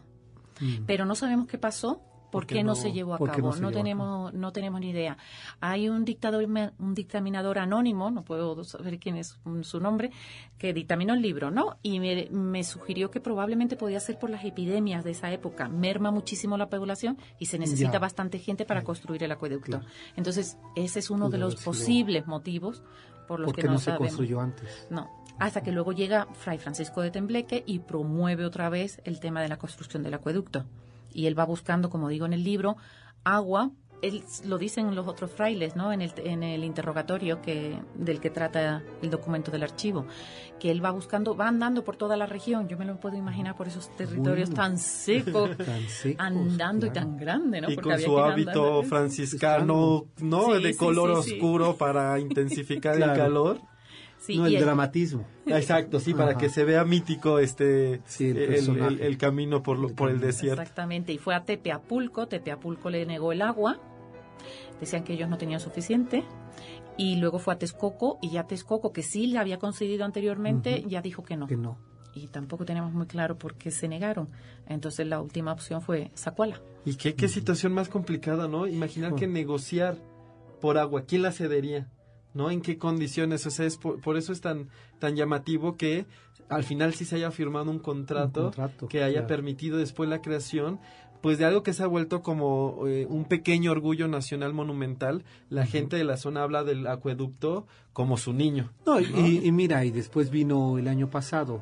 Pero 0.86 1.06
no 1.06 1.16
sabemos 1.16 1.48
qué 1.48 1.58
pasó, 1.58 2.02
por 2.38 2.48
qué 2.48 2.64
no, 2.64 2.70
no- 2.72 2.76
se 2.76 2.92
llevó 2.92 3.16
a 3.16 3.18
cabo. 3.20 3.56
no 3.56 3.72
tenemos, 3.72 4.34
no 4.34 4.52
tenemos 4.52 4.80
ni 4.82 4.90
idea. 4.90 5.18
Hay 5.60 5.90
un 5.90 6.06
dictador, 6.06 6.44
un 6.46 6.94
dictaminador 6.94 7.60
anónimo, 7.60 8.12
no 8.12 8.24
puedo 8.24 8.64
saber 8.64 9.00
quién 9.00 9.18
es 9.18 9.40
su 9.62 9.80
nombre, 9.80 10.12
que 10.58 10.74
dictaminó 10.74 11.14
el 11.14 11.22
libro, 11.22 11.52
¿no? 11.52 11.78
Y 11.84 12.00
me, 12.00 12.28
me 12.32 12.64
sugirió 12.64 13.12
que 13.12 13.20
probablemente 13.20 13.76
podía 13.76 14.00
ser 14.00 14.18
por 14.20 14.30
las 14.30 14.44
epidemias 14.46 15.04
de 15.04 15.12
esa 15.12 15.32
época. 15.32 15.68
Merma 15.70 16.12
muchísimo 16.12 16.58
la 16.58 16.70
población 16.70 17.18
y 17.40 17.46
se 17.48 17.60
necesita 17.60 17.94
Ya. 17.94 18.00
bastante 18.00 18.40
gente 18.40 18.66
para 18.66 18.84
construir 18.84 19.24
el 19.24 19.32
acueducto. 19.32 19.80
Claro. 19.80 19.86
Entonces, 20.16 20.58
ese 20.76 21.00
es 21.00 21.10
uno 21.10 21.26
Pudo 21.26 21.32
de 21.32 21.38
los 21.40 21.54
sido- 21.54 21.64
posibles 21.66 22.28
motivos 22.28 22.82
por 23.28 23.40
los 23.40 23.48
¿Por 23.48 23.56
que 23.56 23.64
no, 23.68 23.74
no 23.74 23.80
se 23.80 23.86
sabemos. 23.86 24.08
construyó 24.10 24.40
antes? 24.40 24.88
No, 24.90 25.10
hasta 25.40 25.62
que 25.62 25.72
luego 25.72 25.92
llega 25.92 26.28
Fray 26.34 26.58
Francisco 26.58 27.02
de 27.02 27.12
Tembleque 27.12 27.64
y 27.66 27.80
promueve 27.80 28.46
otra 28.46 28.70
vez 28.70 29.02
el 29.04 29.20
tema 29.20 29.42
de 29.42 29.50
la 29.50 29.58
construcción 29.58 30.02
del 30.04 30.14
acueducto. 30.14 30.66
Y 31.18 31.26
él 31.26 31.38
va 31.38 31.46
buscando, 31.46 31.90
como 31.90 32.10
digo 32.10 32.26
en 32.28 32.34
el 32.34 32.44
libro, 32.44 32.78
agua. 33.24 33.72
Él 34.04 34.24
lo 34.46 34.60
dicen 34.60 34.94
los 34.94 35.08
otros 35.08 35.32
frailes, 35.32 35.76
¿no? 35.76 35.92
En 35.92 36.04
el, 36.04 36.12
en 36.18 36.44
el 36.44 36.64
interrogatorio 36.64 37.42
que 37.42 37.80
del 37.96 38.20
que 38.20 38.30
trata 38.30 38.84
el 39.02 39.10
documento 39.10 39.50
del 39.50 39.64
archivo, 39.64 40.06
que 40.60 40.70
él 40.70 40.86
va 40.86 40.92
buscando, 40.92 41.36
va 41.36 41.48
andando 41.48 41.84
por 41.84 41.96
toda 41.98 42.16
la 42.16 42.28
región. 42.28 42.68
Yo 42.68 42.78
me 42.78 42.86
lo 42.86 43.00
puedo 43.00 43.18
imaginar 43.18 43.56
por 43.58 43.68
esos 43.68 43.90
territorios 43.96 44.50
Bueno. 44.52 44.64
tan 44.64 44.78
secos, 44.78 45.58
Tan 45.58 45.82
secos, 45.90 46.24
andando 46.24 46.86
y 46.86 46.92
tan 46.92 47.18
grande, 47.18 47.60
¿no? 47.62 47.72
y 47.72 47.76
Porque 47.76 47.90
con 47.90 48.00
su 48.00 48.20
hábito 48.20 48.50
andando. 48.52 48.84
franciscano, 48.84 50.06
¿no? 50.22 50.56
Sí, 50.58 50.62
de 50.64 50.74
sí, 50.74 50.78
color 50.78 51.24
sí, 51.24 51.30
sí. 51.32 51.36
oscuro 51.36 51.76
para 51.76 52.20
intensificar 52.20 52.96
el 53.02 53.14
calor. 53.14 53.60
Sí, 54.20 54.38
no, 54.38 54.46
el 54.48 54.60
dramatismo. 54.60 55.26
Exacto, 55.46 56.00
sí, 56.00 56.14
para 56.14 56.32
Ajá. 56.32 56.40
que 56.40 56.50
se 56.50 56.64
vea 56.66 56.84
mítico 56.84 57.40
este 57.40 58.02
Sí, 58.06 58.30
el 58.30 58.38
el, 58.38 58.48
personaje. 58.50 58.94
el- 58.96 59.02
el 59.02 59.18
camino 59.18 59.64
por, 59.64 59.78
lo- 59.80 59.90
por 59.96 60.10
el 60.10 60.20
desierto. 60.20 60.62
Exactamente, 60.62 61.14
y 61.14 61.18
fue 61.18 61.34
a 61.36 61.44
Tepeapulco, 61.46 62.28
Tepeapulco 62.28 62.90
le 62.90 63.06
negó 63.06 63.32
el 63.32 63.42
agua, 63.42 63.80
decían 64.80 65.04
que 65.04 65.14
ellos 65.14 65.30
no 65.30 65.38
tenían 65.38 65.60
suficiente, 65.60 66.24
y 66.98 67.18
luego 67.18 67.40
fue 67.40 67.54
a 67.54 67.58
Texcoco, 67.60 68.18
y 68.22 68.32
ya 68.32 68.44
Texcoco, 68.48 68.92
que 68.92 69.04
sí 69.04 69.28
le 69.28 69.40
había 69.40 69.60
concedido 69.60 70.04
anteriormente, 70.04 70.84
ya 70.88 71.02
dijo 71.02 71.24
que 71.24 71.38
no. 71.38 71.48
Que 71.48 71.56
no. 71.58 71.78
y 72.16 72.28
tampoco 72.28 72.66
teníamos 72.66 72.94
muy 72.94 73.06
claro 73.06 73.38
por 73.38 73.54
qué 73.54 73.70
se 73.70 73.88
negaron. 73.88 74.30
Entonces 74.68 75.06
la 75.06 75.22
última 75.22 75.52
opción 75.54 75.84
fue 75.84 76.10
Zacuala. 76.18 76.60
Y 76.84 76.96
qué, 76.96 77.14
qué 77.14 77.28
situación 77.28 77.74
más 77.74 77.90
complicada, 77.90 78.48
¿no? 78.48 78.66
Imaginar 78.66 79.14
que 79.14 79.28
negociar 79.28 79.98
por 80.60 80.80
agua, 80.80 81.04
¿quién 81.08 81.22
la 81.22 81.32
cedería? 81.32 81.88
¿No? 82.38 82.52
¿En 82.52 82.62
qué 82.62 82.78
condiciones? 82.78 83.46
O 83.48 83.50
sea, 83.52 83.66
es 83.66 83.78
por, 83.78 84.00
por 84.00 84.16
eso 84.16 84.32
es 84.32 84.42
tan, 84.42 84.70
tan 85.00 85.16
llamativo 85.16 85.76
que 85.76 86.06
al 86.50 86.64
final 86.64 86.94
sí 86.94 87.04
se 87.04 87.16
haya 87.16 87.32
firmado 87.32 87.72
un 87.72 87.80
contrato, 87.80 88.40
Un 88.42 88.46
contrato, 88.48 88.88
que 88.88 89.04
haya 89.04 89.14
claro. 89.22 89.28
permitido 89.28 89.78
después 89.78 90.08
la 90.10 90.22
creación 90.22 90.80
pues 91.22 91.40
de 91.40 91.46
algo 91.46 91.64
que 91.64 91.74
se 91.74 91.82
ha 91.82 91.88
vuelto 91.88 92.22
como 92.22 92.84
eh, 92.88 93.08
un 93.10 93.26
pequeño 93.26 93.72
orgullo 93.72 94.08
nacional 94.08 94.54
monumental. 94.54 95.24
La 95.50 95.66
gente 95.66 95.96
de 95.98 96.04
la 96.04 96.16
zona 96.16 96.44
habla 96.44 96.64
del 96.64 96.86
acueducto 96.86 97.66
como 97.92 98.18
su 98.18 98.34
niño. 98.34 98.72
No, 98.86 99.00
y, 99.00 99.42
y 99.44 99.52
mira, 99.52 99.84
y 99.84 99.90
después 99.90 100.30
vino 100.30 100.78
el 100.78 100.88
año 100.88 101.10
pasado 101.10 101.62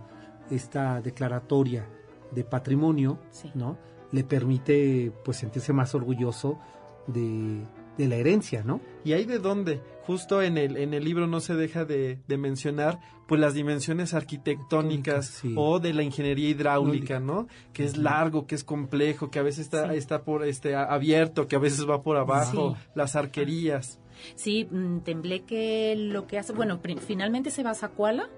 esta 0.52 1.02
declaratoria 1.02 1.88
de 2.32 2.44
patrimonio, 2.44 3.18
Sí. 3.32 3.50
¿no? 3.56 3.78
Le 4.12 4.26
permite 4.26 5.12
pues 5.24 5.38
sentirse 5.38 5.72
más 5.72 5.96
orgulloso 5.96 6.60
de, 7.08 7.64
de 7.98 8.08
la 8.10 8.16
herencia, 8.18 8.62
¿no? 8.64 8.82
¿Y 9.06 9.14
hay 9.14 9.24
de 9.26 9.40
dónde? 9.40 9.82
Justo 10.06 10.42
en 10.42 10.58
el, 10.58 10.78
en 10.78 10.94
el 10.94 11.04
libro 11.04 11.26
no 11.28 11.40
se 11.40 11.56
deja 11.56 11.84
de, 11.86 12.20
de 12.28 12.38
mencionar 12.38 13.00
pues 13.28 13.42
las 13.42 13.56
dimensiones 13.56 14.14
arquitectónicas 14.14 15.26
Sí. 15.26 15.54
o 15.58 15.80
de 15.80 15.94
la 15.94 16.04
ingeniería 16.04 16.50
hidráulica, 16.50 17.20
¿no? 17.20 17.48
Que 17.74 17.84
es 17.84 17.98
largo, 17.98 18.46
que 18.46 18.54
es 18.56 18.64
complejo, 18.64 19.32
que 19.32 19.40
a 19.40 19.44
veces 19.44 19.66
está, 19.66 19.92
Sí. 19.92 19.98
está 19.98 20.24
por 20.24 20.46
este 20.46 20.76
abierto, 20.76 21.48
que 21.48 21.56
a 21.56 21.60
veces 21.60 21.90
va 21.90 22.04
por 22.04 22.18
abajo, 22.18 22.76
Sí. 22.76 22.90
las 22.96 23.16
arquerías. 23.16 24.00
Sí, 24.36 24.68
mm, 24.70 25.00
Tembleque 25.00 25.96
lo 25.98 26.28
que 26.28 26.38
hace, 26.38 26.54
bueno, 26.54 26.80
finalmente 27.06 27.50
se 27.50 27.64
va 27.64 27.72
a 27.72 27.76
Zacuala, 27.76 28.30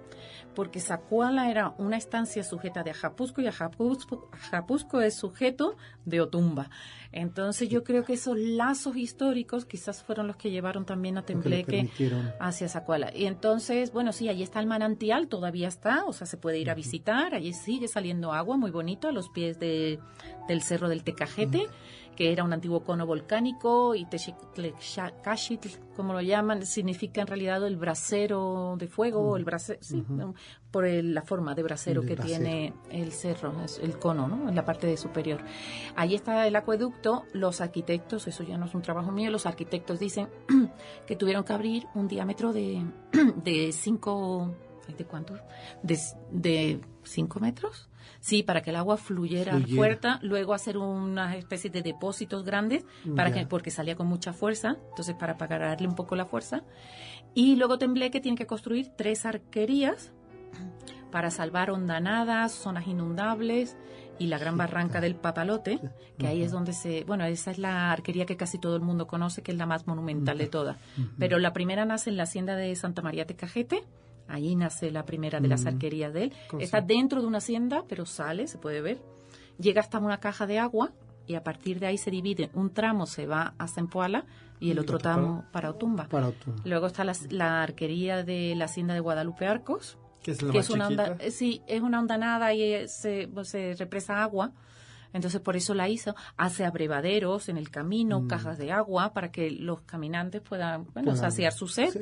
porque 0.57 0.79
Zacuala 0.79 1.51
era 1.51 1.75
una 1.77 1.97
estancia 1.97 2.43
sujeta 2.43 2.81
de 2.81 2.89
Ajapusco 2.89 3.41
y 3.41 3.47
Ajapusco, 3.47 4.27
Ajapusco 4.31 5.01
es 5.01 5.13
sujeto 5.13 5.77
de 6.03 6.19
Otumba. 6.19 6.71
Entonces 7.11 7.69
yo 7.69 7.83
creo 7.83 8.03
que 8.03 8.13
esos 8.13 8.39
lazos 8.39 8.97
históricos 8.97 9.65
quizás 9.65 10.01
fueron 10.01 10.25
los 10.25 10.35
que 10.35 10.49
llevaron 10.49 10.83
también 10.83 11.15
a 11.19 11.21
Tembleque 11.21 11.91
hacia 12.39 12.69
Zacuala. 12.69 13.15
Y 13.15 13.27
entonces, 13.27 13.93
bueno, 13.93 14.11
sí, 14.13 14.29
allí 14.29 14.41
está 14.41 14.59
el 14.59 14.65
manantial, 14.65 15.27
todavía 15.27 15.67
está, 15.67 16.05
o 16.05 16.11
sea, 16.11 16.25
se 16.25 16.37
puede 16.37 16.57
ir 16.57 16.71
a 16.71 16.73
visitar, 16.73 17.35
allí 17.35 17.53
sigue 17.53 17.87
saliendo 17.87 18.33
agua 18.33 18.57
muy 18.57 18.71
bonito 18.71 19.07
a 19.07 19.11
los 19.11 19.29
pies 19.29 19.59
de, 19.59 19.99
del 20.47 20.63
cerro 20.63 20.89
del 20.89 21.03
Tecajete, 21.03 21.67
que 22.17 22.31
era 22.33 22.43
un 22.43 22.51
antiguo 22.51 22.83
cono 22.83 23.05
volcánico, 23.05 23.93
y 23.95 24.03
Texictlecachitl, 24.05 25.69
como 25.95 26.13
lo 26.13 26.21
llaman, 26.21 26.65
significa 26.65 27.21
en 27.21 27.27
realidad 27.27 27.65
el 27.65 27.77
brasero 27.77 28.75
de 28.77 28.87
fuego, 28.87 29.37
el 29.37 29.45
brasero, 29.45 29.79
sí, 29.81 30.03
por 30.71 30.85
el- 30.85 31.13
la 31.13 31.21
forma 31.21 31.53
de 31.55 31.63
brasero 31.63 32.01
El 32.01 32.07
que 32.07 32.15
brasero. 32.15 32.39
tiene 32.43 32.73
el 32.89 33.11
cerro, 33.11 33.53
es 33.63 33.79
el 33.79 33.97
cono, 33.99 34.27
¿no? 34.27 34.49
En 34.49 34.55
la 34.55 34.65
parte 34.65 34.87
de 34.87 34.97
superior. 34.97 35.41
Ahí 35.95 36.15
está 36.15 36.47
el 36.47 36.55
acueducto, 36.55 37.23
los 37.33 37.61
arquitectos, 37.61 38.27
eso 38.27 38.43
ya 38.43 38.57
no 38.57 38.65
es 38.65 38.73
un 38.75 38.81
trabajo 38.81 39.11
mío, 39.11 39.29
los 39.31 39.45
arquitectos 39.45 39.99
dicen 39.99 40.27
que 41.07 41.15
tuvieron 41.15 41.43
que 41.43 41.53
abrir 41.53 41.85
un 41.95 42.07
diámetro 42.07 42.51
de, 42.51 42.83
de 43.43 43.71
cinco, 43.71 44.55
¿de 44.97 45.05
cuánto? 45.05 45.35
De, 45.83 45.97
de 46.31 46.81
cinco 47.03 47.39
metros. 47.39 47.89
Sí, 48.19 48.43
para 48.43 48.61
que 48.61 48.69
el 48.71 48.75
agua 48.75 48.97
fluyera, 48.97 49.53
Fluyera. 49.53 49.75
fuerte, 49.75 50.07
luego 50.21 50.53
hacer 50.53 50.77
una 50.77 51.35
especie 51.35 51.69
de 51.69 51.81
depósitos 51.81 52.43
grandes, 52.43 52.85
para 53.15 53.29
Ya. 53.29 53.35
que, 53.35 53.45
porque 53.47 53.71
salía 53.71 53.95
con 53.95 54.07
mucha 54.07 54.33
fuerza, 54.33 54.77
entonces 54.89 55.15
para 55.15 55.37
pagarle 55.37 55.87
un 55.87 55.95
poco 55.95 56.15
la 56.15 56.25
fuerza. 56.25 56.63
Y 57.33 57.55
luego 57.55 57.77
Tembleque 57.77 58.19
tiene 58.19 58.37
que 58.37 58.47
construir 58.47 58.89
tres 58.97 59.25
arquerías 59.25 60.11
para 61.11 61.31
salvar 61.31 61.71
hondanadas, 61.71 62.51
zonas 62.51 62.87
inundables 62.87 63.77
y 64.19 64.27
la 64.27 64.39
gran 64.39 64.57
barranca 64.57 64.99
del 64.99 65.15
Papalote, 65.15 65.79
que 66.17 66.25
ahí 66.27 66.41
es 66.41 66.51
donde 66.51 66.73
se, 66.73 67.03
bueno, 67.05 67.23
esa 67.25 67.51
es 67.51 67.59
la 67.59 67.91
arquería 67.91 68.25
que 68.25 68.35
casi 68.35 68.57
todo 68.57 68.75
el 68.75 68.81
mundo 68.81 69.05
conoce, 69.07 69.43
que 69.43 69.51
es 69.51 69.57
la 69.57 69.67
más 69.67 69.85
monumental 69.87 70.37
de 70.39 70.47
todas. 70.47 70.77
Pero 71.19 71.37
la 71.37 71.53
primera 71.53 71.85
nace 71.85 72.09
en 72.09 72.17
la 72.17 72.23
hacienda 72.23 72.55
de 72.55 72.75
Santa 72.75 73.01
María 73.03 73.25
Tecajete, 73.27 73.83
allí 74.27 74.55
nace 74.55 74.91
la 74.91 75.05
primera 75.05 75.39
de 75.39 75.47
las 75.47 75.65
arquerías 75.65 76.13
de 76.13 76.23
él. 76.25 76.33
Está 76.59 76.81
dentro 76.81 77.21
de 77.21 77.27
una 77.27 77.37
hacienda, 77.39 77.83
pero 77.87 78.05
sale, 78.05 78.47
se 78.47 78.57
puede 78.57 78.81
ver. 78.81 78.99
Llega 79.59 79.81
hasta 79.81 79.99
una 79.99 80.19
caja 80.19 80.45
de 80.47 80.59
agua 80.59 80.91
y 81.25 81.35
a 81.35 81.43
partir 81.43 81.79
de 81.79 81.87
ahí 81.87 81.97
se 81.97 82.11
divide. 82.11 82.49
Un 82.53 82.71
tramo 82.73 83.05
se 83.05 83.25
va 83.25 83.53
a 83.57 83.67
Zempoala 83.67 84.25
y 84.59 84.71
el 84.71 84.79
otro 84.79 84.97
tramo 84.97 85.45
para 85.51 85.69
Otumba. 85.69 86.07
Para 86.07 86.27
Otumba. 86.29 86.61
Luego 86.65 86.87
está 86.87 87.03
la, 87.03 87.13
la 87.29 87.63
arquería 87.63 88.23
de 88.23 88.53
la 88.55 88.65
hacienda 88.65 88.93
de 88.93 88.99
Guadalupe 89.01 89.45
Arcos, 89.45 89.97
Que 90.23 90.31
es 90.31 90.41
la 90.41 90.51
que 90.51 90.57
más 90.59 90.65
es 90.69 90.73
una 90.75 90.87
onda, 90.87 91.17
sí, 91.31 91.61
es 91.67 91.81
una 91.81 91.99
hondanada 91.99 92.53
y 92.53 92.87
se, 92.87 93.27
pues, 93.33 93.49
se 93.49 93.75
represa 93.75 94.21
agua. 94.23 94.51
Entonces 95.13 95.39
por 95.41 95.55
eso 95.55 95.73
la 95.73 95.87
hizo. 95.89 96.15
Hace 96.37 96.65
abrevaderos 96.65 97.49
en 97.49 97.57
el 97.57 97.69
camino, 97.71 98.19
Mm. 98.21 98.27
cajas 98.27 98.57
de 98.57 98.71
agua 98.71 99.13
para 99.13 99.31
que 99.31 99.49
los 99.51 99.81
caminantes 99.81 100.41
puedan, 100.41 100.85
bueno, 100.93 101.15
saciar 101.15 101.53
su 101.53 101.67
sed. 101.67 101.89
Sí, 101.91 101.99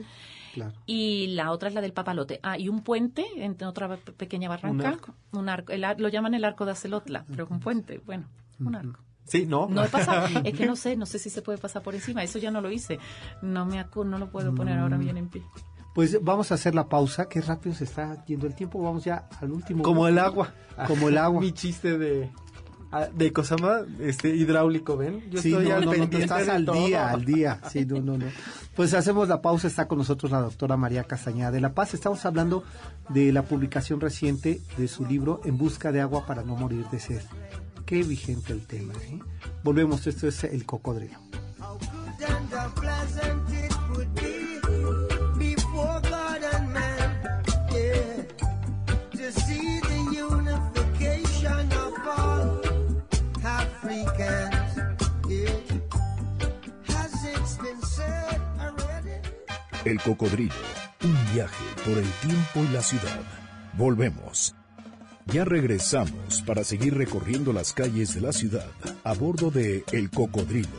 claro. 0.55 0.73
Y 0.85 1.27
la 1.27 1.51
otra 1.51 1.69
es 1.69 1.75
la 1.75 1.81
del 1.81 1.93
papalote. 1.93 2.39
Ah, 2.43 2.57
y 2.57 2.67
un 2.69 2.81
puente 2.81 3.25
en 3.37 3.55
otra 3.63 3.95
pe- 3.97 4.11
pequeña 4.11 4.49
barranca. 4.49 4.87
arco. 4.89 5.13
Un 5.33 5.47
arco. 5.49 5.71
El 5.71 5.83
ar- 5.83 5.99
lo 5.99 6.07
llaman 6.09 6.33
el 6.33 6.43
arco 6.43 6.65
de 6.65 6.71
Acelotla, 6.71 7.25
pero 7.29 7.43
es 7.45 7.51
un 7.51 7.59
puente. 7.59 8.01
Bueno, 8.05 8.25
un 8.59 8.75
arco. 8.75 8.99
Sí, 9.25 9.45
¿no? 9.45 9.67
No 9.69 9.83
he 9.83 9.87
pasado, 9.87 10.27
es 10.43 10.53
que 10.53 10.65
no 10.67 10.75
sé, 10.75 10.95
no 10.95 11.05
sé 11.05 11.17
si 11.19 11.29
se 11.29 11.41
puede 11.41 11.57
pasar 11.57 11.81
por 11.81 11.95
encima, 11.95 12.23
eso 12.23 12.37
ya 12.39 12.51
no 12.51 12.61
lo 12.61 12.71
hice. 12.71 12.99
No 13.41 13.65
me 13.65 13.83
acu- 13.83 14.05
no 14.05 14.17
lo 14.19 14.29
puedo 14.29 14.53
poner 14.55 14.77
Mm. 14.77 14.81
ahora 14.81 14.97
bien 14.97 15.17
en 15.17 15.29
pie. 15.29 15.41
Pues 15.95 16.21
vamos 16.21 16.51
a 16.51 16.55
hacer 16.55 16.75
la 16.75 16.89
pausa, 16.89 17.29
que 17.29 17.39
rápido 17.41 17.73
se 17.73 17.85
está 17.85 18.23
yendo 18.25 18.47
el 18.47 18.53
tiempo. 18.53 18.83
Vamos 18.83 19.05
ya 19.05 19.29
al 19.39 19.51
último. 19.51 19.81
Como 19.81 20.07
el 20.07 20.19
agua. 20.19 20.53
Como 20.87 21.07
el 21.09 21.17
agua. 21.17 21.39
Mi 21.41 21.53
chiste 21.53 21.97
de 21.97 22.29
de 23.13 23.33
Cosama, 23.33 23.81
este 23.99 24.35
hidráulico, 24.35 24.97
¿ven? 24.97 25.21
Yo 25.29 25.41
sí, 25.41 25.49
estoy 25.49 25.69
no, 25.69 25.75
al 25.75 25.81
no, 25.81 25.85
no, 25.85 25.91
tú 25.91 25.99
pendiente 25.99 26.21
estás 26.23 26.49
al 26.49 26.65
todo. 26.65 26.75
día, 26.75 27.09
al 27.09 27.25
día. 27.25 27.61
Sí, 27.69 27.85
no, 27.85 27.99
no, 28.01 28.17
no. 28.17 28.25
Pues 28.75 28.93
hacemos 28.93 29.27
la 29.27 29.41
pausa. 29.41 29.67
Está 29.67 29.87
con 29.87 29.97
nosotros 29.97 30.31
la 30.31 30.41
doctora 30.41 30.77
María 30.77 31.03
Castañeda 31.03 31.51
de 31.51 31.61
La 31.61 31.73
Paz. 31.73 31.93
Estamos 31.93 32.25
hablando 32.25 32.63
de 33.09 33.31
la 33.31 33.43
publicación 33.43 34.01
reciente 34.01 34.61
de 34.77 34.87
su 34.87 35.05
libro 35.05 35.41
En 35.45 35.57
busca 35.57 35.91
de 35.91 36.01
agua 36.01 36.25
para 36.25 36.43
no 36.43 36.55
morir 36.55 36.85
de 36.91 36.99
sed. 36.99 37.21
Qué 37.85 38.03
vigente 38.03 38.53
el 38.53 38.65
tema. 38.65 38.93
¿eh? 39.03 39.19
Volvemos. 39.63 40.05
Esto 40.07 40.27
es 40.27 40.43
El 40.43 40.65
Cocodrilo. 40.65 41.17
El 59.85 60.01
Cocodrilo, 60.01 60.55
un 61.03 61.15
viaje 61.35 61.63
por 61.85 61.95
el 61.99 62.09
tiempo 62.19 62.63
y 62.67 62.73
la 62.73 62.81
ciudad. 62.81 63.21
Volvemos. 63.73 64.55
Ya 65.27 65.45
regresamos 65.45 66.41
para 66.41 66.63
seguir 66.63 66.97
recorriendo 66.97 67.53
las 67.53 67.71
calles 67.71 68.15
de 68.15 68.21
la 68.21 68.33
ciudad 68.33 68.65
a 69.03 69.13
bordo 69.13 69.51
de 69.51 69.83
El 69.91 70.09
Cocodrilo. 70.09 70.69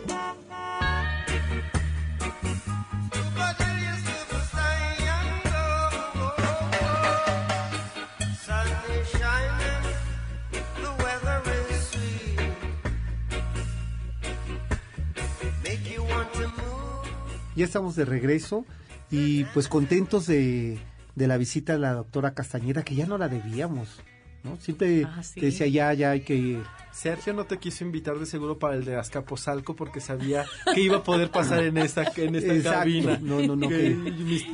Ya 17.55 17.65
estamos 17.65 17.95
de 17.95 18.05
regreso 18.05 18.67
y 19.11 19.45
pues 19.45 19.69
contentos 19.69 20.27
de, 20.27 20.79
de 21.15 21.27
la 21.27 21.37
visita 21.37 21.75
de 21.75 21.79
la 21.81 21.93
doctora 21.95 22.35
Castañeda, 22.35 22.83
que 22.85 22.95
ya 22.95 23.07
no 23.07 23.19
la 23.19 23.29
debíamos. 23.29 24.01
¿no? 24.45 24.57
Siempre 24.61 25.05
Ah, 25.05 25.23
sí. 25.25 25.41
te 25.41 25.47
decía, 25.47 25.67
ya, 25.67 25.93
ya 25.93 26.11
hay 26.13 26.21
que 26.21 26.37
ir. 26.37 26.63
Sergio 26.93 27.35
no 27.35 27.45
te 27.47 27.59
quiso 27.59 27.85
invitar 27.85 28.17
de 28.19 28.27
seguro 28.27 28.59
para 28.61 28.77
el 28.77 28.85
de 28.85 28.95
Azcapotzalco 28.97 29.75
porque 29.75 30.01
sabía 30.01 30.45
que 30.73 30.81
iba 30.81 30.99
a 30.99 31.03
poder 31.03 31.31
pasar 31.33 31.63
en 31.65 31.77
esta 31.79 32.05
en 32.17 32.37
esta 32.37 32.55
Exacto. 32.55 32.79
cabina. 32.79 33.19
No, 33.21 33.41
no, 33.41 33.57
no, 33.57 33.69
Que 33.69 33.97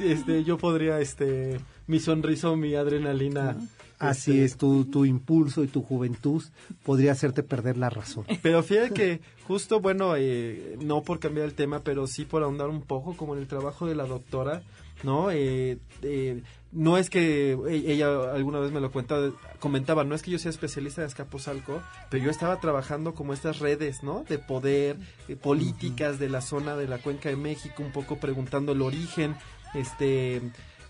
este, 0.05 0.45
yo 0.45 0.57
podría 0.59 0.99
este 1.01 1.61
mi 1.87 2.01
sonrisa 2.01 2.49
o 2.51 2.57
mi 2.57 2.75
adrenalina. 2.75 3.57
Así 4.03 4.33
este, 4.33 4.45
es, 4.45 4.57
tu, 4.57 4.85
tu 4.85 5.05
impulso 5.05 5.63
y 5.65 5.69
tu 5.69 5.83
juventud 5.83 6.43
podría 6.85 7.13
hacerte 7.13 7.43
perder 7.43 7.77
la 7.77 7.91
razón. 7.91 8.25
Pero 8.43 8.63
fíjate 8.63 8.91
que 8.93 9.21
justo, 9.47 9.81
bueno, 9.81 10.15
eh, 10.17 10.77
no 10.81 11.03
por 11.03 11.19
cambiar 11.19 11.47
el 11.47 11.55
tema, 11.55 11.81
pero 11.81 12.07
sí 12.07 12.25
por 12.25 12.43
ahondar 12.43 12.69
un 12.69 12.83
poco, 12.83 13.17
como 13.17 13.35
en 13.35 13.41
el 13.41 13.47
trabajo 13.49 13.87
de 13.87 13.95
la 13.95 14.05
doctora, 14.07 14.63
¿no? 15.03 15.31
Eh, 15.31 15.79
eh, 16.03 16.43
no 16.71 16.97
es 16.97 17.11
que 17.11 17.53
e- 17.53 17.93
ella 17.93 18.33
alguna 18.33 18.59
vez 18.61 18.73
me 18.73 18.81
lo 18.81 18.91
cuenta, 18.91 19.17
comentaba, 19.59 20.05
no 20.05 20.15
es 20.15 20.23
que 20.23 20.31
yo 20.31 20.39
sea 20.39 20.51
especialista 20.51 21.03
de 21.03 21.09
Escaposalco, 21.09 21.83
pero 22.11 22.25
yo 22.25 22.31
estaba 22.31 22.61
trabajando 22.61 23.15
como 23.15 23.33
estas 23.35 23.59
redes, 23.59 24.03
¿no? 24.03 24.25
De 24.29 24.39
poder, 24.39 24.97
eh, 25.29 25.37
políticas 25.37 26.19
de 26.19 26.29
la 26.29 26.41
zona 26.41 26.77
de 26.77 26.89
la 26.89 26.99
Cuenca 26.99 27.29
de 27.29 27.37
México, 27.37 27.83
un 27.83 27.93
poco 27.93 28.17
preguntando 28.19 28.73
el 28.73 28.83
origen, 28.83 29.35
este... 29.75 30.41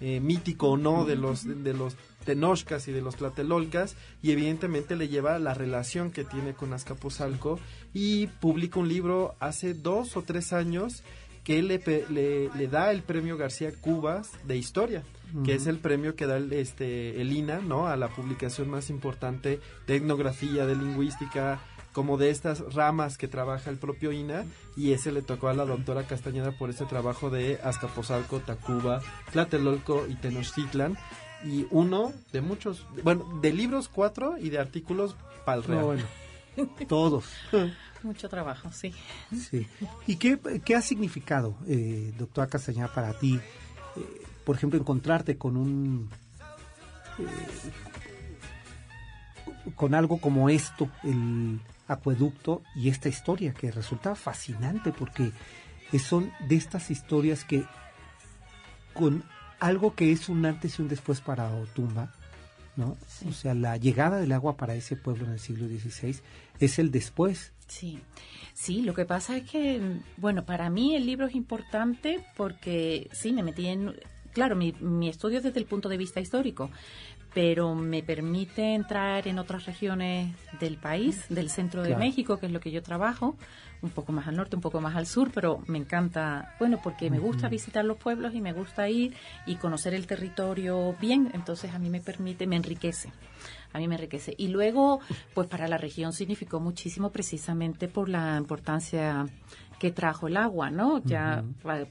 eh, 0.01 0.19
mítico 0.21 0.71
o 0.71 0.77
no 0.77 1.05
de 1.05 1.15
los 1.15 1.45
de, 1.45 1.73
los 1.75 1.97
tenochcas 2.23 2.89
y 2.89 2.93
de 2.93 3.03
los 3.03 3.17
tlatelolcas 3.17 3.97
y 4.23 4.33
evidentemente 4.33 4.97
le 4.97 5.09
lleva 5.09 5.39
la 5.39 5.55
relación 5.55 6.11
que 6.11 6.25
tiene 6.25 6.55
con 6.55 6.73
Azcapotzalco 6.73 7.59
y 7.93 8.27
publica 8.27 8.81
un 8.81 8.89
libro 8.89 9.35
hace 9.41 9.75
dos 9.75 10.17
o 10.17 10.23
tres 10.23 10.53
años 10.53 11.03
que 11.45 11.63
le, 11.63 11.83
le, 12.11 12.51
le 12.55 12.69
da 12.69 12.93
el 12.93 13.03
premio 13.03 13.37
García 13.37 13.73
Cubas 13.81 14.31
de 14.47 14.57
historia, 14.57 15.03
que 15.45 15.55
es 15.55 15.67
el 15.67 15.79
premio 15.79 16.15
que 16.15 16.27
da 16.27 16.37
el, 16.37 16.53
este, 16.53 17.21
el 17.21 17.33
INA, 17.33 17.61
¿no? 17.61 17.89
A 17.89 17.97
la 17.97 18.09
publicación 18.09 18.71
más 18.71 18.91
importante 18.91 19.61
de 19.87 19.97
etnografía, 19.97 20.67
de 20.67 20.77
lingüística, 20.77 21.61
como 21.93 22.17
de 22.17 22.31
estas 22.31 22.75
ramas 22.75 23.19
que 23.19 23.29
trabaja 23.29 23.71
el 23.71 23.77
propio 23.77 24.13
INA, 24.13 24.45
y 24.77 24.93
ese 24.93 25.11
le 25.11 25.23
tocó 25.23 25.49
a 25.49 25.55
la 25.55 25.65
doctora 25.65 26.07
Castañeda 26.07 26.53
por 26.53 26.71
ese 26.71 26.85
trabajo 26.85 27.29
de 27.29 27.59
Azcapotzalco, 27.63 28.41
Tacuba, 28.41 29.01
Tlatelolco 29.33 30.07
y 30.09 30.15
Tenochtitlan, 30.15 30.97
y 31.45 31.67
uno 31.71 32.13
de 32.33 32.41
muchos, 32.41 32.87
bueno, 33.03 33.41
de 33.41 33.53
libros 33.53 33.89
cuatro 33.89 34.39
y 34.39 34.51
de 34.51 34.59
artículos 34.59 35.17
pal 35.45 35.65
No, 35.69 35.87
bueno, 35.87 36.05
todos. 36.89 37.25
Mucho 38.03 38.29
trabajo, 38.29 38.71
sí. 38.73 38.93
Sí. 39.37 39.67
¿Y 40.07 40.17
qué, 40.17 40.39
qué 40.65 40.75
ha 40.75 40.83
significado, 40.83 41.57
eh, 41.67 42.13
doctora 42.19 42.49
Castañeda, 42.49 42.93
para 42.93 43.19
ti, 43.19 43.37
eh, 43.97 44.23
por 44.45 44.57
ejemplo, 44.57 44.79
encontrarte 44.79 45.39
con 45.39 45.57
un... 45.57 46.11
eh, 47.19 47.25
con 49.77 49.95
algo 49.95 50.21
como 50.21 50.49
esto, 50.49 50.89
el 51.05 51.61
acueducto 51.87 52.63
y 52.75 52.89
esta 52.89 53.09
historia 53.09 53.55
que 53.55 53.71
resulta 53.71 54.15
fascinante 54.17 54.93
porque 54.93 55.31
son 55.99 56.33
de 56.49 56.57
estas 56.57 56.91
historias 56.91 57.45
que 57.45 57.65
con 58.95 59.25
algo 59.63 59.95
que 59.95 60.11
es 60.11 60.29
un 60.29 60.45
antes 60.45 60.79
y 60.79 60.83
un 60.83 60.89
después 60.89 61.21
para 61.21 61.55
Otumba, 61.55 62.13
¿no? 62.75 62.97
O 63.29 63.33
sea, 63.33 63.55
la 63.55 63.77
llegada 63.77 64.19
del 64.19 64.33
agua 64.33 64.57
para 64.57 64.75
ese 64.75 64.97
pueblo 64.97 65.25
en 65.25 65.33
el 65.33 65.39
siglo 65.39 65.69
XVI 65.69 66.17
es 66.59 66.79
el 66.81 66.91
después. 66.91 67.53
Sí, 67.69 68.01
sí, 68.55 68.83
lo 68.83 68.93
que 68.93 69.05
pasa 69.05 69.37
es 69.37 69.49
que, 69.49 69.81
bueno, 70.17 70.45
para 70.45 70.69
mí 70.69 70.97
el 70.97 71.07
libro 71.07 71.27
es 71.27 71.37
importante 71.37 72.25
porque 72.37 73.09
sí, 73.13 73.33
me 73.33 73.45
metí 73.45 73.69
en, 73.69 73.95
claro, 74.33 74.57
mi, 74.57 74.75
mi 74.81 75.09
estudio 75.09 75.39
es 75.39 75.45
desde 75.45 75.61
el 75.61 75.67
punto 75.67 75.89
de 75.89 75.97
vista 75.97 76.21
histórico, 76.21 76.69
pero 77.35 77.75
me 77.75 78.03
permite 78.03 78.75
entrar 78.75 79.27
en 79.27 79.39
otras 79.39 79.65
regiones 79.67 80.35
del 80.61 80.77
país, 80.77 81.25
del 81.29 81.49
centro 81.49 81.83
de 81.83 81.89
Claro. 81.91 82.05
México, 82.05 82.39
que 82.39 82.47
es 82.47 82.53
lo 82.53 82.61
que 82.61 82.71
yo 82.71 82.83
trabajo, 82.83 83.37
un 83.81 83.91
poco 83.91 84.13
más 84.13 84.29
al 84.29 84.37
norte, 84.37 84.55
un 84.57 84.63
poco 84.63 84.81
más 84.81 84.95
al 84.97 85.07
sur, 85.07 85.31
pero 85.33 85.61
me 85.67 85.79
encanta, 85.79 86.55
bueno, 86.59 86.79
porque 86.83 87.11
me 87.11 87.19
gusta 87.19 87.49
visitar 87.49 87.85
los 87.85 87.97
pueblos 87.97 88.35
y 88.35 88.41
me 88.41 88.53
gusta 88.53 88.89
ir 88.89 89.15
y 89.47 89.57
conocer 89.57 89.95
el 89.95 90.07
territorio 90.07 90.95
bien, 91.01 91.31
entonces 91.33 91.73
a 91.73 91.79
mí 91.79 91.89
me 91.89 92.01
permite, 92.01 92.47
me 92.47 92.57
enriquece. 92.57 93.11
A 93.73 93.79
mí 93.79 93.89
me 93.89 93.95
enriquece. 93.95 94.35
Y 94.37 94.49
luego, 94.49 95.01
pues 95.35 95.49
para 95.49 95.67
la 95.67 95.79
región 95.79 96.13
significó 96.13 96.61
muchísimo 96.61 97.11
precisamente 97.11 97.89
por 97.89 98.11
la 98.11 98.37
importancia 98.37 99.27
que 99.79 99.91
trajo 99.91 100.29
el 100.29 100.37
agua, 100.37 100.71
¿no? 100.71 101.03
Ya, 101.05 101.43
pa- 101.63 101.87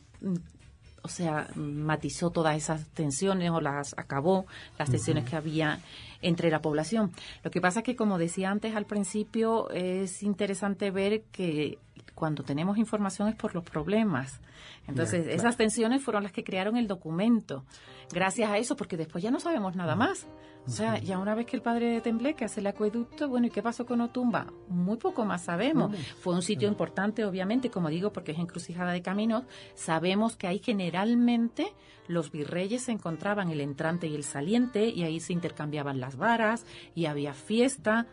o 1.04 1.08
sea, 1.08 1.48
matizó 1.56 2.30
todas 2.30 2.56
esas 2.56 2.88
tensiones 2.90 3.50
o 3.52 3.62
las 3.62 3.94
acabó, 3.98 4.46
las 4.78 4.90
tensiones 4.90 5.30
que 5.30 5.36
había 5.36 5.80
entre 6.22 6.52
la 6.52 6.62
población. 6.62 7.12
Lo 7.44 7.52
que 7.52 7.62
pasa 7.62 7.80
es 7.80 7.86
que, 7.86 7.96
como 7.96 8.18
decía 8.18 8.52
antes 8.52 8.76
al 8.76 8.86
principio, 8.86 9.70
es 9.72 10.24
interesante 10.24 10.92
ver 10.92 11.24
que 11.32 11.80
cuando 12.14 12.44
tenemos 12.44 12.78
información 12.78 13.30
es 13.30 13.36
por 13.36 13.56
los 13.56 13.64
problemas. 13.64 14.40
Entonces, 14.88 15.28
esas 15.28 15.58
tensiones 15.58 16.04
fueron 16.04 16.24
las 16.24 16.32
que 16.32 16.44
crearon 16.44 16.78
el 16.78 16.88
documento. 16.88 17.64
Gracias 18.12 18.50
a 18.50 18.58
eso, 18.58 18.76
porque 18.76 18.98
después 18.98 19.24
ya 19.24 19.32
no 19.32 19.40
sabemos 19.40 19.76
nada 19.76 19.96
más. 19.96 20.28
O 20.68 20.70
sea, 20.70 21.00
ya 21.00 21.18
una 21.18 21.34
vez 21.34 21.48
que 21.48 21.56
el 21.56 21.62
padre 21.62 21.88
de 21.88 22.02
Tembleque 22.02 22.46
hace 22.46 22.60
el 22.60 22.68
acueducto, 22.68 23.28
bueno, 23.28 23.48
¿y 23.48 23.50
qué 23.50 23.64
pasó 23.64 23.86
con 23.86 24.00
Otumba? 24.02 24.48
Muy 24.68 24.98
poco 24.98 25.26
más 25.26 25.46
sabemos. 25.46 25.96
Fue 26.20 26.36
un 26.36 26.42
sitio 26.42 26.68
importante, 26.68 27.26
obviamente, 27.26 27.72
como 27.72 27.90
digo, 27.90 28.14
porque 28.14 28.32
es 28.32 28.40
encrucijada 28.40 28.92
de 28.92 29.02
caminos. 29.02 29.44
Sabemos 29.74 30.36
que 30.36 30.48
ahí 30.48 30.60
generalmente 30.60 31.74
los 32.08 32.32
virreyes 32.32 32.84
se 32.84 32.92
encontraban 32.92 33.50
el 33.50 33.60
entrante 33.60 34.08
y 34.08 34.16
el 34.16 34.24
saliente, 34.24 34.88
y 34.88 35.04
ahí 35.04 35.20
se 35.20 35.34
intercambiaban 35.34 36.00
las 36.00 36.16
varas, 36.16 36.66
y 36.94 37.06
había 37.06 37.34
fiesta. 37.34 38.08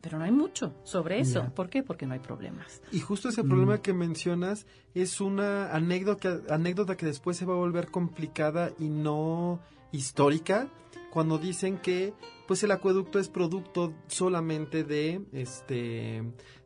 Pero 0.00 0.18
no 0.18 0.24
hay 0.24 0.32
mucho 0.32 0.72
sobre 0.82 1.20
eso. 1.20 1.52
¿Por 1.54 1.68
qué? 1.68 1.82
Porque 1.82 2.06
no 2.06 2.14
hay 2.14 2.20
problemas. 2.20 2.80
Y 2.90 3.00
justo 3.00 3.28
ese 3.28 3.44
problema 3.44 3.82
que 3.82 3.92
mencionas 3.92 4.66
es 4.94 5.20
una 5.20 5.74
anécdota, 5.74 6.40
anécdota 6.48 6.96
que 6.96 7.04
después 7.04 7.36
se 7.36 7.44
va 7.44 7.52
a 7.52 7.58
volver 7.58 7.90
complicada 7.90 8.70
y 8.78 8.88
no 8.88 9.60
histórica 9.92 10.68
cuando 11.10 11.38
dicen 11.38 11.78
que 11.78 12.14
pues 12.46 12.62
el 12.62 12.70
acueducto 12.70 13.18
es 13.18 13.28
producto 13.28 13.92
solamente 14.06 14.84
de 14.84 15.20
este 15.32 16.22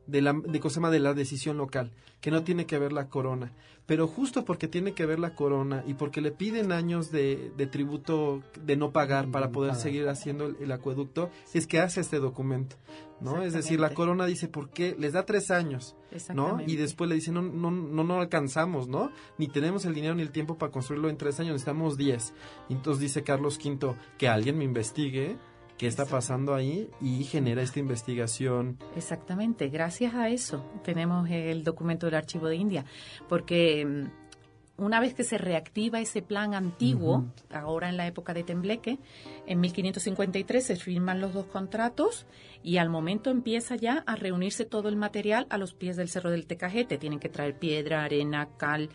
de 0.07 0.23
la 0.23 0.35
de, 0.35 0.61
de 0.91 0.99
la 1.01 1.15
decisión 1.15 1.57
local, 1.57 1.93
que 2.21 2.31
no 2.31 2.45
tiene 2.45 2.67
que 2.67 2.79
ver 2.79 2.93
la 2.93 3.09
corona. 3.09 3.53
Pero 3.87 4.09
justo 4.09 4.45
porque 4.45 4.67
tiene 4.67 4.95
que 4.95 5.05
ver 5.05 5.19
la 5.19 5.35
corona 5.35 5.85
y 5.87 5.95
porque 5.95 6.21
le 6.21 6.31
piden 6.31 6.73
años 6.73 7.11
de, 7.11 7.53
de 7.57 7.67
tributo 7.67 8.43
de 8.63 8.77
no 8.77 8.93
pagar 8.93 9.31
para 9.31 9.51
poder 9.51 9.73
pagar. 9.73 9.83
seguir 9.83 10.09
haciendo 10.09 10.47
el, 10.47 10.57
el 10.61 10.73
acueducto, 10.73 11.31
es 11.53 11.67
que 11.67 11.81
hace 11.81 12.01
este 12.01 12.19
documento, 12.19 12.77
¿no? 13.21 13.43
Es 13.43 13.53
decir, 13.53 13.79
la 13.79 13.93
corona 13.93 14.25
dice, 14.25 14.49
¿por 14.49 14.71
qué? 14.71 14.97
Les 14.99 15.13
da 15.13 15.27
tres 15.27 15.51
años, 15.51 15.97
¿no? 16.33 16.61
Y 16.67 16.77
después 16.77 17.11
le 17.11 17.17
dicen, 17.17 17.35
no, 17.35 17.43
no, 17.43 17.71
no, 17.71 18.05
no 18.05 18.21
alcanzamos, 18.21 18.89
¿no? 18.89 19.11
Ni 19.37 19.49
tenemos 19.49 19.85
el 19.85 19.95
dinero 19.95 20.15
ni 20.15 20.23
el 20.23 20.31
tiempo 20.31 20.57
para 20.57 20.73
construirlo 20.73 21.11
en 21.11 21.19
tres 21.19 21.39
años, 21.41 21.53
necesitamos 21.53 21.99
diez. 21.99 22.33
Y 22.71 22.73
entonces 22.73 23.03
dice 23.03 23.23
Carlos 23.23 23.59
V, 23.63 23.97
que 24.17 24.29
alguien 24.29 24.57
me 24.57 24.65
investigue 24.65 25.37
qué 25.85 25.89
está 25.89 26.07
pasando 26.07 26.55
ahí 26.55 26.89
y 26.99 27.25
genera 27.25 27.61
esta 27.61 27.79
investigación. 27.79 28.79
Exactamente, 28.97 29.69
gracias 29.69 30.15
a 30.15 30.31
eso 30.31 30.65
tenemos 30.83 31.29
el 31.29 31.63
documento 31.63 32.07
del 32.07 32.15
Archivo 32.15 32.49
de 32.49 32.57
India, 32.57 32.87
porque 33.29 33.85
mm, 33.85 34.83
una 34.83 34.99
vez 34.99 35.13
que 35.13 35.25
se 35.25 35.37
reactiva 35.37 36.01
ese 36.01 36.23
plan 36.23 36.55
antiguo, 36.55 37.27
ahora 37.51 37.91
en 37.91 37.99
la 37.99 38.07
época 38.07 38.33
de 38.33 38.45
Tembleque, 38.45 38.99
en 39.45 39.61
1553 39.61 40.65
se 40.65 40.77
firman 40.77 41.21
los 41.21 41.35
dos 41.35 41.45
contratos 41.45 42.25
y 42.63 42.79
al 42.79 42.89
momento 42.89 43.29
empieza 43.29 43.77
ya 43.77 44.05
a 44.07 44.17
reunirse 44.17 44.65
todo 44.65 44.89
el 44.89 44.97
material 44.97 45.47
a 45.51 45.59
los 45.59 45.75
pies 45.75 45.99
del 45.99 46.09
Cerro 46.09 46.31
del 46.31 46.47
Tecajete. 46.47 46.97
Tienen 46.97 47.21
que 47.21 47.29
traer 47.29 47.59
piedra, 47.59 48.05
arena, 48.05 48.49
cal, 48.57 48.89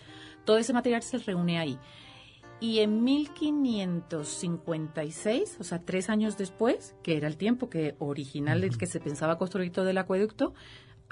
todo 0.44 0.58
ese 0.58 0.74
material 0.74 1.04
se 1.04 1.20
reúne 1.20 1.60
ahí. 1.60 1.78
Y 2.62 2.80
en 2.80 3.04
1556, 3.04 5.58
o 5.60 5.64
sea, 5.64 5.80
tres 5.80 6.10
años 6.10 6.38
después, 6.38 6.96
que 7.04 7.18
era 7.18 7.28
el 7.28 7.38
tiempo 7.38 7.70
que 7.70 7.96
original 8.00 8.62
del 8.62 8.78
que 8.78 8.86
se 8.86 9.00
pensaba 9.00 9.38
construir 9.38 9.72
todo 9.72 9.90
el 9.90 9.98
acueducto, 9.98 10.54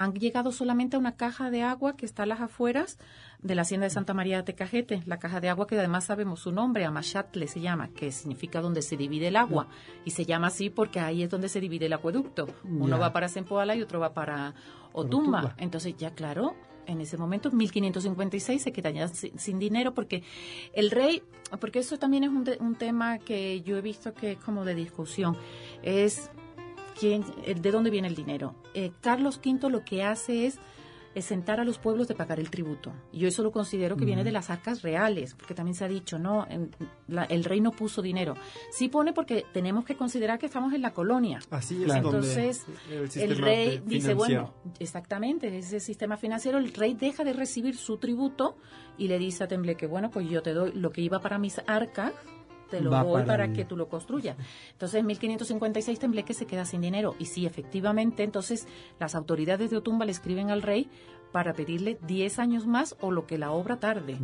han 0.00 0.12
llegado 0.14 0.52
solamente 0.52 0.94
a 0.94 1.00
una 1.00 1.16
caja 1.16 1.50
de 1.50 1.62
agua 1.62 1.96
que 1.96 2.06
está 2.06 2.22
a 2.22 2.26
las 2.26 2.40
afueras 2.40 2.98
de 3.42 3.56
la 3.56 3.62
hacienda 3.62 3.84
de 3.86 3.90
Santa 3.90 4.14
María 4.14 4.36
de 4.36 4.44
Tecajete, 4.44 5.02
la 5.06 5.18
caja 5.18 5.40
de 5.40 5.48
agua 5.48 5.66
que 5.66 5.76
además 5.76 6.04
sabemos 6.04 6.38
su 6.40 6.52
nombre, 6.52 6.84
Amashatle 6.84 7.48
se 7.48 7.60
llama, 7.60 7.88
que 7.88 8.12
significa 8.12 8.60
donde 8.60 8.82
se 8.82 8.96
divide 8.96 9.26
el 9.28 9.34
agua, 9.36 9.66
y 10.04 10.12
se 10.12 10.24
llama 10.24 10.46
así 10.48 10.70
porque 10.70 11.00
ahí 11.00 11.24
es 11.24 11.30
donde 11.30 11.48
se 11.48 11.58
divide 11.60 11.86
el 11.86 11.92
acueducto. 11.94 12.46
Uno 12.62 12.96
Ya. 12.96 12.98
va 12.98 13.12
para 13.12 13.28
Sempoala 13.28 13.74
y 13.74 13.82
otro 13.82 13.98
va 13.98 14.14
para 14.14 14.54
Otumba. 14.92 15.38
Otumba. 15.40 15.54
Entonces 15.58 15.96
ya 15.96 16.12
claro, 16.14 16.54
en 16.88 17.00
ese 17.00 17.16
momento, 17.16 17.50
1556, 17.52 18.60
se 18.62 18.72
quedan 18.72 18.94
ya 18.94 19.08
sin, 19.08 19.58
dinero 19.58 19.94
porque 19.94 20.22
el 20.72 20.90
rey, 20.90 21.22
porque 21.60 21.78
eso 21.80 21.98
también 21.98 22.24
es 22.24 22.30
un, 22.30 22.42
de- 22.44 22.56
un 22.60 22.74
tema 22.74 23.18
que 23.18 23.60
yo 23.62 23.76
he 23.76 23.80
visto 23.80 24.12
que 24.14 24.32
es 24.32 24.38
como 24.38 24.64
de 24.64 24.74
discusión, 24.74 25.36
es 25.82 26.30
quién, 26.98 27.24
de 27.46 27.70
dónde 27.70 27.90
viene 27.90 28.08
el 28.08 28.14
dinero. 28.16 28.54
Eh, 28.74 28.90
Carlos 29.00 29.38
V 29.44 29.70
lo 29.70 29.84
que 29.84 30.02
hace 30.02 30.46
es 30.46 30.58
sentar 31.22 31.60
a 31.60 31.64
los 31.64 31.78
pueblos 31.78 32.08
de 32.08 32.14
pagar 32.14 32.40
el 32.40 32.50
tributo. 32.50 32.92
Y 33.12 33.18
yo 33.20 33.28
eso 33.28 33.42
lo 33.42 33.52
considero 33.52 33.96
que 33.96 34.04
viene 34.04 34.24
de 34.24 34.32
las 34.32 34.50
arcas 34.50 34.82
reales, 34.82 35.34
porque 35.34 35.54
también 35.54 35.74
se 35.74 35.84
ha 35.84 35.88
dicho, 35.88 36.18
no, 36.18 36.46
en- 36.48 36.70
la- 37.06 37.24
el 37.24 37.44
rey 37.44 37.60
no 37.60 37.72
puso 37.72 38.02
dinero. 38.02 38.34
Sí 38.70 38.88
pone 38.88 39.12
porque 39.12 39.44
tenemos 39.52 39.84
que 39.84 39.96
considerar 39.96 40.38
que 40.38 40.46
estamos 40.46 40.72
en 40.74 40.82
la 40.82 40.92
colonia. 40.92 41.40
Así 41.50 41.82
es 41.84 41.92
Entonces, 41.94 42.66
el, 43.16 43.36
rey 43.38 43.82
dice, 43.84 44.14
bueno, 44.14 44.54
exactamente, 44.78 45.56
ese 45.58 45.80
sistema 45.80 46.16
financiero, 46.16 46.58
el 46.58 46.72
rey 46.72 46.94
deja 46.94 47.24
de 47.24 47.32
recibir 47.32 47.76
su 47.76 47.98
tributo 47.98 48.56
y 48.96 49.08
le 49.08 49.18
dice 49.18 49.44
a 49.44 49.48
Tembleque, 49.48 49.86
bueno, 49.86 50.10
pues 50.10 50.28
yo 50.28 50.42
te 50.42 50.52
doy 50.52 50.72
lo 50.72 50.90
que 50.90 51.00
iba 51.02 51.20
para 51.20 51.38
mis 51.38 51.60
arcas, 51.66 52.12
te 52.70 52.80
lo 52.80 52.90
Va 52.90 53.04
doy 53.04 53.24
para 53.24 53.52
que 53.52 53.64
tú 53.64 53.76
lo 53.76 53.88
construyas. 53.88 54.36
Entonces, 54.72 55.00
en 55.00 55.06
1556 55.06 55.98
Tembleque 55.98 56.34
se 56.34 56.46
queda 56.46 56.64
sin 56.64 56.80
dinero. 56.80 57.14
Y 57.18 57.26
sí, 57.26 57.46
efectivamente, 57.46 58.22
entonces 58.22 58.66
las 58.98 59.14
autoridades 59.14 59.70
de 59.70 59.76
Otumba 59.76 60.04
le 60.04 60.12
escriben 60.12 60.50
al 60.50 60.62
rey 60.62 60.88
para 61.32 61.52
pedirle 61.52 61.98
10 62.06 62.38
años 62.38 62.66
más 62.66 62.96
o 63.00 63.10
lo 63.10 63.26
que 63.26 63.38
la 63.38 63.50
obra 63.52 63.78
tarde. 63.80 64.16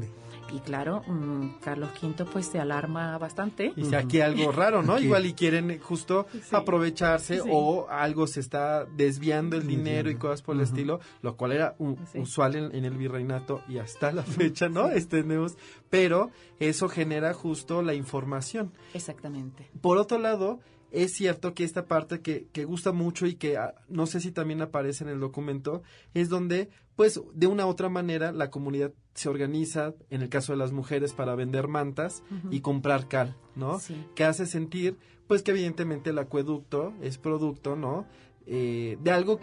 Y 0.53 0.59
claro, 0.61 1.03
mm, 1.07 1.59
Carlos 1.63 1.91
V 2.03 2.25
pues 2.27 2.47
se 2.47 2.61
alarma 2.61 3.17
bastante. 3.19 3.73
Y 3.77 3.85
si 3.87 3.95
aquí 3.95 4.21
algo 4.21 4.53
raro, 4.53 4.83
¿no? 4.83 4.99
Igual 4.99 5.27
y 5.27 5.33
quieren 5.35 5.71
eh, 5.71 5.79
justo 5.79 6.27
Sí. 6.33 6.41
aprovecharse 6.53 7.41
Sí. 7.41 7.49
o 7.51 7.87
algo 7.89 8.27
se 8.27 8.41
está 8.41 8.85
desviando 8.85 9.57
el 9.57 9.67
dinero 9.67 10.11
y 10.11 10.17
cosas 10.17 10.43
por 10.43 10.55
el 10.57 10.63
estilo, 10.63 11.01
lo 11.23 11.37
cual 11.37 11.53
era 11.53 11.75
usual 12.15 12.57
en, 12.57 12.75
en 12.75 12.85
el 12.85 12.97
virreinato 12.97 13.63
y 13.69 13.79
hasta 13.79 14.13
la 14.13 14.23
fecha, 14.23 14.69
¿no? 14.69 14.89
Tenemos, 15.09 15.57
pero 15.91 16.31
eso 16.61 16.89
genera 16.89 17.33
justo 17.35 17.83
la 17.83 17.95
información. 17.95 18.73
Exactamente. 18.93 19.71
Por 19.81 19.99
otro 19.99 20.19
lado, 20.19 20.61
es 20.95 21.13
cierto 21.13 21.55
que 21.55 21.65
esta 21.65 21.87
parte 21.87 22.21
que, 22.21 22.47
que 22.53 22.65
gusta 22.65 22.93
mucho 22.93 23.27
y 23.27 23.35
que 23.35 23.57
ah, 23.57 23.75
no 23.89 24.07
sé 24.07 24.21
si 24.21 24.31
también 24.31 24.63
aparece 24.63 25.05
en 25.05 25.11
el 25.11 25.21
documento, 25.21 25.83
es 26.15 26.29
donde, 26.29 26.71
pues, 26.97 27.21
de 27.35 27.47
una 27.47 27.67
u 27.67 27.69
otra 27.69 27.89
manera, 27.89 28.33
la 28.33 28.51
comunidad 28.51 28.93
se 29.15 29.29
organiza, 29.29 29.95
en 30.11 30.23
el 30.23 30.29
caso 30.29 30.53
de 30.53 30.59
las 30.59 30.73
mujeres, 30.73 31.13
para 31.13 31.35
vender 31.35 31.69
mantas 31.69 32.23
y 32.51 32.61
comprar 32.61 33.09
cal, 33.09 33.37
¿no? 33.55 33.79
Sí. 33.79 33.97
Que 34.15 34.25
hace 34.25 34.47
sentir, 34.47 34.97
pues, 35.27 35.43
que 35.43 35.51
evidentemente 35.51 36.11
el 36.11 36.19
acueducto 36.19 36.95
es 37.03 37.19
producto, 37.19 37.77
¿no? 37.77 38.07
Eh, 38.47 38.99
de 39.03 39.11
algo 39.11 39.41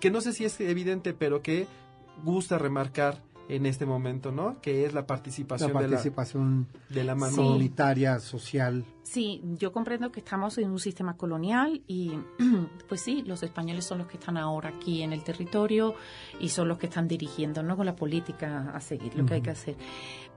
que 0.00 0.10
no 0.10 0.20
sé 0.20 0.32
si 0.32 0.44
es 0.44 0.60
evidente, 0.60 1.12
pero 1.12 1.42
que 1.42 1.66
gusta 2.24 2.58
remarcar 2.58 3.22
en 3.48 3.66
este 3.66 3.86
momento, 3.86 4.32
¿no? 4.32 4.60
Que 4.60 4.86
es 4.86 4.94
la 4.94 5.00
La 5.02 5.06
participación, 5.06 5.72
participación 5.72 6.68
de 6.88 6.94
la, 6.94 7.00
de 7.00 7.04
la 7.04 7.14
mano. 7.14 7.32
Sí. 7.32 7.38
comunitaria, 7.38 8.20
social. 8.20 8.84
Sí, 9.02 9.42
yo 9.58 9.72
comprendo 9.72 10.12
que 10.12 10.20
estamos 10.20 10.56
en 10.58 10.70
un 10.70 10.78
sistema 10.78 11.16
colonial 11.16 11.82
y 11.88 12.12
pues 12.88 13.00
sí, 13.00 13.22
los 13.26 13.42
españoles 13.42 13.84
son 13.84 13.98
los 13.98 14.06
que 14.06 14.16
están 14.16 14.36
ahora 14.36 14.68
aquí 14.70 15.02
en 15.02 15.12
el 15.12 15.24
territorio 15.24 15.94
y 16.40 16.48
son 16.50 16.68
los 16.68 16.78
que 16.78 16.86
están 16.86 17.08
dirigiendo 17.08 17.62
¿no? 17.64 17.76
con 17.76 17.84
la 17.86 17.96
política 17.96 18.70
a 18.72 18.80
seguir 18.80 19.14
lo 19.16 19.26
que 19.26 19.34
hay 19.34 19.40
que 19.42 19.50
hacer. 19.50 19.76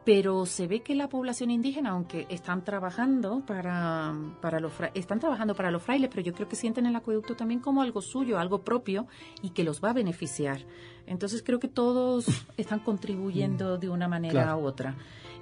Pero 0.03 0.45
se 0.45 0.67
ve 0.67 0.81
que 0.81 0.93
la 0.93 1.09
población 1.09 1.49
indígena, 1.51 1.91
aunque 1.91 2.27
están 2.29 2.63
trabajando 2.63 3.43
para, 3.45 4.13
para 4.41 4.59
los 4.59 4.71
fra- 4.73 4.91
están 4.93 5.19
trabajando 5.19 5.55
para 5.55 5.71
los 5.71 5.81
frailes, 5.81 6.09
pero 6.11 6.21
yo 6.21 6.33
creo 6.33 6.47
que 6.47 6.55
sienten 6.55 6.85
el 6.85 6.95
acueducto 6.95 7.35
también 7.35 7.59
como 7.59 7.81
algo 7.81 8.01
suyo, 8.01 8.37
algo 8.39 8.61
propio 8.63 9.07
y 9.41 9.49
que 9.51 9.63
los 9.63 9.83
va 9.83 9.91
a 9.91 9.93
beneficiar. 9.93 10.59
Entonces 11.07 11.41
creo 11.43 11.59
que 11.59 11.67
todos 11.67 12.25
están 12.57 12.79
contribuyendo 12.81 13.77
de 13.77 13.89
una 13.89 14.07
manera 14.07 14.43
Claro. 14.43 14.57
u 14.59 14.65
otra. 14.65 14.95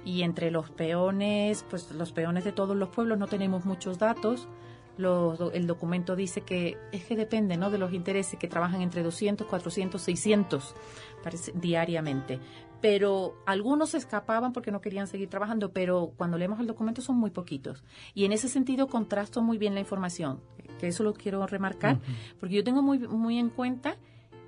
Y 0.04 0.22
entre 0.22 0.50
los 0.50 0.70
peones, 0.70 1.64
pues 1.68 1.90
los 1.92 2.12
peones 2.12 2.44
de 2.44 2.52
todos 2.52 2.76
los 2.76 2.90
pueblos 2.90 3.18
no 3.18 3.26
tenemos 3.26 3.64
muchos 3.64 3.98
datos. 3.98 4.48
Los 4.96 5.40
el 5.54 5.66
documento 5.66 6.14
dice 6.14 6.42
que 6.42 6.78
es 6.92 7.04
que 7.04 7.16
depende 7.16 7.56
¿no? 7.56 7.70
de 7.70 7.78
los 7.78 7.92
intereses 7.92 8.38
que 8.38 8.46
trabajan 8.46 8.80
entre 8.80 9.02
200, 9.02 9.46
400, 9.46 10.00
600 10.00 10.74
parece, 11.22 11.52
diariamente. 11.54 12.38
Pero 12.80 13.34
algunos 13.46 13.90
se 13.90 13.98
escapaban 13.98 14.52
porque 14.52 14.70
no 14.70 14.82
querían 14.82 15.06
seguir 15.06 15.30
trabajando, 15.30 15.72
pero 15.72 16.12
cuando 16.16 16.36
leemos 16.36 16.60
el 16.60 16.66
documento 16.66 17.00
son 17.00 17.16
muy 17.16 17.30
poquitos. 17.30 17.82
Y 18.12 18.26
en 18.26 18.32
ese 18.32 18.48
sentido 18.48 18.88
contrasto 18.88 19.40
muy 19.42 19.56
bien 19.56 19.74
la 19.74 19.80
información, 19.80 20.40
que 20.78 20.88
eso 20.88 21.02
lo 21.02 21.14
quiero 21.14 21.46
remarcar, 21.46 21.98
porque 22.38 22.56
yo 22.56 22.62
tengo 22.62 22.82
muy, 22.82 22.98
muy 22.98 23.38
en 23.38 23.48
cuenta 23.48 23.96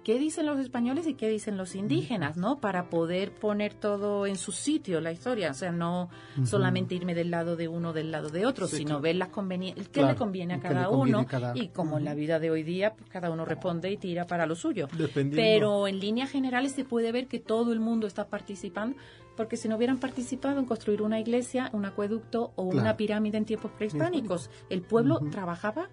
qué 0.07 0.21
dicen 0.21 0.47
los 0.47 0.61
españoles 0.61 1.09
y 1.09 1.15
qué 1.15 1.29
dicen 1.29 1.57
los 1.57 1.75
indígenas, 1.75 2.37
¿no? 2.37 2.61
Para 2.61 2.89
poder 2.91 3.33
poner 3.33 3.75
todo 3.75 4.25
en 4.29 4.37
su 4.37 4.53
sitio, 4.53 5.01
la 5.01 5.11
historia. 5.11 5.51
O 5.51 5.55
sea, 5.55 5.73
no 5.73 6.11
solamente 6.45 6.95
irme 6.95 7.13
del 7.17 7.33
lado 7.33 7.57
de 7.57 7.67
uno 7.67 7.89
o 7.91 7.93
del 7.93 8.13
lado 8.13 8.29
de 8.29 8.47
otro, 8.47 8.69
Sí, 8.69 8.77
sino 8.77 9.01
ver 9.01 9.17
las 9.17 9.31
conveniencias, 9.31 9.89
qué 9.89 9.95
Claro, 9.95 10.13
le 10.13 10.15
conviene 10.17 10.55
a 10.55 10.57
qué 10.59 10.69
cada 10.69 10.83
le 10.83 10.87
conviene 10.91 11.19
uno. 11.19 11.27
a 11.27 11.27
cada- 11.29 11.53
Y 11.57 11.71
como 11.71 11.99
en 11.99 12.05
la 12.05 12.15
vida 12.15 12.39
de 12.39 12.53
hoy 12.53 12.63
día, 12.63 12.95
pues 12.95 13.11
cada 13.11 13.31
uno 13.31 13.45
responde 13.45 13.91
y 13.91 13.97
tira 13.97 14.29
para 14.29 14.47
lo 14.47 14.55
suyo. 14.55 14.87
Pero 15.35 15.89
en 15.89 15.99
líneas 15.99 16.31
generales 16.31 16.71
se 16.71 16.85
puede 16.85 17.11
ver 17.11 17.27
que 17.27 17.41
todo 17.41 17.73
el 17.73 17.81
mundo 17.81 18.07
está 18.07 18.29
participando, 18.29 18.97
porque 19.37 19.57
si 19.57 19.69
no 19.69 19.75
hubieran 19.75 19.99
participado 19.99 20.61
en 20.61 20.67
construir 20.67 21.03
una 21.03 21.19
iglesia, 21.19 21.69
un 21.73 21.85
acueducto 21.85 22.53
o 22.55 22.69
Claro. 22.69 22.81
una 22.85 22.97
pirámide 22.97 23.39
en 23.39 23.45
tiempos 23.45 23.73
prehispánicos, 23.73 24.51
el 24.71 24.83
pueblo 24.83 25.19
trabajaba 25.33 25.89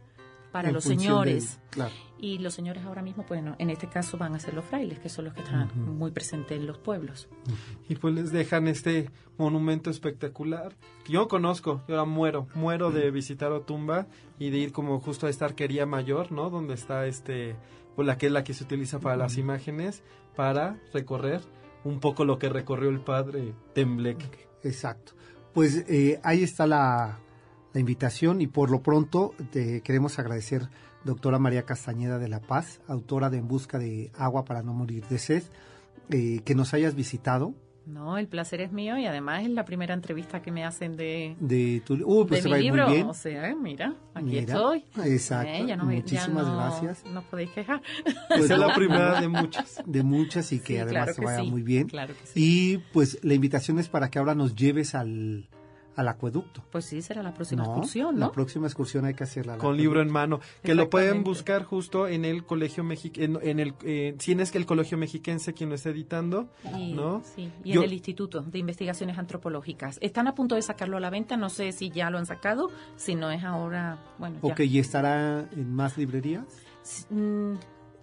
para 0.54 0.70
en 0.70 0.76
los 0.76 0.86
señores. 0.86 1.60
del- 1.60 1.70
claro. 1.72 1.92
Y 2.20 2.38
los 2.38 2.54
señores 2.54 2.86
ahora 2.86 3.02
mismo, 3.02 3.26
bueno, 3.28 3.58
en 3.60 3.70
este 3.70 3.88
caso 3.90 4.18
van 4.18 4.34
a 4.34 4.40
ser 4.40 4.54
los 4.54 4.64
frailes, 4.64 4.98
que 5.00 5.10
son 5.10 5.26
los 5.26 5.34
que 5.34 5.42
están 5.42 5.70
muy 5.98 6.12
presentes 6.12 6.58
en 6.58 6.66
los 6.66 6.78
pueblos. 6.78 7.28
Y 7.90 7.96
pues 7.96 8.14
les 8.14 8.32
dejan 8.32 8.70
este 8.70 9.10
monumento 9.38 9.90
espectacular. 9.90 10.74
que 11.04 11.12
Yo 11.12 11.28
conozco, 11.28 11.82
yo 11.90 11.96
ahora 12.00 12.10
muero, 12.10 12.48
muero 12.56 12.92
de 12.92 13.12
visitar 13.12 13.52
Otumba 13.52 14.08
y 14.40 14.52
de 14.52 14.58
ir 14.60 14.72
como 14.72 15.02
justo 15.02 15.28
a 15.28 15.30
esta 15.30 15.44
arquería 15.44 15.86
mayor, 15.86 16.32
¿no? 16.32 16.50
Donde 16.50 16.76
está 16.76 17.08
este, 17.08 17.58
pues 17.98 18.06
la 18.08 18.18
que 18.18 18.28
es 18.28 18.32
la 18.32 18.46
que 18.46 18.54
se 18.54 18.64
utiliza 18.64 19.00
para 19.00 19.18
las 19.18 19.38
imágenes, 19.38 20.02
para 20.34 20.80
recorrer 20.94 21.42
un 21.84 22.00
poco 22.00 22.24
lo 22.24 22.40
que 22.40 22.48
recorrió 22.48 22.90
el 22.90 23.02
padre 23.02 23.54
Tembleque. 23.74 24.48
Exacto. 24.64 25.12
Pues 25.54 25.84
eh, 25.90 26.22
ahí 26.24 26.42
está 26.42 26.68
la, 26.68 27.20
la 27.74 27.80
invitación 27.80 28.42
y 28.42 28.48
por 28.48 28.70
lo 28.70 28.82
pronto 28.82 29.34
te 29.52 29.82
queremos 29.82 30.20
agradecer 30.20 30.70
doctora 31.04 31.40
María 31.40 31.64
Castañeda 31.64 32.20
de 32.20 32.30
La 32.30 32.40
Paz, 32.40 32.80
autora 32.88 33.30
de 33.30 33.38
En 33.40 33.48
Busca 33.48 33.78
de 33.80 34.12
Agua 34.16 34.46
para 34.46 34.62
no 34.64 34.74
morir 34.74 35.06
de 35.08 35.18
sed, 35.20 35.44
eh, 36.10 36.42
que 36.46 36.56
nos 36.56 36.74
hayas 36.74 36.96
visitado 36.96 37.54
No, 37.86 38.18
el 38.18 38.28
placer 38.28 38.62
es 38.62 38.72
mío 38.72 38.98
y 38.98 39.06
además 39.06 39.44
es 39.44 39.50
la 39.50 39.66
primera 39.66 39.94
entrevista 39.94 40.42
que 40.42 40.52
me 40.52 40.64
hacen 40.64 40.96
de, 40.96 41.36
de 41.40 41.82
tu... 41.86 41.96
Uh, 41.96 42.26
pues 42.26 42.44
de 42.44 42.44
se 42.44 42.48
mi 42.48 42.52
va 42.52 42.56
a 42.56 42.60
ir 42.60 42.66
libro. 42.66 42.86
muy 42.88 42.96
bien. 42.96 43.08
O 43.10 43.14
sea, 43.14 43.50
eh, 43.50 43.56
mira, 43.56 43.96
aquí 44.14 44.26
Mira, 44.28 44.54
estoy. 44.54 44.86
exacto. 45.04 45.52
Eh, 45.52 45.66
ya 45.68 45.76
no 45.76 45.84
me- 45.86 45.96
ya 45.96 46.02
Muchísimas 46.04 46.48
no- 46.48 46.56
gracias. 46.56 47.04
No 47.12 47.22
podéis 47.24 47.50
quejar. 47.52 47.82
Pues 48.30 48.50
es 48.50 48.58
la 48.58 48.74
primera 48.76 49.20
de 49.20 49.28
muchas. 49.28 49.82
de 49.86 50.04
muchas 50.04 50.52
y 50.54 50.60
que 50.60 50.74
Sí, 50.76 50.78
además 50.78 50.92
claro 51.06 51.14
se 51.16 51.22
vaya 51.26 51.44
sí, 51.44 51.50
muy 51.52 51.64
bien. 51.64 51.88
Claro 51.90 52.14
que 52.14 52.26
sí. 52.28 52.32
Y 52.36 52.78
pues 52.94 53.20
la 53.24 53.34
invitación 53.34 53.80
es 53.80 53.90
para 53.90 54.10
que 54.10 54.20
ahora 54.20 54.36
nos 54.36 54.56
lleves 54.56 54.96
al, 54.96 55.50
al 55.96 56.08
acueducto. 56.08 56.64
Pues 56.72 56.86
sí, 56.86 57.02
será 57.02 57.22
la 57.24 57.34
próxima 57.34 57.64
¿no? 57.64 57.70
excursión, 57.72 58.16
¿no? 58.16 58.28
La 58.28 58.32
próxima 58.32 58.68
excursión 58.68 59.06
hay 59.06 59.14
que 59.14 59.24
hacerla. 59.24 59.58
Con 59.58 59.78
libro 59.78 60.02
en 60.02 60.12
mano, 60.12 60.40
que 60.64 60.74
lo 60.76 60.90
pueden 60.90 61.24
buscar 61.24 61.64
justo 61.64 62.08
en 62.08 62.26
el 62.26 62.46
colegio 62.46 62.84
mexicano, 62.84 63.40
en, 63.42 63.50
en 63.50 63.60
el, 63.60 63.74
eh, 63.84 64.16
si 64.20 64.32
es 64.34 64.52
que 64.52 64.58
el 64.58 64.66
colegio 64.66 64.98
mexiquense 64.98 65.54
quien 65.54 65.70
lo 65.70 65.76
está 65.76 65.90
editando, 65.90 66.50
Y, 66.78 66.94
¿no? 66.94 67.22
sí, 67.36 67.52
y 67.64 67.74
Yo- 67.74 67.82
en 67.82 67.86
el 67.88 67.94
Instituto 67.94 68.42
de 68.42 68.60
Investigaciones 68.60 69.18
Antropológicas. 69.18 69.98
Están 70.02 70.28
a 70.28 70.36
punto 70.36 70.56
de 70.56 70.62
sacarlo 70.62 70.98
a 70.98 71.00
la 71.00 71.10
venta, 71.10 71.38
no 71.38 71.50
sé 71.50 71.72
si 71.72 71.90
ya 71.90 72.10
lo 72.10 72.18
han 72.18 72.26
sacado, 72.26 72.70
si 72.96 73.16
no 73.16 73.30
es 73.32 73.44
ahora, 73.44 74.00
bueno, 74.18 74.40
ya. 74.42 74.52
Ok, 74.54 74.62
¿y 74.62 74.80
estará 74.80 75.48
en 75.52 75.74
más 75.74 75.98
librerías? 75.98 76.44
Mm, 77.10 77.54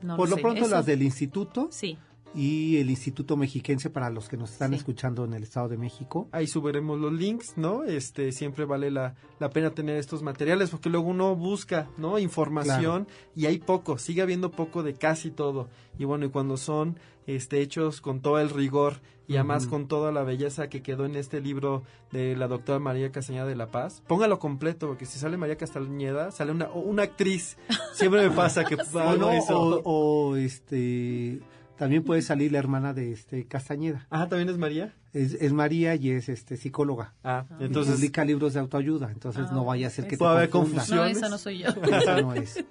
no 0.02 0.16
Por 0.16 0.28
lo 0.30 0.36
sé, 0.36 0.42
pronto 0.42 0.62
eso- 0.62 0.70
las 0.74 0.86
del 0.86 1.02
instituto 1.02 1.68
Sí, 1.70 1.98
y 2.34 2.76
el 2.78 2.90
Instituto 2.90 3.36
Mexiquense 3.36 3.90
para 3.90 4.08
los 4.10 4.28
que 4.28 4.36
nos 4.36 4.52
están 4.52 4.70
Sí. 4.70 4.76
escuchando 4.76 5.24
en 5.24 5.34
el 5.34 5.42
Estado 5.42 5.68
de 5.68 5.76
México. 5.76 6.28
ahí 6.32 6.46
subiremos 6.46 6.98
los 7.00 7.12
links, 7.12 7.54
¿no? 7.56 7.82
Este, 7.84 8.30
siempre 8.32 8.64
vale 8.64 8.90
la, 8.90 9.14
la 9.38 9.50
pena 9.50 9.70
tener 9.70 9.96
estos 9.96 10.22
materiales 10.22 10.70
porque 10.70 10.90
luego 10.90 11.08
uno 11.08 11.34
busca, 11.34 11.88
¿no? 11.96 12.18
Información 12.18 13.08
y 13.34 13.46
hay 13.46 13.58
poco, 13.58 13.98
sigue 13.98 14.22
habiendo 14.22 14.50
poco 14.50 14.82
de 14.82 14.94
casi 14.94 15.30
todo. 15.30 15.68
Y 15.98 16.04
bueno, 16.04 16.26
y 16.26 16.30
cuando 16.30 16.56
son 16.56 16.98
este, 17.26 17.60
hechos 17.60 18.00
con 18.00 18.20
todo 18.20 18.38
el 18.38 18.50
rigor 18.50 19.00
y 19.28 19.36
además 19.36 19.68
con 19.68 19.86
toda 19.86 20.10
la 20.10 20.24
belleza 20.24 20.68
que 20.68 20.82
quedó 20.82 21.04
en 21.04 21.14
este 21.14 21.40
libro 21.40 21.84
de 22.10 22.34
la 22.34 22.48
doctora 22.48 22.80
María 22.80 23.12
Castañeda 23.12 23.46
de 23.46 23.54
la 23.54 23.70
Paz, 23.70 24.02
póngalo 24.08 24.40
completo 24.40 24.88
porque 24.88 25.06
si 25.06 25.20
sale 25.20 25.36
María 25.36 25.56
Castañeda, 25.56 26.32
sale 26.32 26.50
una, 26.50 26.68
una 26.70 27.04
actriz. 27.04 27.56
Siempre 27.92 28.28
me 28.28 28.34
pasa 28.34 28.64
que 28.64 28.74
O, 28.94 29.16
no, 29.16 29.30
o, 29.30 29.82
o, 29.84 30.36
este 30.36 31.40
también 31.80 32.04
puede 32.04 32.20
salir 32.20 32.52
la 32.52 32.58
hermana 32.58 32.92
de 32.92 33.10
este 33.10 33.46
Castañeda. 33.46 34.06
Ah, 34.10 34.28
¿también 34.28 34.50
es 34.50 34.58
María? 34.58 34.94
Es, 35.14 35.32
es 35.32 35.54
María 35.54 35.94
y 35.94 36.10
es 36.10 36.28
este 36.28 36.58
psicóloga. 36.58 37.14
Ah, 37.24 37.46
Y 37.58 37.64
entonces 37.64 37.94
publica 37.94 38.22
libros 38.22 38.52
de 38.52 38.60
autoayuda, 38.60 39.10
entonces 39.10 39.46
Ah, 39.48 39.54
no 39.54 39.64
vaya 39.64 39.86
a 39.86 39.90
ser 39.90 40.04
que 40.04 40.10
te 40.10 40.18
Puede 40.18 40.32
haber 40.32 40.50
confundas. 40.50 40.90
no, 40.90 40.96
Opciones. 40.96 41.16
esa 41.16 41.28
no 41.30 41.38
soy 41.38 41.60
yo. 41.60 41.68
Esa 41.82 42.20
no 42.20 42.34
es. 42.34 42.62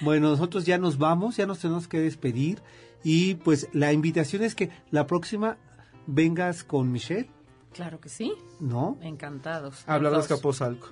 Bueno, 0.00 0.30
nosotros 0.30 0.64
ya 0.64 0.78
nos 0.78 0.96
vamos, 0.96 1.36
ya 1.36 1.44
nos 1.46 1.58
tenemos 1.58 1.86
que 1.88 2.00
despedir 2.00 2.62
y 3.04 3.34
pues 3.34 3.68
la 3.74 3.92
invitación 3.92 4.42
es 4.42 4.54
que 4.54 4.70
la 4.90 5.06
próxima 5.06 5.58
vengas 6.06 6.64
con 6.64 6.90
Michelle, 6.90 7.28
claro 7.74 8.00
que 8.00 8.08
sí, 8.08 8.32
¿no? 8.60 8.96
encantados. 9.02 9.84
hablar 9.86 10.14
de. 10.14 10.20
Escaposalco. 10.20 10.88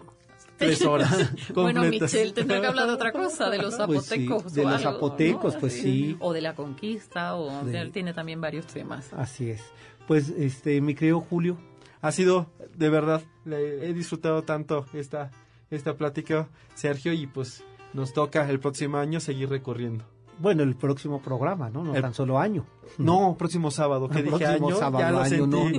Tres 0.66 0.82
horas. 0.86 1.30
Bueno. 1.54 1.82
Michelle 1.84 2.32
tendrá 2.32 2.60
que 2.60 2.66
hablar 2.66 2.86
de 2.86 2.92
otra 2.94 3.12
cosa, 3.12 3.50
de 3.50 3.58
los 3.58 3.74
Pues 3.76 4.04
sí, 4.06 4.26
zapotecos. 4.26 4.54
de 4.54 4.60
o 4.64 4.68
los 4.70 4.78
algo, 4.78 4.92
zapotecos, 4.92 5.54
¿no? 5.54 5.60
pues 5.60 5.72
sí. 5.74 6.16
O 6.20 6.32
de 6.32 6.40
la 6.40 6.54
conquista, 6.54 7.36
o 7.36 7.64
De- 7.64 7.80
él 7.80 7.92
tiene 7.92 8.12
también 8.14 8.40
varios 8.40 8.66
temas. 8.66 9.12
Así 9.12 9.50
es. 9.50 9.62
Pues 10.06 10.30
este 10.30 10.80
mi 10.80 10.94
querido 10.94 11.20
Julio, 11.20 11.58
Ha 12.04 12.10
sido, 12.10 12.50
de 12.74 12.88
verdad, 12.90 13.22
le- 13.44 13.88
he 13.88 13.92
disfrutado 13.94 14.42
tanto 14.42 14.86
esta, 14.92 15.30
esta 15.70 15.96
plática, 15.96 16.48
Sergio, 16.74 17.12
y 17.12 17.28
pues 17.28 17.62
nos 17.92 18.12
toca 18.12 18.50
el 18.50 18.58
próximo 18.58 18.96
año 18.96 19.20
seguir 19.20 19.48
recorriendo. 19.50 20.04
Bueno, 20.42 20.64
el 20.64 20.74
próximo 20.74 21.22
programa, 21.22 21.70
¿no? 21.70 21.84
No 21.84 21.94
El- 21.94 22.02
tan 22.02 22.12
solo 22.14 22.38
año. 22.38 22.66
No, 22.98 23.36
próximo 23.38 23.70
sábado, 23.70 24.08
que 24.08 24.22
dije 24.22 24.36
próximo 24.36 24.68
año, 24.68 24.76
sábado, 24.76 24.98
ya 25.04 25.10
lo 25.12 25.20
año, 25.20 25.46
no, 25.46 25.62
sentí. 25.62 25.78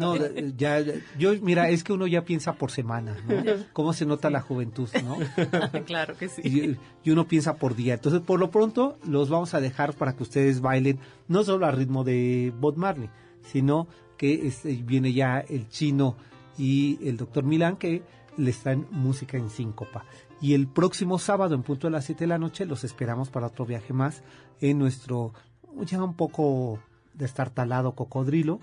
no, 0.00 0.08
no. 0.08 0.16
No, 0.16 0.26
ya, 0.56 0.82
yo, 1.18 1.32
mira, 1.42 1.68
es 1.68 1.84
que 1.84 1.92
uno 1.92 2.06
ya 2.06 2.24
piensa 2.24 2.54
por 2.54 2.70
semana, 2.72 3.14
¿no? 3.28 3.34
¿Cómo 3.74 3.92
se 3.92 4.06
nota 4.06 4.30
la 4.30 4.40
juventud, 4.40 4.88
no? 5.04 5.18
claro 5.86 6.16
que 6.16 6.28
sí. 6.28 6.40
Y, 6.42 6.76
y 7.08 7.10
uno 7.12 7.28
piensa 7.28 7.56
por 7.56 7.76
día. 7.76 7.94
Entonces, 7.94 8.20
por 8.22 8.40
lo 8.40 8.50
pronto, 8.50 8.96
los 9.06 9.28
vamos 9.28 9.52
a 9.54 9.60
dejar 9.60 9.92
para 9.92 10.16
que 10.16 10.22
ustedes 10.22 10.60
bailen, 10.62 10.98
no 11.28 11.44
solo 11.44 11.66
al 11.66 11.76
ritmo 11.76 12.02
de 12.04 12.52
Bob 12.58 12.76
Marley, 12.78 13.10
sino 13.42 13.86
que 14.16 14.46
este, 14.46 14.72
viene 14.82 15.12
ya 15.12 15.40
el 15.40 15.68
chino 15.68 16.16
y 16.56 16.98
el 17.06 17.16
doctor 17.18 17.44
Milán, 17.44 17.76
que 17.76 18.02
les 18.36 18.58
traen 18.58 18.86
música 18.90 19.36
en 19.36 19.50
síncopa. 19.50 20.04
Y 20.44 20.52
el 20.52 20.66
próximo 20.66 21.18
sábado, 21.18 21.54
en 21.54 21.62
punto 21.62 21.86
de 21.86 21.92
las 21.92 22.04
7 22.04 22.24
de 22.24 22.28
la 22.28 22.36
noche, 22.38 22.66
los 22.66 22.84
esperamos 22.84 23.30
para 23.30 23.46
otro 23.46 23.64
viaje 23.64 23.94
más 23.94 24.22
en 24.60 24.78
nuestro, 24.78 25.32
ya 25.86 26.02
un 26.02 26.12
poco 26.14 26.78
destartalado 27.14 27.92
cocodrilo, 27.94 28.60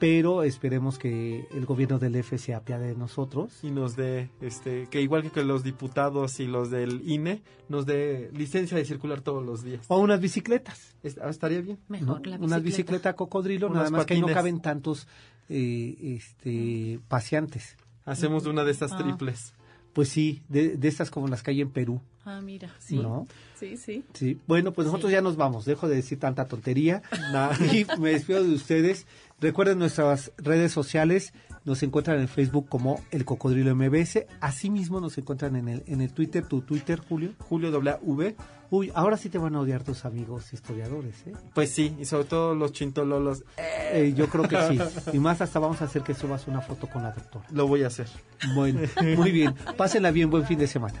pero 0.00 0.42
esperemos 0.42 0.98
que 0.98 1.46
el 1.52 1.64
gobierno 1.64 2.00
del 2.00 2.16
F 2.16 2.38
se 2.38 2.54
apiade 2.54 2.88
de 2.88 2.96
nosotros. 2.96 3.60
y 3.62 3.70
nos 3.70 3.94
dé, 3.94 4.30
este, 4.40 4.88
que 4.90 5.00
igual 5.00 5.30
que, 5.30 5.44
los 5.44 5.62
diputados 5.62 6.40
y 6.40 6.48
los 6.48 6.70
del 6.72 7.08
INE, 7.08 7.40
nos 7.68 7.86
dé 7.86 8.28
licencia 8.32 8.76
de 8.76 8.84
circular 8.84 9.20
todos 9.20 9.44
los 9.46 9.62
días. 9.62 9.84
O 9.86 9.98
unas 10.00 10.20
bicicletas. 10.20 10.96
Ah, 11.22 11.28
estaría 11.30 11.60
bien. 11.60 11.78
¿no? 11.88 11.98
Mejor 11.98 12.26
la 12.26 12.34
Una 12.36 12.56
bicicleta. 12.58 12.60
bicicleta 12.64 13.12
cocodrilo, 13.14 13.68
nada 13.70 13.90
más 13.90 14.06
que 14.06 14.14
ahí 14.14 14.20
no 14.20 14.26
caben 14.26 14.60
tantos 14.60 15.06
eh, 15.48 16.16
este, 16.16 16.98
paseantes. 17.06 17.76
Hacemos 18.04 18.46
una 18.46 18.64
de 18.64 18.72
estas 18.72 18.90
Ah. 18.92 18.98
triples. 18.98 19.54
Pues 19.92 20.08
sí, 20.08 20.42
de, 20.48 20.76
de 20.76 20.88
estas 20.88 21.10
como 21.10 21.28
las 21.28 21.42
que 21.42 21.50
hay 21.50 21.60
en 21.60 21.70
Perú, 21.70 22.00
Ah, 22.24 22.40
mira, 22.42 22.70
sí. 22.78 22.96
¿no? 22.96 23.26
Sí, 23.58 23.76
sí. 23.76 24.04
Sí. 24.12 24.38
Bueno, 24.46 24.72
pues 24.72 24.86
nosotros 24.86 25.10
ya 25.10 25.22
nos 25.22 25.36
vamos. 25.36 25.64
Dejo 25.64 25.88
de 25.88 25.96
decir 25.96 26.18
tanta 26.18 26.46
tontería. 26.46 27.02
y 27.72 27.86
me 27.98 28.10
despido 28.10 28.44
de 28.44 28.54
ustedes. 28.54 29.06
Recuerden 29.40 29.78
nuestras 29.78 30.32
redes 30.38 30.72
sociales. 30.72 31.32
Nos 31.64 31.82
encuentran 31.82 32.20
en 32.20 32.28
Facebook 32.28 32.68
como 32.68 33.00
El 33.10 33.24
Cocodrilo 33.24 33.74
MBS. 33.74 34.26
Asimismo 34.40 35.00
nos 35.00 35.18
encuentran 35.18 35.56
en 35.56 35.68
el, 35.68 35.82
en 35.86 36.00
el 36.00 36.12
Twitter. 36.12 36.44
Tu 36.46 36.62
Twitter, 36.62 37.00
Julio. 37.06 37.32
Julio 37.48 37.70
W, 37.70 38.36
Uy, 38.70 38.92
ahora 38.94 39.16
sí 39.16 39.28
te 39.28 39.38
van 39.38 39.56
a 39.56 39.60
odiar 39.60 39.82
tus 39.82 40.04
amigos 40.04 40.52
historiadores, 40.52 41.26
¿eh? 41.26 41.32
pues 41.54 41.72
sí, 41.72 41.96
y 41.98 42.04
sobre 42.04 42.24
todo 42.24 42.54
los 42.54 42.72
chintololos, 42.72 43.40
eh, 43.56 43.80
Eh, 43.92 44.14
yo 44.16 44.28
creo 44.28 44.46
que 44.46 44.56
sí. 44.68 44.78
Y 45.12 45.18
más 45.18 45.40
hasta 45.40 45.58
vamos 45.58 45.82
a 45.82 45.86
hacer 45.86 46.02
que 46.02 46.14
subas 46.14 46.46
una 46.46 46.60
foto 46.60 46.86
con 46.86 47.02
la 47.02 47.10
doctora. 47.10 47.44
lo 47.50 47.66
voy 47.66 47.82
a 47.82 47.88
hacer. 47.88 48.06
Bueno, 48.54 48.80
muy 49.16 49.32
bien. 49.32 49.54
Pásenla 49.76 50.12
bien, 50.12 50.30
buen 50.30 50.46
fin 50.46 50.58
de 50.58 50.68
semana. 50.68 51.00